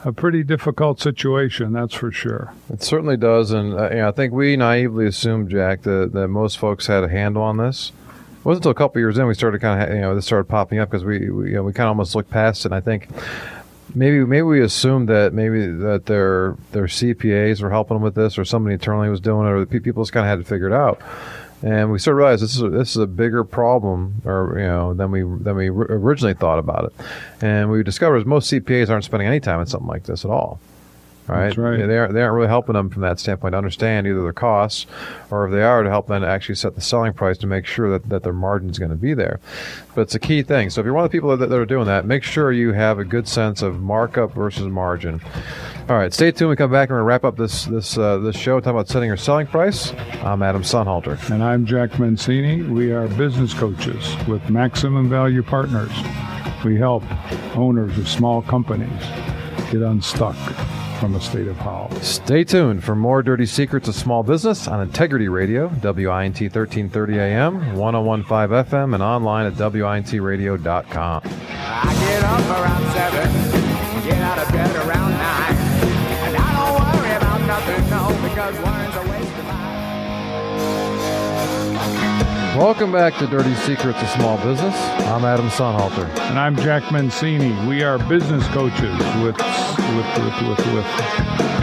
a 0.03 0.11
pretty 0.11 0.43
difficult 0.43 0.99
situation, 0.99 1.73
that's 1.73 1.93
for 1.93 2.11
sure. 2.11 2.53
It 2.71 2.81
certainly 2.81 3.17
does. 3.17 3.51
And 3.51 3.73
uh, 3.73 3.89
you 3.89 3.95
know, 3.97 4.07
I 4.07 4.11
think 4.11 4.33
we 4.33 4.55
naively 4.55 5.05
assumed, 5.05 5.51
Jack, 5.51 5.83
that, 5.83 6.13
that 6.13 6.27
most 6.29 6.57
folks 6.57 6.87
had 6.87 7.03
a 7.03 7.09
handle 7.09 7.43
on 7.43 7.57
this. 7.57 7.91
It 8.43 8.47
wasn't 8.47 8.65
until 8.65 8.71
a 8.71 8.75
couple 8.75 8.99
years 8.99 9.17
in 9.17 9.25
we 9.25 9.33
started 9.35 9.61
kind 9.61 9.81
of, 9.81 9.95
you 9.95 10.01
know, 10.01 10.15
this 10.15 10.25
started 10.25 10.49
popping 10.49 10.77
up 10.79 10.89
because 10.89 11.05
we, 11.05 11.29
we, 11.29 11.51
you 11.51 11.55
know, 11.55 11.63
we 11.63 11.71
kind 11.71 11.87
of 11.87 11.91
almost 11.91 12.13
looked 12.13 12.29
past 12.29 12.65
it. 12.65 12.73
And 12.73 12.75
I 12.75 12.81
think 12.81 13.07
maybe 13.95 14.25
maybe 14.25 14.41
we 14.41 14.61
assumed 14.61 15.07
that 15.07 15.33
maybe 15.33 15.65
that 15.65 16.07
their 16.07 16.57
their 16.73 16.87
CPAs 16.87 17.61
were 17.61 17.69
helping 17.69 17.95
them 17.95 18.03
with 18.03 18.15
this, 18.15 18.37
or 18.37 18.43
somebody 18.43 18.73
internally 18.73 19.07
was 19.07 19.21
doing 19.21 19.47
it, 19.47 19.51
or 19.51 19.63
the 19.63 19.79
people 19.79 20.03
just 20.03 20.11
kind 20.11 20.25
of 20.25 20.29
had 20.29 20.43
to 20.43 20.45
figure 20.45 20.67
it 20.67 20.73
out. 20.73 21.01
And 21.61 21.89
we 21.89 21.99
sort 21.99 22.15
of 22.15 22.17
realized 22.17 22.43
this 22.43 22.57
is 22.57 22.61
a, 22.61 22.69
this 22.69 22.89
is 22.89 22.97
a 22.97 23.07
bigger 23.07 23.45
problem, 23.45 24.21
or 24.25 24.55
you 24.57 24.65
know, 24.65 24.93
than 24.93 25.09
we 25.09 25.21
than 25.21 25.55
we 25.55 25.69
originally 25.69 26.33
thought 26.33 26.59
about 26.59 26.83
it. 26.83 27.05
And 27.41 27.71
we 27.71 27.81
discovered 27.81 28.27
most 28.27 28.51
CPAs 28.51 28.89
aren't 28.89 29.05
spending 29.05 29.29
any 29.29 29.39
time 29.39 29.61
on 29.61 29.67
something 29.67 29.87
like 29.87 30.03
this 30.03 30.25
at 30.25 30.31
all. 30.31 30.59
Right? 31.27 31.45
That's 31.45 31.57
right. 31.57 31.85
They 31.85 31.97
aren't, 31.97 32.13
they 32.13 32.21
aren't 32.21 32.35
really 32.35 32.47
helping 32.47 32.73
them 32.73 32.89
from 32.89 33.01
that 33.03 33.19
standpoint 33.19 33.53
to 33.53 33.57
understand 33.57 34.07
either 34.07 34.21
their 34.21 34.33
costs 34.33 34.85
or 35.31 35.45
if 35.45 35.51
they 35.51 35.63
are 35.63 35.83
to 35.83 35.89
help 35.89 36.07
them 36.07 36.23
actually 36.23 36.55
set 36.55 36.75
the 36.75 36.81
selling 36.81 37.13
price 37.13 37.37
to 37.39 37.47
make 37.47 37.65
sure 37.65 37.89
that, 37.91 38.09
that 38.09 38.23
their 38.23 38.33
margin 38.33 38.69
is 38.69 38.79
going 38.79 38.91
to 38.91 38.97
be 38.97 39.13
there. 39.13 39.39
But 39.95 40.01
it's 40.01 40.15
a 40.15 40.19
key 40.19 40.43
thing. 40.43 40.69
So 40.69 40.81
if 40.81 40.85
you're 40.85 40.93
one 40.93 41.05
of 41.05 41.11
the 41.11 41.17
people 41.17 41.35
that, 41.35 41.47
that 41.47 41.57
are 41.57 41.65
doing 41.65 41.85
that, 41.87 42.05
make 42.05 42.23
sure 42.23 42.51
you 42.51 42.73
have 42.73 42.99
a 42.99 43.05
good 43.05 43.27
sense 43.27 43.61
of 43.61 43.81
markup 43.81 44.33
versus 44.33 44.67
margin. 44.67 45.21
All 45.89 45.97
right, 45.97 46.13
stay 46.13 46.31
tuned. 46.31 46.49
We 46.49 46.55
come 46.55 46.71
back 46.71 46.89
and 46.89 46.95
we're 46.95 47.01
going 47.01 47.07
to 47.07 47.09
wrap 47.09 47.25
up 47.25 47.35
this 47.35 47.65
this 47.65 47.97
uh, 47.97 48.17
this 48.19 48.37
show 48.37 48.61
talking 48.61 48.71
about 48.71 48.87
setting 48.87 49.07
your 49.07 49.17
selling 49.17 49.47
price. 49.47 49.91
I'm 50.23 50.41
Adam 50.41 50.61
Sonhalter. 50.61 51.29
And 51.29 51.43
I'm 51.43 51.65
Jack 51.65 51.99
Mancini. 51.99 52.61
We 52.61 52.93
are 52.93 53.09
business 53.09 53.53
coaches 53.53 54.15
with 54.25 54.49
Maximum 54.49 55.09
Value 55.09 55.43
Partners. 55.43 55.91
We 56.63 56.77
help 56.77 57.03
owners 57.57 57.97
of 57.97 58.07
small 58.07 58.41
companies 58.41 59.01
get 59.71 59.81
unstuck 59.81 60.37
from 61.03 61.15
a 61.15 61.19
state 61.19 61.47
of 61.49 61.57
how. 61.57 61.89
Stay 62.01 62.45
tuned 62.45 62.81
for 62.81 62.95
more 62.95 63.21
dirty 63.21 63.45
secrets 63.45 63.89
of 63.89 63.95
small 63.95 64.23
business 64.23 64.69
on 64.69 64.79
Integrity 64.79 65.27
Radio, 65.27 65.67
WINT 65.67 66.39
1330 66.39 67.19
AM, 67.19 67.75
1015 67.75 68.63
FM, 68.63 68.93
and 68.93 69.03
online 69.03 69.45
at 69.45 69.51
WINTradio.com. 69.55 71.21
I 71.25 71.93
get 72.07 72.23
up 72.23 72.39
around 72.57 72.93
seven, 72.93 74.07
get 74.07 74.17
out 74.21 74.39
of 74.39 74.49
bed 74.53 74.87
around 74.87 75.02
Welcome 82.55 82.91
back 82.91 83.17
to 83.17 83.25
Dirty 83.25 83.55
Secrets 83.55 83.99
of 83.99 84.07
Small 84.09 84.37
Business. 84.37 84.75
I'm 85.07 85.25
Adam 85.25 85.47
Sonhalter. 85.47 86.07
And 86.29 86.37
I'm 86.37 86.55
Jack 86.55 86.91
Mancini. 86.91 87.51
We 87.67 87.81
are 87.81 87.97
business 88.07 88.45
coaches 88.49 88.95
with 89.23 89.35
with 89.35 90.17
with 90.19 90.41
with, 90.47 90.73
with 90.75 90.85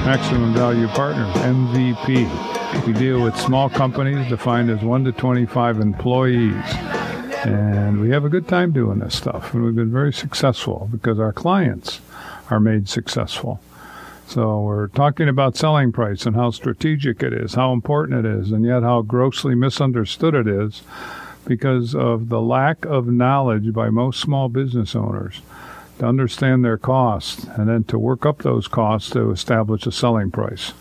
Maximum 0.04 0.52
Value 0.52 0.88
Partners 0.88 1.32
(MVP). 1.36 2.86
We 2.88 2.92
deal 2.92 3.22
with 3.22 3.36
small 3.36 3.70
companies 3.70 4.28
defined 4.28 4.68
as 4.68 4.82
one 4.82 5.04
to 5.04 5.12
twenty-five 5.12 5.78
employees, 5.78 6.56
and 7.44 8.00
we 8.00 8.10
have 8.10 8.24
a 8.24 8.28
good 8.28 8.48
time 8.48 8.72
doing 8.72 8.98
this 8.98 9.14
stuff. 9.14 9.54
And 9.54 9.62
we've 9.62 9.76
been 9.76 9.92
very 9.92 10.12
successful 10.12 10.88
because 10.90 11.20
our 11.20 11.32
clients 11.32 12.00
are 12.50 12.58
made 12.58 12.88
successful. 12.88 13.60
So 14.30 14.60
we're 14.60 14.86
talking 14.86 15.28
about 15.28 15.56
selling 15.56 15.90
price 15.90 16.24
and 16.24 16.36
how 16.36 16.52
strategic 16.52 17.20
it 17.20 17.32
is, 17.32 17.54
how 17.54 17.72
important 17.72 18.24
it 18.24 18.38
is, 18.38 18.52
and 18.52 18.64
yet 18.64 18.84
how 18.84 19.02
grossly 19.02 19.56
misunderstood 19.56 20.36
it 20.36 20.46
is 20.46 20.82
because 21.46 21.96
of 21.96 22.28
the 22.28 22.40
lack 22.40 22.84
of 22.84 23.08
knowledge 23.08 23.72
by 23.72 23.90
most 23.90 24.20
small 24.20 24.48
business 24.48 24.94
owners 24.94 25.40
to 25.98 26.06
understand 26.06 26.64
their 26.64 26.78
costs 26.78 27.42
and 27.56 27.68
then 27.68 27.82
to 27.82 27.98
work 27.98 28.24
up 28.24 28.42
those 28.42 28.68
costs 28.68 29.10
to 29.10 29.32
establish 29.32 29.84
a 29.84 29.90
selling 29.90 30.30
price. 30.30 30.74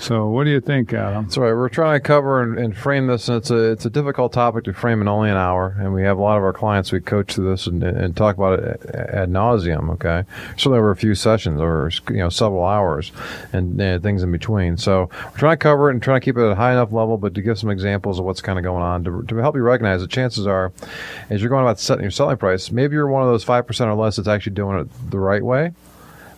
So, 0.00 0.28
what 0.28 0.44
do 0.44 0.50
you 0.50 0.60
think, 0.60 0.92
Adam? 0.92 1.24
That's 1.24 1.36
right. 1.36 1.52
We're 1.52 1.68
trying 1.68 1.96
to 1.96 2.00
cover 2.00 2.40
and, 2.40 2.56
and 2.56 2.76
frame 2.76 3.08
this, 3.08 3.28
and 3.28 3.36
it's 3.36 3.50
a 3.50 3.72
it's 3.72 3.84
a 3.84 3.90
difficult 3.90 4.32
topic 4.32 4.64
to 4.64 4.72
frame 4.72 5.00
in 5.00 5.08
only 5.08 5.28
an 5.28 5.36
hour. 5.36 5.74
And 5.76 5.92
we 5.92 6.02
have 6.02 6.18
a 6.18 6.22
lot 6.22 6.38
of 6.38 6.44
our 6.44 6.52
clients 6.52 6.92
we 6.92 7.00
coach 7.00 7.34
through 7.34 7.50
this 7.50 7.66
and, 7.66 7.82
and 7.82 8.16
talk 8.16 8.36
about 8.36 8.60
it 8.60 8.80
ad 8.94 9.28
nauseum. 9.28 9.90
Okay, 9.94 10.22
certainly 10.50 10.78
over 10.78 10.92
a 10.92 10.96
few 10.96 11.16
sessions 11.16 11.60
or 11.60 11.90
you 12.10 12.18
know 12.18 12.28
several 12.28 12.64
hours 12.64 13.10
and 13.52 13.80
uh, 13.80 13.98
things 13.98 14.22
in 14.22 14.30
between. 14.30 14.76
So 14.76 15.10
we're 15.32 15.38
trying 15.38 15.54
to 15.54 15.62
cover 15.62 15.90
it 15.90 15.94
and 15.94 16.02
trying 16.02 16.20
to 16.20 16.24
keep 16.24 16.36
it 16.36 16.46
at 16.46 16.52
a 16.52 16.54
high 16.54 16.72
enough 16.72 16.92
level, 16.92 17.18
but 17.18 17.34
to 17.34 17.42
give 17.42 17.58
some 17.58 17.70
examples 17.70 18.20
of 18.20 18.24
what's 18.24 18.40
kind 18.40 18.58
of 18.58 18.62
going 18.62 18.84
on 18.84 19.02
to, 19.02 19.24
to 19.24 19.36
help 19.38 19.56
you 19.56 19.62
recognize 19.62 20.00
that 20.00 20.10
chances 20.10 20.46
are, 20.46 20.72
as 21.28 21.40
you're 21.42 21.50
going 21.50 21.64
about 21.64 21.80
setting 21.80 22.02
your 22.02 22.12
selling 22.12 22.36
price, 22.36 22.70
maybe 22.70 22.94
you're 22.94 23.08
one 23.08 23.22
of 23.22 23.28
those 23.28 23.42
five 23.42 23.66
percent 23.66 23.90
or 23.90 23.94
less 23.94 24.14
that's 24.14 24.28
actually 24.28 24.54
doing 24.54 24.78
it 24.78 25.10
the 25.10 25.18
right 25.18 25.42
way. 25.44 25.72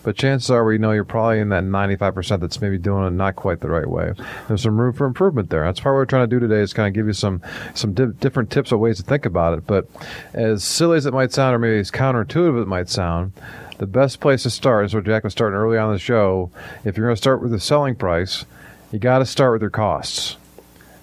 But 0.03 0.15
chances 0.15 0.49
are 0.49 0.65
we 0.65 0.77
know 0.77 0.91
you're 0.91 1.03
probably 1.03 1.39
in 1.39 1.49
that 1.49 1.63
95% 1.63 2.39
that's 2.39 2.59
maybe 2.59 2.77
doing 2.77 3.05
it 3.05 3.11
not 3.11 3.35
quite 3.35 3.59
the 3.59 3.69
right 3.69 3.87
way. 3.87 4.13
There's 4.47 4.63
some 4.63 4.79
room 4.79 4.93
for 4.93 5.05
improvement 5.05 5.49
there. 5.49 5.63
That's 5.63 5.79
part 5.79 5.93
what 5.93 5.99
we're 5.99 6.05
trying 6.05 6.27
to 6.29 6.35
do 6.35 6.39
today 6.39 6.61
is 6.61 6.73
kind 6.73 6.87
of 6.87 6.93
give 6.93 7.07
you 7.07 7.13
some 7.13 7.41
some 7.75 7.93
di- 7.93 8.13
different 8.19 8.49
tips 8.49 8.71
or 8.71 8.77
ways 8.77 8.97
to 8.97 9.03
think 9.03 9.25
about 9.25 9.57
it. 9.57 9.67
But 9.67 9.87
as 10.33 10.63
silly 10.63 10.97
as 10.97 11.05
it 11.05 11.13
might 11.13 11.31
sound, 11.31 11.55
or 11.55 11.59
maybe 11.59 11.79
as 11.79 11.91
counterintuitive 11.91 12.61
it 12.61 12.67
might 12.67 12.89
sound, 12.89 13.33
the 13.77 13.85
best 13.87 14.19
place 14.19 14.43
to 14.43 14.49
start 14.49 14.85
is 14.85 14.93
what 14.95 15.05
Jack 15.05 15.23
was 15.23 15.33
starting 15.33 15.57
early 15.57 15.77
on 15.77 15.91
the 15.91 15.99
show. 15.99 16.51
If 16.83 16.97
you're 16.97 17.07
going 17.07 17.15
to 17.15 17.21
start 17.21 17.41
with 17.41 17.51
the 17.51 17.59
selling 17.59 17.95
price, 17.95 18.45
you 18.91 18.99
got 18.99 19.19
to 19.19 19.25
start 19.25 19.53
with 19.53 19.61
your 19.61 19.71
costs 19.71 20.37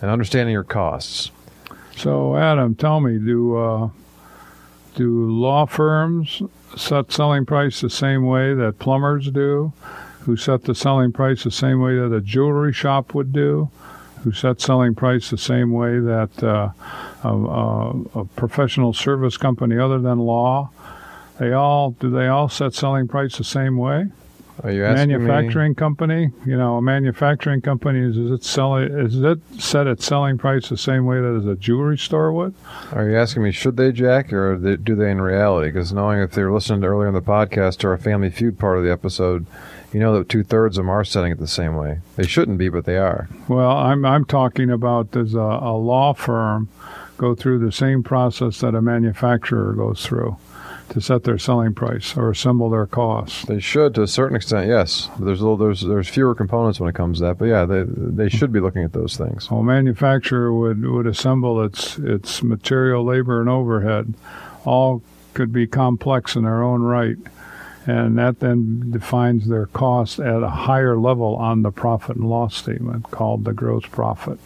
and 0.00 0.10
understanding 0.10 0.52
your 0.52 0.64
costs. 0.64 1.30
So, 1.96 2.36
Adam, 2.36 2.74
tell 2.74 3.00
me, 3.00 3.18
do 3.18 3.56
uh, 3.56 3.90
do 4.94 5.30
law 5.30 5.66
firms 5.66 6.42
set 6.78 7.12
selling 7.12 7.46
price 7.46 7.80
the 7.80 7.90
same 7.90 8.24
way 8.26 8.54
that 8.54 8.78
plumbers 8.78 9.30
do? 9.30 9.72
Who 10.20 10.36
set 10.36 10.64
the 10.64 10.74
selling 10.74 11.12
price 11.12 11.44
the 11.44 11.50
same 11.50 11.80
way 11.80 11.96
that 11.96 12.12
a 12.12 12.20
jewelry 12.20 12.72
shop 12.72 13.14
would 13.14 13.32
do? 13.32 13.70
Who 14.24 14.32
set 14.32 14.60
selling 14.60 14.94
price 14.94 15.30
the 15.30 15.38
same 15.38 15.72
way 15.72 16.00
that 16.00 16.42
uh, 16.42 16.70
a, 17.24 17.28
a, 17.28 18.20
a 18.20 18.24
professional 18.24 18.92
service 18.92 19.36
company 19.36 19.78
other 19.78 19.98
than 19.98 20.18
law? 20.18 20.70
They 21.38 21.52
all 21.52 21.92
do. 21.92 22.10
They 22.10 22.26
all 22.26 22.48
set 22.48 22.74
selling 22.74 23.08
price 23.08 23.38
the 23.38 23.44
same 23.44 23.76
way 23.76 24.08
Are 24.64 24.70
you 24.72 24.84
asking 24.84 25.08
me? 25.08 25.18
manufacturing 25.18 25.74
company, 25.74 26.32
you 26.44 26.56
know, 26.56 26.76
a 26.76 26.82
manufacturing 26.82 27.60
company 27.60 28.00
is, 28.00 28.16
is 28.16 28.30
it 28.30 28.44
selling 28.44 28.90
is 28.90 29.22
it 29.22 29.38
set 29.58 29.86
its 29.86 30.04
selling 30.04 30.38
price 30.38 30.68
the 30.68 30.76
same 30.76 31.04
way 31.06 31.20
that 31.20 31.48
a 31.48 31.56
jewelry 31.56 31.98
store 31.98 32.32
would? 32.32 32.54
Are 32.92 33.08
you 33.08 33.16
asking 33.16 33.44
me 33.44 33.52
should 33.52 33.76
they, 33.76 33.92
Jack, 33.92 34.32
or 34.32 34.58
they, 34.58 34.76
do 34.76 34.94
they 34.94 35.10
in 35.10 35.20
reality? 35.20 35.68
Because 35.68 35.92
knowing 35.92 36.20
if 36.20 36.32
they're 36.32 36.52
listening 36.52 36.80
to 36.80 36.88
earlier 36.88 37.08
in 37.08 37.14
the 37.14 37.22
podcast 37.22 37.84
or 37.84 37.90
our 37.90 37.98
Family 37.98 38.30
Feud 38.30 38.58
part 38.58 38.78
of 38.78 38.84
the 38.84 38.90
episode, 38.90 39.46
you 39.92 40.00
know 40.00 40.18
that 40.18 40.28
two 40.28 40.42
thirds 40.42 40.76
of 40.76 40.84
them 40.84 40.90
are 40.90 41.04
setting 41.04 41.32
it 41.32 41.38
the 41.38 41.46
same 41.46 41.76
way. 41.76 42.00
They 42.16 42.26
shouldn't 42.26 42.58
be, 42.58 42.68
but 42.68 42.84
they 42.84 42.98
are. 42.98 43.28
Well, 43.48 43.70
I'm 43.70 44.04
I'm 44.04 44.24
talking 44.24 44.70
about 44.70 45.12
does 45.12 45.34
a, 45.34 45.38
a 45.38 45.76
law 45.76 46.14
firm 46.14 46.68
go 47.16 47.34
through 47.34 47.58
the 47.58 47.72
same 47.72 48.02
process 48.02 48.60
that 48.60 48.74
a 48.74 48.82
manufacturer 48.82 49.72
goes 49.72 50.04
through 50.04 50.36
to 50.90 51.00
set 51.00 51.24
their 51.24 51.38
selling 51.38 51.74
price 51.74 52.16
or 52.16 52.30
assemble 52.30 52.70
their 52.70 52.86
costs? 52.86 53.44
They 53.44 53.60
should 53.60 53.94
to 53.94 54.02
a 54.02 54.08
certain 54.08 54.36
extent, 54.36 54.68
yes. 54.68 55.08
There's 55.18 55.40
a 55.40 55.48
little, 55.48 55.56
there's 55.56 55.82
there's 55.82 56.08
fewer 56.08 56.34
components 56.34 56.80
when 56.80 56.88
it 56.88 56.94
comes 56.94 57.18
to 57.18 57.24
that. 57.24 57.38
But 57.38 57.46
yeah, 57.46 57.64
they 57.64 57.84
they 57.86 58.28
should 58.28 58.52
be 58.52 58.60
looking 58.60 58.84
at 58.84 58.92
those 58.92 59.16
things. 59.16 59.50
Well, 59.50 59.60
a 59.60 59.64
manufacturer 59.64 60.52
would, 60.52 60.84
would 60.84 61.06
assemble 61.06 61.62
its 61.62 61.98
its 61.98 62.42
material, 62.42 63.04
labor, 63.04 63.40
and 63.40 63.48
overhead. 63.48 64.14
All 64.64 65.02
could 65.34 65.52
be 65.52 65.66
complex 65.66 66.34
in 66.34 66.44
their 66.44 66.62
own 66.62 66.82
right, 66.82 67.16
and 67.86 68.18
that 68.18 68.40
then 68.40 68.90
defines 68.90 69.48
their 69.48 69.66
cost 69.66 70.18
at 70.18 70.42
a 70.42 70.50
higher 70.50 70.96
level 70.96 71.36
on 71.36 71.62
the 71.62 71.70
profit 71.70 72.16
and 72.16 72.28
loss 72.28 72.56
statement, 72.56 73.10
called 73.10 73.44
the 73.44 73.52
gross 73.52 73.86
profit. 73.86 74.38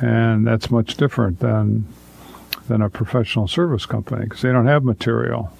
And 0.00 0.46
that's 0.46 0.70
much 0.70 0.96
different 0.96 1.38
than 1.38 1.86
than 2.68 2.82
a 2.82 2.90
professional 2.90 3.48
service 3.48 3.86
company 3.86 4.24
because 4.24 4.42
they 4.42 4.52
don't 4.52 4.66
have 4.66 4.84
material. 4.84 5.52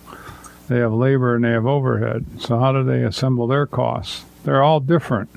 They 0.68 0.78
have 0.78 0.92
labor 0.92 1.34
and 1.34 1.44
they 1.44 1.50
have 1.50 1.66
overhead. 1.66 2.24
So 2.38 2.58
how 2.58 2.72
do 2.72 2.84
they 2.84 3.02
assemble 3.02 3.46
their 3.46 3.66
costs? 3.66 4.24
They're 4.44 4.62
all 4.62 4.80
different. 4.80 5.30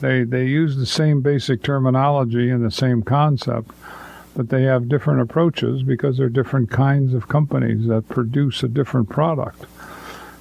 They 0.00 0.24
they 0.24 0.46
use 0.46 0.76
the 0.76 0.86
same 0.86 1.22
basic 1.22 1.62
terminology 1.62 2.50
and 2.50 2.64
the 2.64 2.70
same 2.70 3.02
concept, 3.02 3.70
but 4.36 4.48
they 4.48 4.62
have 4.64 4.88
different 4.88 5.20
approaches 5.20 5.82
because 5.82 6.18
they're 6.18 6.28
different 6.28 6.70
kinds 6.70 7.14
of 7.14 7.28
companies 7.28 7.86
that 7.86 8.08
produce 8.08 8.62
a 8.62 8.68
different 8.68 9.08
product. 9.08 9.64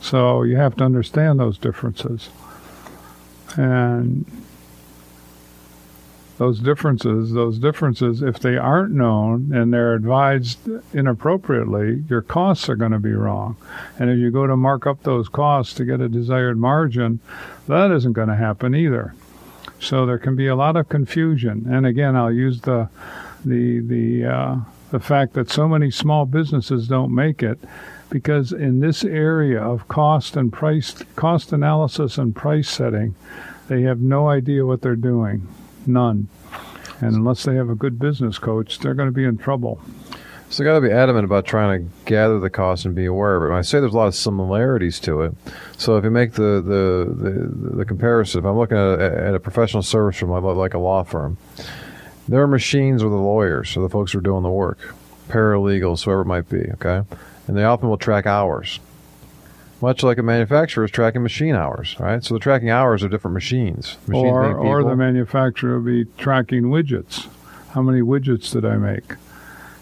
So 0.01 0.43
you 0.43 0.57
have 0.57 0.75
to 0.77 0.83
understand 0.83 1.39
those 1.39 1.57
differences. 1.57 2.29
And 3.55 4.25
those 6.37 6.59
differences, 6.59 7.31
those 7.31 7.59
differences, 7.59 8.21
if 8.21 8.39
they 8.39 8.57
aren't 8.57 8.93
known 8.93 9.53
and 9.53 9.71
they're 9.71 9.93
advised 9.93 10.57
inappropriately, 10.93 12.03
your 12.09 12.21
costs 12.21 12.67
are 12.69 12.75
going 12.75 12.91
to 12.91 12.99
be 12.99 13.13
wrong. 13.13 13.55
And 13.99 14.09
if 14.09 14.17
you 14.17 14.31
go 14.31 14.47
to 14.47 14.57
mark 14.57 14.87
up 14.87 15.03
those 15.03 15.29
costs 15.29 15.73
to 15.75 15.85
get 15.85 16.01
a 16.01 16.09
desired 16.09 16.57
margin, 16.57 17.19
that 17.67 17.91
isn't 17.91 18.13
going 18.13 18.29
to 18.29 18.35
happen 18.35 18.73
either. 18.73 19.13
So 19.79 20.05
there 20.05 20.17
can 20.17 20.35
be 20.35 20.47
a 20.47 20.55
lot 20.55 20.75
of 20.75 20.89
confusion. 20.89 21.67
And 21.69 21.85
again, 21.85 22.15
I'll 22.15 22.31
use 22.31 22.61
the 22.61 22.89
the 23.45 23.79
the 23.81 24.25
uh, 24.25 24.55
the 24.91 24.99
fact 24.99 25.33
that 25.33 25.49
so 25.49 25.67
many 25.67 25.91
small 25.91 26.25
businesses 26.25 26.87
don't 26.87 27.13
make 27.13 27.43
it 27.43 27.59
because 28.09 28.51
in 28.51 28.79
this 28.79 29.03
area 29.03 29.61
of 29.61 29.87
cost 29.87 30.37
and 30.37 30.53
price 30.53 31.03
cost 31.15 31.51
analysis 31.51 32.17
and 32.17 32.35
price 32.35 32.69
setting, 32.69 33.15
they 33.67 33.81
have 33.81 33.99
no 33.99 34.29
idea 34.29 34.65
what 34.65 34.81
they're 34.81 34.95
doing. 34.95 35.47
None. 35.85 36.27
And 37.01 37.15
unless 37.15 37.43
they 37.43 37.55
have 37.55 37.69
a 37.69 37.75
good 37.75 37.99
business 37.99 38.37
coach, 38.37 38.79
they're 38.79 38.93
going 38.93 39.09
to 39.09 39.13
be 39.13 39.25
in 39.25 39.37
trouble. 39.37 39.81
So 40.49 40.63
got 40.63 40.75
to 40.75 40.81
be 40.81 40.91
adamant 40.91 41.25
about 41.25 41.45
trying 41.45 41.79
to 41.79 41.91
gather 42.05 42.39
the 42.39 42.49
cost 42.49 42.85
and 42.85 42.93
be 42.93 43.05
aware 43.05 43.37
of 43.37 43.51
it. 43.51 43.55
I 43.55 43.61
say 43.63 43.79
there's 43.79 43.95
a 43.95 43.97
lot 43.97 44.05
of 44.05 44.13
similarities 44.13 44.99
to 44.99 45.23
it, 45.23 45.33
so 45.77 45.97
if 45.97 46.03
you 46.03 46.11
make 46.11 46.33
the 46.33 46.61
the 46.61 47.11
the, 47.11 47.77
the 47.77 47.85
comparison, 47.85 48.41
if 48.41 48.45
I'm 48.45 48.55
looking 48.55 48.77
at, 48.77 48.99
at 48.99 49.33
a 49.33 49.39
professional 49.39 49.81
service 49.81 50.19
firm 50.19 50.29
like, 50.29 50.75
a 50.75 50.77
law 50.77 51.01
firm, 51.01 51.37
their 52.27 52.45
machines 52.45 53.01
are 53.01 53.09
the 53.09 53.15
lawyers, 53.15 53.75
or 53.75 53.81
the 53.81 53.89
folks 53.89 54.11
who 54.11 54.19
are 54.19 54.21
doing 54.21 54.43
the 54.43 54.49
work, 54.51 54.93
paralegals, 55.27 56.03
whoever 56.03 56.21
it 56.21 56.25
might 56.25 56.47
be. 56.47 56.69
Okay, 56.73 57.01
and 57.47 57.57
they 57.57 57.63
often 57.63 57.89
will 57.89 57.97
track 57.97 58.27
hours. 58.27 58.79
Much 59.83 60.01
like 60.01 60.17
a 60.17 60.23
manufacturer 60.23 60.85
is 60.85 60.91
tracking 60.91 61.21
machine 61.21 61.55
hours, 61.55 61.97
right? 61.99 62.23
So 62.23 62.33
the 62.33 62.39
tracking 62.39 62.69
hours 62.69 63.03
of 63.03 63.11
different 63.11 63.33
machines. 63.33 63.97
machines 64.07 64.25
or 64.25 64.55
or 64.55 64.81
the 64.81 64.95
manufacturer 64.95 65.77
will 65.77 65.85
be 65.85 66.05
tracking 66.17 66.63
widgets. 66.63 67.27
How 67.71 67.81
many 67.81 67.99
widgets 67.99 68.53
did 68.53 68.63
I 68.63 68.77
make? 68.77 69.15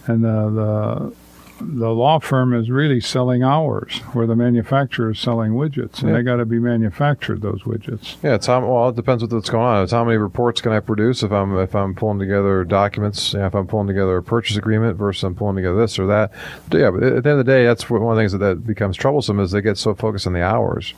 And 0.08 0.24
the 0.24 0.50
the 0.50 1.14
the 1.62 1.90
law 1.90 2.20
firm 2.20 2.54
is 2.54 2.70
really 2.70 3.00
selling 3.00 3.44
hours, 3.44 3.98
where 4.14 4.26
the 4.28 4.36
manufacturer 4.36 5.12
is 5.12 5.20
selling 5.20 5.54
widgets, 5.54 6.00
and 6.02 6.10
Yeah. 6.10 6.18
they 6.18 6.24
got 6.24 6.38
to 6.38 6.46
be 6.46 6.60
manufactured 6.60 7.42
those 7.42 7.62
widgets. 7.64 8.18
Yeah, 8.24 8.36
it's 8.36 8.48
how 8.48 8.60
well 8.66 8.90
it 8.90 8.96
depends 8.96 9.24
what's 9.24 9.50
going 9.50 9.64
on. 9.64 9.84
It's 9.84 9.92
how 9.92 10.04
many 10.04 10.18
reports 10.18 10.62
can 10.62 10.72
I 10.72 10.80
produce 10.80 11.24
if 11.24 11.32
I'm 11.32 11.58
if 11.60 11.76
I'm 11.76 11.94
pulling 11.96 12.20
together 12.20 12.64
documents, 12.64 13.34
yeah, 13.34 13.48
if 13.48 13.56
I'm 13.56 13.68
pulling 13.68 13.88
together 13.88 14.18
a 14.18 14.24
purchase 14.24 14.58
agreement 14.58 14.98
versus 14.98 15.24
I'm 15.24 15.36
pulling 15.36 15.56
together 15.56 15.78
this 15.78 15.98
or 16.00 16.08
that. 16.08 16.32
Yeah, 16.72 16.92
but 16.92 17.04
at 17.04 17.24
the 17.24 17.30
end 17.30 17.40
of 17.40 17.46
the 17.46 17.52
day, 17.52 17.66
that's 17.66 17.90
one 17.90 18.02
of 18.02 18.16
the 18.16 18.22
things 18.22 18.32
that, 18.34 18.40
that 18.40 18.66
becomes 18.68 18.98
troublesome 18.98 19.40
is 19.40 19.52
they 19.52 19.62
get 19.62 19.78
so 19.78 19.94
focused 19.96 20.28
on 20.28 20.34
the 20.34 20.44
hours, 20.44 20.94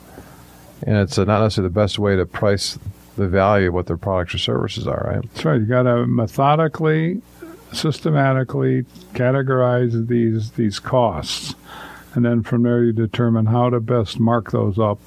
and 0.86 0.96
it's 0.96 1.18
uh, 1.18 1.24
not 1.24 1.42
necessarily 1.42 1.68
the 1.68 1.74
best 1.74 1.98
way 1.98 2.16
to 2.16 2.26
price 2.26 2.78
the 3.16 3.28
value 3.28 3.68
of 3.68 3.74
what 3.74 3.86
their 3.86 3.96
products 3.96 4.34
or 4.34 4.38
services 4.38 4.88
are. 4.88 5.06
Right? 5.14 5.22
That's 5.32 5.44
right. 5.44 5.60
You 5.60 5.66
got 5.66 5.84
to 5.84 6.04
methodically, 6.06 7.22
systematically 7.74 8.84
categorize 9.14 10.08
these 10.08 10.52
these 10.52 10.78
costs, 10.78 11.54
and 12.14 12.24
then 12.24 12.42
from 12.42 12.62
there 12.62 12.82
you 12.84 12.92
determine 12.92 13.46
how 13.46 13.70
to 13.70 13.80
best 13.80 14.18
mark 14.20 14.50
those 14.52 14.78
up 14.78 14.98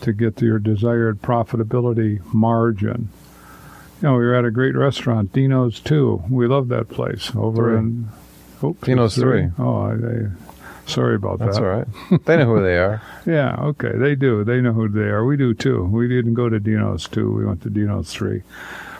to 0.00 0.12
get 0.12 0.36
to 0.36 0.44
your 0.44 0.58
desired 0.58 1.22
profitability 1.22 2.20
margin. 2.32 3.08
You 4.02 4.08
know, 4.08 4.12
we 4.12 4.24
were 4.26 4.34
at 4.34 4.44
a 4.44 4.50
great 4.50 4.76
restaurant, 4.76 5.32
Dino's 5.32 5.80
Two. 5.80 6.22
We 6.28 6.46
love 6.46 6.68
that 6.68 6.88
place 6.88 7.32
over 7.34 7.70
Three. 7.70 7.78
in. 7.78 8.08
Oops, 8.62 8.80
Dino's 8.86 9.16
it's 9.16 9.22
Three. 9.22 9.48
Oh, 9.58 9.96
they, 9.96 10.28
sorry 10.86 11.16
about 11.16 11.38
That's 11.38 11.56
that. 11.58 11.62
That's 11.62 11.98
all 12.10 12.16
right. 12.16 12.24
they 12.26 12.36
know 12.36 12.46
who 12.46 12.62
they 12.62 12.78
are. 12.78 13.02
Yeah, 13.26 13.56
okay, 13.58 13.90
they 13.96 14.14
do. 14.14 14.44
They 14.44 14.60
know 14.60 14.72
who 14.72 14.88
they 14.88 15.08
are. 15.08 15.24
We 15.24 15.36
do 15.36 15.52
too. 15.52 15.82
We 15.84 16.06
didn't 16.06 16.34
go 16.34 16.48
to 16.48 16.60
Dino's 16.60 17.08
two. 17.08 17.32
We 17.32 17.44
went 17.44 17.60
to 17.62 17.70
Dino's 17.70 18.12
three. 18.12 18.42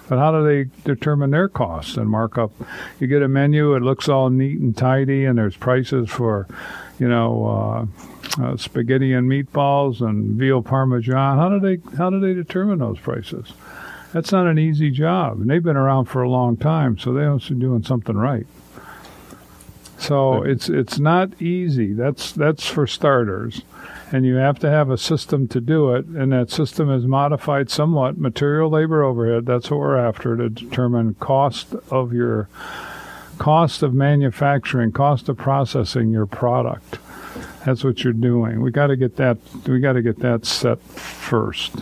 But 0.08 0.18
how 0.18 0.32
do 0.32 0.44
they 0.44 0.70
determine 0.84 1.30
their 1.30 1.48
costs 1.48 1.96
and 1.96 2.08
mark 2.08 2.38
up? 2.38 2.52
You 3.00 3.06
get 3.06 3.22
a 3.22 3.28
menu. 3.28 3.74
It 3.74 3.82
looks 3.82 4.08
all 4.08 4.30
neat 4.30 4.58
and 4.60 4.76
tidy, 4.76 5.24
and 5.24 5.36
there's 5.36 5.56
prices 5.56 6.08
for, 6.08 6.46
you 6.98 7.08
know, 7.08 7.88
uh, 8.38 8.42
uh, 8.42 8.56
spaghetti 8.56 9.12
and 9.12 9.28
meatballs 9.28 10.00
and 10.00 10.36
veal 10.36 10.62
parmesan. 10.62 11.38
How 11.38 11.48
do 11.48 11.58
they 11.58 11.96
how 11.96 12.10
do 12.10 12.20
they 12.20 12.34
determine 12.34 12.78
those 12.78 12.98
prices? 12.98 13.52
That's 14.12 14.32
not 14.32 14.46
an 14.46 14.58
easy 14.58 14.90
job, 14.90 15.40
and 15.40 15.50
they've 15.50 15.62
been 15.62 15.76
around 15.76 16.06
for 16.06 16.22
a 16.22 16.30
long 16.30 16.56
time, 16.56 16.96
so 16.98 17.12
they 17.12 17.26
must 17.26 17.48
be 17.48 17.56
doing 17.56 17.82
something 17.82 18.16
right. 18.16 18.46
So 19.98 20.42
it's 20.42 20.68
it's 20.68 20.98
not 20.98 21.40
easy. 21.40 21.92
That's 21.92 22.32
that's 22.32 22.66
for 22.66 22.86
starters, 22.86 23.62
and 24.12 24.24
you 24.24 24.36
have 24.36 24.58
to 24.60 24.70
have 24.70 24.90
a 24.90 24.98
system 24.98 25.48
to 25.48 25.60
do 25.60 25.94
it. 25.94 26.06
And 26.06 26.32
that 26.32 26.50
system 26.50 26.90
is 26.90 27.04
modified 27.04 27.70
somewhat. 27.70 28.18
Material, 28.18 28.70
labor, 28.70 29.02
overhead. 29.02 29.46
That's 29.46 29.70
what 29.70 29.80
we're 29.80 29.96
after 29.96 30.36
to 30.36 30.48
determine 30.48 31.14
cost 31.14 31.74
of 31.90 32.12
your 32.12 32.48
cost 33.38 33.82
of 33.82 33.92
manufacturing, 33.92 34.92
cost 34.92 35.28
of 35.28 35.36
processing 35.36 36.10
your 36.10 36.26
product. 36.26 36.98
That's 37.64 37.82
what 37.82 38.04
you're 38.04 38.12
doing. 38.12 38.62
We 38.62 38.70
got 38.70 38.86
to 38.88 38.96
get 38.96 39.16
that. 39.16 39.38
We 39.66 39.80
got 39.80 39.94
to 39.94 40.02
get 40.02 40.20
that 40.20 40.46
set 40.46 40.80
first, 40.82 41.74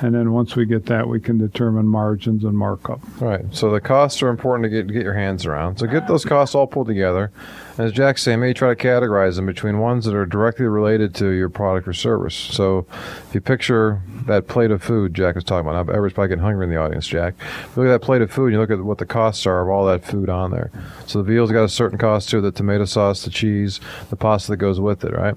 and 0.00 0.14
then 0.14 0.32
once 0.32 0.56
we 0.56 0.66
get 0.66 0.86
that, 0.86 1.08
we 1.08 1.20
can 1.20 1.38
determine 1.38 1.86
margins 1.86 2.44
and 2.44 2.56
markup. 2.56 3.00
Right. 3.20 3.44
So 3.50 3.70
the 3.70 3.80
costs 3.80 4.22
are 4.22 4.28
important 4.28 4.64
to 4.64 4.70
get 4.70 4.92
get 4.92 5.02
your 5.02 5.14
hands 5.14 5.46
around. 5.46 5.78
So 5.78 5.86
get 5.86 6.06
those 6.06 6.24
costs 6.24 6.54
all 6.54 6.66
pulled 6.66 6.86
together. 6.86 7.30
As 7.78 7.92
Jack's 7.92 8.22
saying, 8.22 8.40
maybe 8.40 8.54
try 8.54 8.74
to 8.74 8.76
categorize 8.76 9.36
them 9.36 9.46
between 9.46 9.78
ones 9.78 10.04
that 10.04 10.14
are 10.14 10.26
directly 10.26 10.66
related 10.66 11.14
to 11.16 11.30
your 11.30 11.48
product 11.48 11.88
or 11.88 11.92
service. 11.92 12.34
So 12.34 12.86
if 13.28 13.34
you 13.34 13.40
picture 13.40 14.02
that 14.26 14.48
plate 14.48 14.70
of 14.70 14.82
food 14.82 15.14
Jack 15.14 15.34
was 15.34 15.44
talking 15.44 15.68
about, 15.68 15.88
everybody's 15.88 16.14
probably 16.14 16.28
getting 16.28 16.44
hungry 16.44 16.64
in 16.64 16.70
the 16.70 16.76
audience, 16.76 17.06
Jack. 17.06 17.34
Look 17.76 17.86
at 17.86 17.90
that 17.90 18.02
plate 18.02 18.22
of 18.22 18.30
food 18.30 18.46
and 18.46 18.52
you 18.54 18.60
look 18.60 18.70
at 18.70 18.82
what 18.84 18.98
the 18.98 19.06
costs 19.06 19.46
are 19.46 19.62
of 19.62 19.68
all 19.68 19.86
that 19.86 20.04
food 20.04 20.28
on 20.28 20.50
there. 20.50 20.70
So 21.06 21.22
the 21.22 21.24
veal's 21.24 21.52
got 21.52 21.64
a 21.64 21.68
certain 21.68 21.98
cost 21.98 22.28
to 22.30 22.38
it, 22.38 22.40
the 22.42 22.52
tomato 22.52 22.84
sauce, 22.84 23.24
the 23.24 23.30
cheese, 23.30 23.80
the 24.10 24.16
pasta 24.16 24.52
that 24.52 24.56
goes 24.58 24.80
with 24.80 25.04
it, 25.04 25.14
right? 25.14 25.36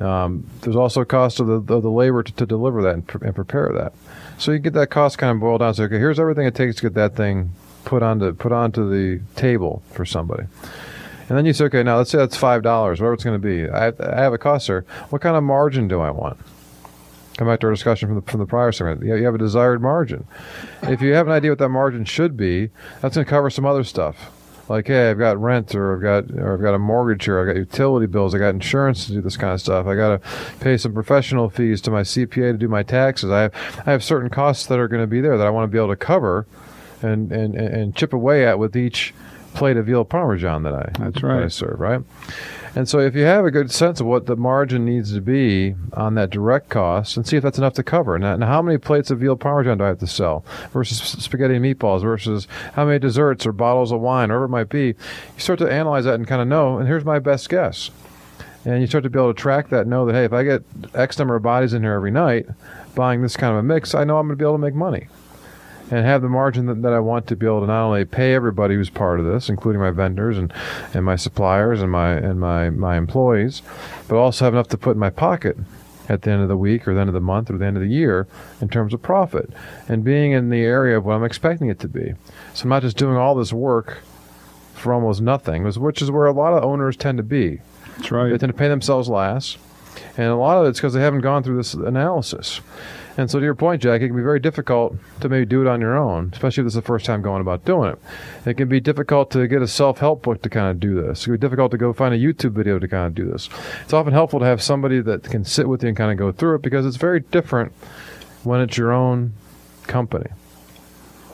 Um, 0.00 0.46
there's 0.62 0.76
also 0.76 1.02
a 1.02 1.06
cost 1.06 1.40
of 1.40 1.46
the, 1.46 1.74
of 1.74 1.82
the 1.82 1.90
labor 1.90 2.22
to, 2.22 2.32
to 2.32 2.46
deliver 2.46 2.82
that 2.82 2.94
and, 2.94 3.22
and 3.22 3.34
prepare 3.34 3.70
that. 3.74 3.92
So 4.38 4.52
you 4.52 4.58
get 4.58 4.72
that 4.72 4.90
cost 4.90 5.18
kind 5.18 5.32
of 5.32 5.40
boiled 5.40 5.60
down. 5.60 5.74
So 5.74 5.84
okay, 5.84 5.98
here's 5.98 6.18
everything 6.18 6.46
it 6.46 6.54
takes 6.54 6.76
to 6.76 6.82
get 6.82 6.94
that 6.94 7.14
thing 7.14 7.52
put 7.84 8.02
onto 8.02 8.32
put 8.32 8.52
onto 8.52 8.88
the 8.88 9.22
table 9.36 9.82
for 9.92 10.04
somebody. 10.04 10.44
And 11.28 11.38
then 11.38 11.46
you 11.46 11.52
say, 11.52 11.66
okay, 11.66 11.82
now 11.82 11.98
let's 11.98 12.10
say 12.10 12.18
that's 12.18 12.36
five 12.36 12.62
dollars, 12.62 13.00
whatever 13.00 13.14
it's 13.14 13.24
going 13.24 13.40
to 13.40 13.46
be. 13.46 13.68
I, 13.70 13.88
I 13.88 14.22
have 14.22 14.32
a 14.32 14.38
cost 14.38 14.66
there. 14.66 14.82
What 15.10 15.22
kind 15.22 15.36
of 15.36 15.44
margin 15.44 15.86
do 15.86 16.00
I 16.00 16.10
want? 16.10 16.38
Come 17.36 17.46
back 17.46 17.60
to 17.60 17.66
our 17.68 17.72
discussion 17.72 18.08
from 18.08 18.16
the 18.16 18.30
from 18.30 18.40
the 18.40 18.46
prior 18.46 18.72
segment. 18.72 19.04
You 19.04 19.24
have 19.24 19.34
a 19.34 19.38
desired 19.38 19.80
margin. 19.80 20.26
If 20.82 21.00
you 21.00 21.14
have 21.14 21.26
an 21.26 21.32
idea 21.32 21.50
what 21.50 21.58
that 21.58 21.68
margin 21.68 22.04
should 22.04 22.36
be, 22.36 22.70
that's 23.00 23.14
going 23.14 23.24
to 23.24 23.30
cover 23.30 23.48
some 23.50 23.64
other 23.64 23.84
stuff. 23.84 24.30
Like, 24.70 24.86
hey, 24.86 25.10
I've 25.10 25.18
got 25.18 25.36
rent, 25.36 25.74
or 25.74 25.96
I've 25.96 26.00
got, 26.00 26.38
or 26.38 26.54
I've 26.54 26.60
got 26.60 26.74
a 26.74 26.78
mortgage, 26.78 27.24
here, 27.24 27.40
I've 27.40 27.46
got 27.48 27.56
utility 27.56 28.06
bills, 28.06 28.36
I 28.36 28.38
got 28.38 28.50
insurance 28.50 29.06
to 29.06 29.14
do 29.14 29.20
this 29.20 29.36
kind 29.36 29.52
of 29.52 29.60
stuff. 29.60 29.88
I 29.88 29.96
got 29.96 30.22
to 30.22 30.28
pay 30.60 30.76
some 30.76 30.94
professional 30.94 31.50
fees 31.50 31.80
to 31.80 31.90
my 31.90 32.02
CPA 32.02 32.52
to 32.52 32.56
do 32.56 32.68
my 32.68 32.84
taxes. 32.84 33.32
I 33.32 33.42
have, 33.42 33.82
I 33.84 33.90
have 33.90 34.04
certain 34.04 34.30
costs 34.30 34.66
that 34.66 34.78
are 34.78 34.86
going 34.86 35.02
to 35.02 35.08
be 35.08 35.20
there 35.20 35.36
that 35.36 35.44
I 35.44 35.50
want 35.50 35.64
to 35.64 35.72
be 35.72 35.76
able 35.76 35.88
to 35.88 35.96
cover, 35.96 36.46
and 37.02 37.32
and 37.32 37.56
and 37.56 37.74
and 37.74 37.96
chip 37.96 38.12
away 38.12 38.46
at 38.46 38.60
with 38.60 38.76
each 38.76 39.12
plate 39.54 39.76
of 39.76 39.86
veal 39.86 40.04
parmesan 40.04 40.62
that 40.62 40.74
I 40.74 40.90
That's 40.98 41.20
that 41.20 41.42
I 41.44 41.48
serve, 41.48 41.80
right? 41.80 42.02
And 42.76 42.88
so 42.88 43.00
if 43.00 43.16
you 43.16 43.24
have 43.24 43.44
a 43.44 43.50
good 43.50 43.72
sense 43.72 44.00
of 44.00 44.06
what 44.06 44.26
the 44.26 44.36
margin 44.36 44.84
needs 44.84 45.12
to 45.12 45.20
be 45.20 45.74
on 45.92 46.14
that 46.14 46.30
direct 46.30 46.68
cost 46.68 47.16
and 47.16 47.26
see 47.26 47.36
if 47.36 47.42
that's 47.42 47.58
enough 47.58 47.74
to 47.74 47.82
cover. 47.82 48.16
Now, 48.16 48.36
now 48.36 48.46
how 48.46 48.62
many 48.62 48.78
plates 48.78 49.10
of 49.10 49.18
veal 49.18 49.36
parmesan 49.36 49.78
do 49.78 49.84
I 49.84 49.88
have 49.88 49.98
to 49.98 50.06
sell 50.06 50.44
versus 50.72 50.98
spaghetti 51.00 51.56
and 51.56 51.64
meatballs 51.64 52.02
versus 52.02 52.46
how 52.74 52.84
many 52.84 53.00
desserts 53.00 53.44
or 53.44 53.52
bottles 53.52 53.90
of 53.90 54.00
wine, 54.00 54.30
or 54.30 54.34
whatever 54.34 54.44
it 54.44 54.48
might 54.48 54.68
be. 54.68 54.86
You 54.86 54.94
start 55.38 55.58
to 55.58 55.70
analyze 55.70 56.04
that 56.04 56.14
and 56.14 56.28
kind 56.28 56.40
of 56.40 56.46
know, 56.46 56.78
and 56.78 56.86
here's 56.86 57.04
my 57.04 57.18
best 57.18 57.48
guess. 57.48 57.90
And 58.64 58.80
you 58.80 58.86
start 58.86 59.04
to 59.04 59.10
be 59.10 59.18
able 59.18 59.34
to 59.34 59.40
track 59.40 59.70
that, 59.70 59.86
know 59.86 60.06
that, 60.06 60.12
hey, 60.12 60.24
if 60.24 60.32
I 60.32 60.44
get 60.44 60.62
X 60.94 61.18
number 61.18 61.34
of 61.34 61.42
bodies 61.42 61.72
in 61.72 61.82
here 61.82 61.94
every 61.94 62.10
night 62.10 62.46
buying 62.94 63.22
this 63.22 63.36
kind 63.36 63.52
of 63.52 63.58
a 63.58 63.62
mix, 63.62 63.94
I 63.94 64.04
know 64.04 64.18
I'm 64.18 64.28
going 64.28 64.38
to 64.38 64.42
be 64.42 64.46
able 64.46 64.54
to 64.54 64.58
make 64.58 64.74
money 64.74 65.08
and 65.90 66.06
have 66.06 66.22
the 66.22 66.28
margin 66.28 66.66
that, 66.66 66.82
that 66.82 66.92
I 66.92 67.00
want 67.00 67.26
to 67.28 67.36
be 67.36 67.46
able 67.46 67.60
to 67.60 67.66
not 67.66 67.86
only 67.86 68.04
pay 68.04 68.34
everybody 68.34 68.74
who's 68.74 68.90
part 68.90 69.20
of 69.20 69.26
this, 69.26 69.48
including 69.48 69.80
my 69.80 69.90
vendors 69.90 70.38
and, 70.38 70.52
and 70.94 71.04
my 71.04 71.16
suppliers 71.16 71.82
and 71.82 71.90
my 71.90 72.12
and 72.12 72.38
my, 72.40 72.70
my 72.70 72.96
employees, 72.96 73.62
but 74.08 74.16
also 74.16 74.44
have 74.44 74.54
enough 74.54 74.68
to 74.68 74.78
put 74.78 74.92
in 74.92 74.98
my 74.98 75.10
pocket 75.10 75.56
at 76.08 76.22
the 76.22 76.30
end 76.30 76.42
of 76.42 76.48
the 76.48 76.56
week 76.56 76.88
or 76.88 76.94
the 76.94 77.00
end 77.00 77.08
of 77.08 77.14
the 77.14 77.20
month 77.20 77.50
or 77.50 77.56
the 77.56 77.64
end 77.64 77.76
of 77.76 77.82
the 77.82 77.88
year 77.88 78.26
in 78.60 78.68
terms 78.68 78.92
of 78.92 79.00
profit 79.00 79.48
and 79.88 80.02
being 80.02 80.32
in 80.32 80.50
the 80.50 80.60
area 80.60 80.98
of 80.98 81.04
what 81.04 81.14
I'm 81.14 81.24
expecting 81.24 81.68
it 81.68 81.78
to 81.80 81.88
be. 81.88 82.14
So 82.52 82.64
I'm 82.64 82.68
not 82.68 82.82
just 82.82 82.96
doing 82.96 83.16
all 83.16 83.36
this 83.36 83.52
work 83.52 83.98
for 84.74 84.92
almost 84.92 85.20
nothing, 85.20 85.62
which 85.64 86.02
is 86.02 86.10
where 86.10 86.26
a 86.26 86.32
lot 86.32 86.54
of 86.54 86.64
owners 86.64 86.96
tend 86.96 87.18
to 87.18 87.22
be. 87.22 87.60
That's 87.96 88.10
right. 88.10 88.30
They 88.30 88.38
tend 88.38 88.52
to 88.52 88.58
pay 88.58 88.68
themselves 88.68 89.08
last. 89.08 89.58
And 90.16 90.26
a 90.26 90.36
lot 90.36 90.58
of 90.58 90.66
it's 90.66 90.78
because 90.78 90.94
they 90.94 91.00
haven't 91.00 91.20
gone 91.20 91.42
through 91.42 91.56
this 91.56 91.74
analysis. 91.74 92.60
And 93.20 93.30
so, 93.30 93.38
to 93.38 93.44
your 93.44 93.54
point, 93.54 93.82
Jack, 93.82 94.00
it 94.00 94.06
can 94.06 94.16
be 94.16 94.22
very 94.22 94.40
difficult 94.40 94.96
to 95.20 95.28
maybe 95.28 95.44
do 95.44 95.60
it 95.60 95.66
on 95.66 95.78
your 95.78 95.94
own, 95.94 96.30
especially 96.32 96.62
if 96.62 96.64
this 96.64 96.70
is 96.72 96.76
the 96.76 96.82
first 96.82 97.04
time 97.04 97.20
going 97.20 97.42
about 97.42 97.66
doing 97.66 97.90
it. 97.90 97.98
It 98.48 98.54
can 98.54 98.66
be 98.66 98.80
difficult 98.80 99.30
to 99.32 99.46
get 99.46 99.60
a 99.60 99.68
self 99.68 99.98
help 99.98 100.22
book 100.22 100.40
to 100.40 100.48
kind 100.48 100.70
of 100.70 100.80
do 100.80 100.94
this. 100.94 101.20
It 101.20 101.24
can 101.24 101.32
be 101.34 101.38
difficult 101.38 101.70
to 101.72 101.76
go 101.76 101.92
find 101.92 102.14
a 102.14 102.18
YouTube 102.18 102.52
video 102.52 102.78
to 102.78 102.88
kind 102.88 103.06
of 103.06 103.14
do 103.14 103.30
this. 103.30 103.50
It's 103.82 103.92
often 103.92 104.14
helpful 104.14 104.40
to 104.40 104.46
have 104.46 104.62
somebody 104.62 105.02
that 105.02 105.24
can 105.24 105.44
sit 105.44 105.68
with 105.68 105.82
you 105.82 105.90
and 105.90 105.98
kind 105.98 106.10
of 106.10 106.16
go 106.16 106.32
through 106.32 106.54
it 106.54 106.62
because 106.62 106.86
it's 106.86 106.96
very 106.96 107.20
different 107.20 107.72
when 108.42 108.62
it's 108.62 108.78
your 108.78 108.90
own 108.90 109.34
company. 109.82 110.30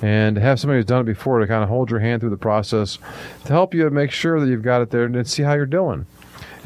And 0.03 0.35
to 0.35 0.43
have 0.43 0.59
somebody 0.59 0.79
who's 0.79 0.87
done 0.87 1.03
it 1.03 1.05
before 1.05 1.39
to 1.39 1.47
kind 1.47 1.63
of 1.63 1.69
hold 1.69 1.93
your 1.93 2.01
hand 2.01 2.21
through 2.21 2.31
the 2.31 2.37
process 2.37 2.99
to 3.45 3.53
help 3.53 3.75
you 3.75 3.89
make 3.91 4.11
sure 4.11 4.41
that 4.41 4.49
you've 4.49 4.63
got 4.63 4.83
it 4.83 4.91
there 4.91 5.05
and 5.05 5.29
see 5.29 5.45
how 5.45 5.55
you're 5.55 5.67
doing. 5.67 6.07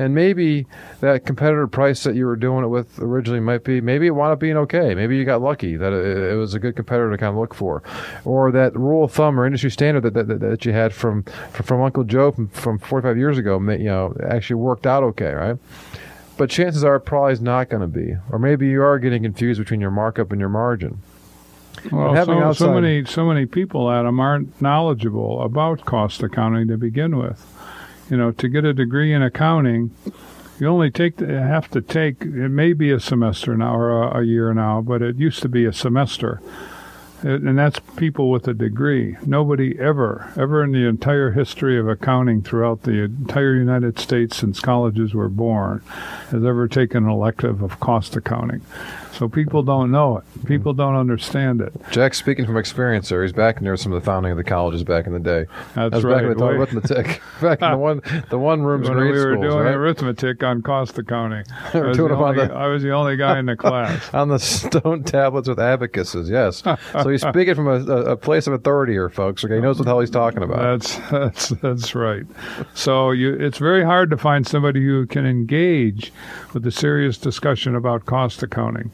And 0.01 0.15
maybe 0.15 0.67
that 1.01 1.27
competitor 1.27 1.67
price 1.67 2.05
that 2.05 2.15
you 2.15 2.25
were 2.25 2.35
doing 2.35 2.65
it 2.65 2.69
with 2.69 2.99
originally 3.01 3.39
might 3.39 3.65
be, 3.65 3.83
maybe 3.83 4.07
it 4.07 4.13
wound 4.13 4.33
up 4.33 4.39
being 4.39 4.57
okay. 4.57 4.95
Maybe 4.95 5.15
you 5.19 5.27
got 5.27 5.43
lucky 5.43 5.77
that 5.77 5.93
it, 5.93 6.33
it 6.33 6.37
was 6.37 6.55
a 6.55 6.59
good 6.59 6.75
competitor 6.75 7.11
to 7.11 7.19
kind 7.19 7.29
of 7.29 7.37
look 7.37 7.53
for. 7.53 7.83
Or 8.25 8.51
that 8.51 8.75
rule 8.75 9.05
of 9.05 9.13
thumb 9.13 9.39
or 9.39 9.45
industry 9.45 9.71
standard 9.71 10.05
that, 10.05 10.15
that, 10.15 10.41
that 10.41 10.65
you 10.65 10.73
had 10.73 10.95
from, 10.95 11.25
from, 11.53 11.67
from 11.67 11.83
Uncle 11.83 12.05
Joe 12.05 12.33
from, 12.33 12.49
from 12.49 12.79
45 12.79 13.19
years 13.19 13.37
ago, 13.37 13.61
you 13.61 13.85
know, 13.85 14.17
actually 14.27 14.57
worked 14.57 14.87
out 14.87 15.03
okay, 15.03 15.35
right? 15.35 15.59
But 16.39 16.49
chances 16.49 16.83
are 16.83 16.97
it 16.97 17.01
probably 17.01 17.35
is 17.35 17.43
not 17.43 17.69
going 17.69 17.83
to 17.83 17.87
be. 17.87 18.17
Or 18.31 18.39
maybe 18.39 18.69
you 18.69 18.83
are 18.83 18.99
getting 18.99 19.23
confused 19.23 19.61
between 19.61 19.83
your 19.83 19.91
markup 19.91 20.33
and 20.33 20.41
your 20.41 20.49
margin. 20.49 21.03
Well, 21.93 22.15
so, 22.25 22.53
so 22.55 22.73
many 22.73 23.05
so 23.05 23.27
many 23.27 23.45
people, 23.45 23.91
Adam, 23.91 24.19
aren't 24.19 24.61
knowledgeable 24.63 25.43
about 25.43 25.85
cost 25.85 26.23
accounting 26.23 26.69
to 26.69 26.79
begin 26.79 27.19
with. 27.19 27.47
You 28.11 28.17
know, 28.17 28.33
to 28.33 28.49
get 28.49 28.65
a 28.65 28.73
degree 28.75 29.13
in 29.15 29.23
accounting, 29.23 29.93
you 30.59 30.67
only 30.67 30.91
take 30.91 31.21
have 31.21 31.71
to 31.71 31.81
take 31.81 32.23
it 32.23 32.49
may 32.51 32.73
be 32.73 32.91
a 32.91 32.99
semester 33.01 33.57
now 33.57 33.75
or 33.77 34.03
a, 34.03 34.21
a 34.21 34.23
year 34.25 34.53
now, 34.53 34.81
but 34.81 35.01
it 35.01 35.17
used 35.17 35.41
to 35.43 35.49
be 35.49 35.65
a 35.65 35.73
semester. 35.73 36.41
It- 37.23 37.43
and 37.43 37.57
that's 37.59 37.79
people 37.97 38.31
with 38.31 38.49
a 38.49 38.55
degree. 38.55 39.17
Nobody 39.25 39.79
ever, 39.79 40.33
ever 40.37 40.65
in 40.65 40.73
the 40.73 40.87
entire 40.89 41.31
history 41.33 41.79
of 41.79 41.87
accounting 41.89 42.43
throughout 42.43 42.83
the 42.83 43.03
entire 43.05 43.55
United 43.55 43.99
States 43.99 44.37
since 44.39 44.59
colleges 44.59 45.15
were 45.15 45.29
born 45.29 45.81
has 46.31 46.45
ever 46.45 46.67
taken 46.67 47.05
an 47.05 47.11
elective 47.11 47.63
of 47.63 47.79
cost 47.79 48.17
accounting. 48.17 48.63
So 49.13 49.29
people 49.29 49.63
don't 49.63 49.91
know 49.91 50.19
it. 50.19 50.47
People 50.47 50.73
don't 50.73 50.95
understand 50.97 51.61
it. 51.61 51.73
Jack's 51.91 52.19
speaking 52.19 52.47
from 52.47 52.57
experience 52.57 53.09
there. 53.09 53.23
He's 53.23 53.33
back 53.33 53.61
near 53.61 53.77
some 53.77 53.93
of 53.93 54.01
the 54.01 54.05
founding 54.05 54.33
of 54.33 54.39
the 54.39 54.45
colleges 54.45 54.85
back 54.85 55.07
in 55.07 55.13
the 55.13 55.19
day. 55.19 55.47
That's 55.75 55.93
That's 55.93 56.05
right. 56.05 56.23
back 56.23 56.31
in 56.33 56.39
the 56.39 56.45
arithmetic. 56.47 57.21
back 57.41 57.61
in 57.63 57.71
the 57.73 57.77
one 57.77 58.01
the 58.31 58.39
one 58.39 58.63
rooms 58.63 58.89
when 58.89 58.99
grade 58.99 59.13
we 59.13 59.19
were 59.19 59.35
schools, 59.35 59.53
doing 59.53 59.65
right? 59.65 59.75
arithmetic 59.75 60.43
on 60.43 60.63
cost 60.63 60.97
accounting, 60.99 61.45
I 61.75 61.81
was, 61.81 61.97
doing 61.97 62.11
the 62.13 62.17
only, 62.17 62.47
the- 62.47 62.55
I 62.55 62.67
was 62.69 62.83
the 62.83 62.93
only 62.93 63.17
guy 63.17 63.39
in 63.39 63.47
the 63.47 63.57
class. 63.57 64.13
on 64.15 64.29
the 64.29 64.39
stone 64.39 65.03
tablets 65.05 65.49
with 65.49 65.59
abacuses. 65.59 66.31
Yes. 66.31 66.63
so 66.93 67.09
he's 67.09 67.23
speaking 67.23 67.55
from 67.55 67.67
a, 67.69 67.93
a, 67.93 68.05
a 68.13 68.17
place 68.17 68.47
of 68.47 68.53
authority 68.53 68.93
here, 68.93 69.09
folks. 69.11 69.45
Okay, 69.45 69.57
he 69.57 69.61
knows 69.61 69.79
what 69.79 69.85
the 69.85 69.91
hell 69.91 70.01
he's 70.01 70.11
talking 70.11 70.43
about. 70.43 70.59
That's 70.81 70.97
that's 71.11 71.49
that's 71.61 71.95
right. 71.95 72.25
So 72.75 73.11
you, 73.11 73.35
it's 73.35 73.59
very 73.59 73.85
hard 73.85 74.11
to 74.11 74.17
find 74.17 74.47
somebody 74.47 74.85
who 74.85 75.07
can 75.07 75.27
engage 75.27 76.13
with 76.55 76.67
a 76.67 76.71
serious 76.71 77.19
discussion 77.19 77.75
about 77.75 78.07
cost 78.07 78.43
accounting. 78.43 78.91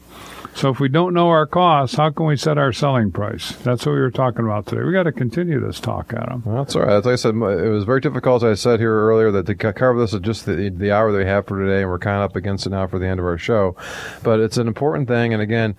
So 0.57 0.71
if 0.71 0.79
we 0.79 0.89
don't 0.89 1.13
know 1.13 1.29
our 1.29 1.45
costs, 1.45 1.97
how 1.97 2.09
can 2.09 2.25
we 2.25 2.35
set 2.35 2.57
our 2.57 2.73
selling 2.73 3.11
price? 3.11 3.51
That's 3.57 3.85
what 3.85 3.91
we 3.91 3.99
were 3.99 4.09
talking 4.09 4.43
about 4.43 4.65
today. 4.65 4.81
We 4.81 4.91
got 4.91 5.03
to 5.03 5.11
continue 5.11 5.59
this 5.59 5.79
talk, 5.79 6.11
Adam. 6.13 6.41
Well, 6.43 6.63
that's 6.63 6.75
all 6.75 6.81
right. 6.81 6.93
As 6.93 7.05
I 7.05 7.15
said, 7.15 7.35
it 7.35 7.69
was 7.69 7.83
very 7.83 8.01
difficult, 8.01 8.41
I 8.41 8.55
said 8.55 8.79
here 8.79 8.91
earlier, 8.91 9.29
that 9.29 9.45
to 9.45 9.53
co- 9.53 9.71
cover 9.71 9.99
this 9.99 10.15
at 10.15 10.23
just 10.23 10.47
the, 10.47 10.71
the 10.75 10.91
hour 10.91 11.11
that 11.11 11.17
we 11.19 11.25
have 11.25 11.45
for 11.45 11.63
today, 11.63 11.81
and 11.81 11.91
we're 11.91 11.99
kind 11.99 12.23
of 12.23 12.31
up 12.31 12.35
against 12.35 12.65
it 12.65 12.71
now 12.71 12.87
for 12.87 12.97
the 12.97 13.05
end 13.05 13.19
of 13.19 13.25
our 13.27 13.37
show. 13.37 13.75
But 14.23 14.39
it's 14.39 14.57
an 14.57 14.67
important 14.67 15.07
thing, 15.07 15.31
and 15.31 15.43
again, 15.43 15.75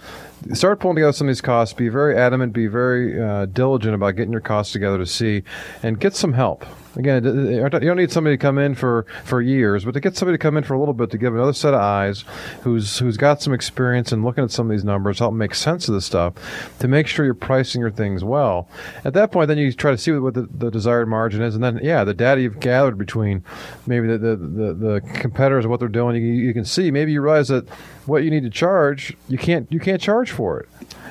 start 0.55 0.79
pulling 0.79 0.95
together 0.95 1.13
some 1.13 1.27
of 1.27 1.31
these 1.31 1.41
costs. 1.41 1.75
Be 1.75 1.89
very 1.89 2.17
adamant, 2.17 2.53
be 2.53 2.69
very 2.69 3.21
uh, 3.21 3.47
diligent 3.47 3.97
about 3.97 4.13
getting 4.13 4.31
your 4.31 4.41
costs 4.41 4.73
together 4.73 4.99
to 4.99 5.07
see, 5.07 5.43
and 5.83 5.99
get 5.99 6.15
some 6.15 6.35
help. 6.35 6.65
Again, 6.99 7.25
you 7.25 7.69
don't 7.69 7.97
need 7.97 8.11
somebody 8.11 8.37
to 8.37 8.41
come 8.41 8.59
in 8.59 8.75
for, 8.75 9.07
for 9.25 9.41
years, 9.41 9.85
but 9.85 9.95
to 9.95 10.01
get 10.01 10.17
somebody 10.17 10.37
to 10.37 10.43
come 10.43 10.57
in 10.57 10.65
for 10.65 10.75
a 10.75 10.81
little 10.81 10.95
bit 10.95 11.11
to 11.13 11.19
give 11.19 11.33
another 11.33 11.53
set 11.53 11.73
of 11.73 11.81
eyes, 11.81 12.25
who's 12.63 12.99
who's 12.99 13.17
got 13.17 13.41
some 13.41 13.53
experience 13.53 14.13
in 14.13 14.25
looking 14.25 14.43
at 14.43 14.51
some 14.51 14.67
of 14.67 14.73
these 14.73 14.85
numbers, 14.85 15.21
help 15.21 15.33
make 15.33 15.55
sense 15.55 15.87
of 15.87 15.95
this 15.95 16.05
stuff, 16.05 16.35
to 16.81 16.89
make 16.89 17.07
sure 17.07 17.25
you're 17.25 17.35
pricing 17.35 17.81
your 17.81 17.93
things 17.93 18.25
well. 18.25 18.69
At 19.05 19.15
that 19.15 19.31
point, 19.31 19.47
then 19.47 19.59
you 19.59 19.73
try 19.73 19.93
to 19.93 19.99
see 19.99 20.11
what 20.11 20.35
the, 20.35 20.49
the 20.51 20.71
desired 20.71 21.07
margin 21.07 21.41
is, 21.41 21.55
and 21.55 21.63
then 21.63 21.79
yeah, 21.85 22.03
the 22.03 22.15
data 22.15 22.41
you've 22.41 22.59
gathered 22.59 22.99
between 22.99 23.45
maybe 23.87 24.09
the 24.09 24.19
the, 24.19 24.37
the, 24.37 24.75
the 24.75 25.01
competitors 25.21 25.69
what 25.69 25.79
they're 25.79 25.89
doing, 25.89 26.17
you, 26.17 26.33
you 26.33 26.53
can 26.53 26.65
see. 26.65 26.91
Maybe 26.91 27.13
you 27.13 27.23
realize 27.23 27.47
that 27.47 27.69
what 28.07 28.25
you 28.25 28.31
need 28.31 28.43
to 28.43 28.51
charge, 28.51 29.17
you 29.29 29.39
can't 29.39 29.71
you 29.71 29.79
can't 29.79 30.03
charge 30.03 30.33
for 30.33 30.59
it. 30.59 30.69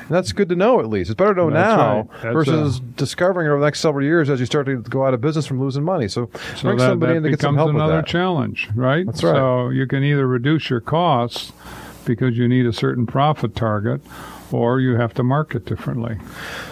That's 0.09 0.31
good 0.31 0.49
to 0.49 0.55
know 0.55 0.79
at 0.79 0.87
least. 0.87 1.09
It's 1.09 1.17
better 1.17 1.33
to 1.33 1.41
know 1.41 1.49
That's 1.49 1.77
now 1.77 2.09
right. 2.23 2.33
Versus 2.33 2.79
uh, 2.79 2.83
discovering 2.95 3.47
it 3.47 3.49
over 3.49 3.59
the 3.59 3.65
next 3.65 3.79
several 3.81 4.03
years 4.05 4.29
as 4.29 4.39
you 4.39 4.45
start 4.45 4.65
to 4.67 4.77
go 4.81 5.05
out 5.05 5.13
of 5.13 5.21
business 5.21 5.45
from 5.45 5.59
losing 5.59 5.83
money. 5.83 6.07
So, 6.07 6.29
So 6.55 6.61
bring 6.63 6.77
that, 6.77 6.87
somebody 6.87 7.13
that 7.13 7.17
in 7.17 7.23
to 7.23 7.29
get 7.29 7.41
some 7.41 7.55
help 7.55 7.67
with 7.67 7.75
another 7.75 7.97
that. 7.97 8.07
challenge, 8.07 8.69
right? 8.75 9.05
That's 9.05 9.23
right. 9.23 9.35
So 9.35 9.69
you 9.69 9.85
can 9.87 10.03
either 10.03 10.25
reduce 10.27 10.69
your 10.69 10.79
costs 10.81 11.51
because 12.05 12.37
you 12.37 12.47
need 12.47 12.65
a 12.65 12.73
certain 12.73 13.05
profit 13.05 13.55
target, 13.55 14.01
or 14.53 14.79
you 14.79 14.95
have 14.95 15.13
to 15.15 15.23
market 15.23 15.65
differently. 15.65 16.17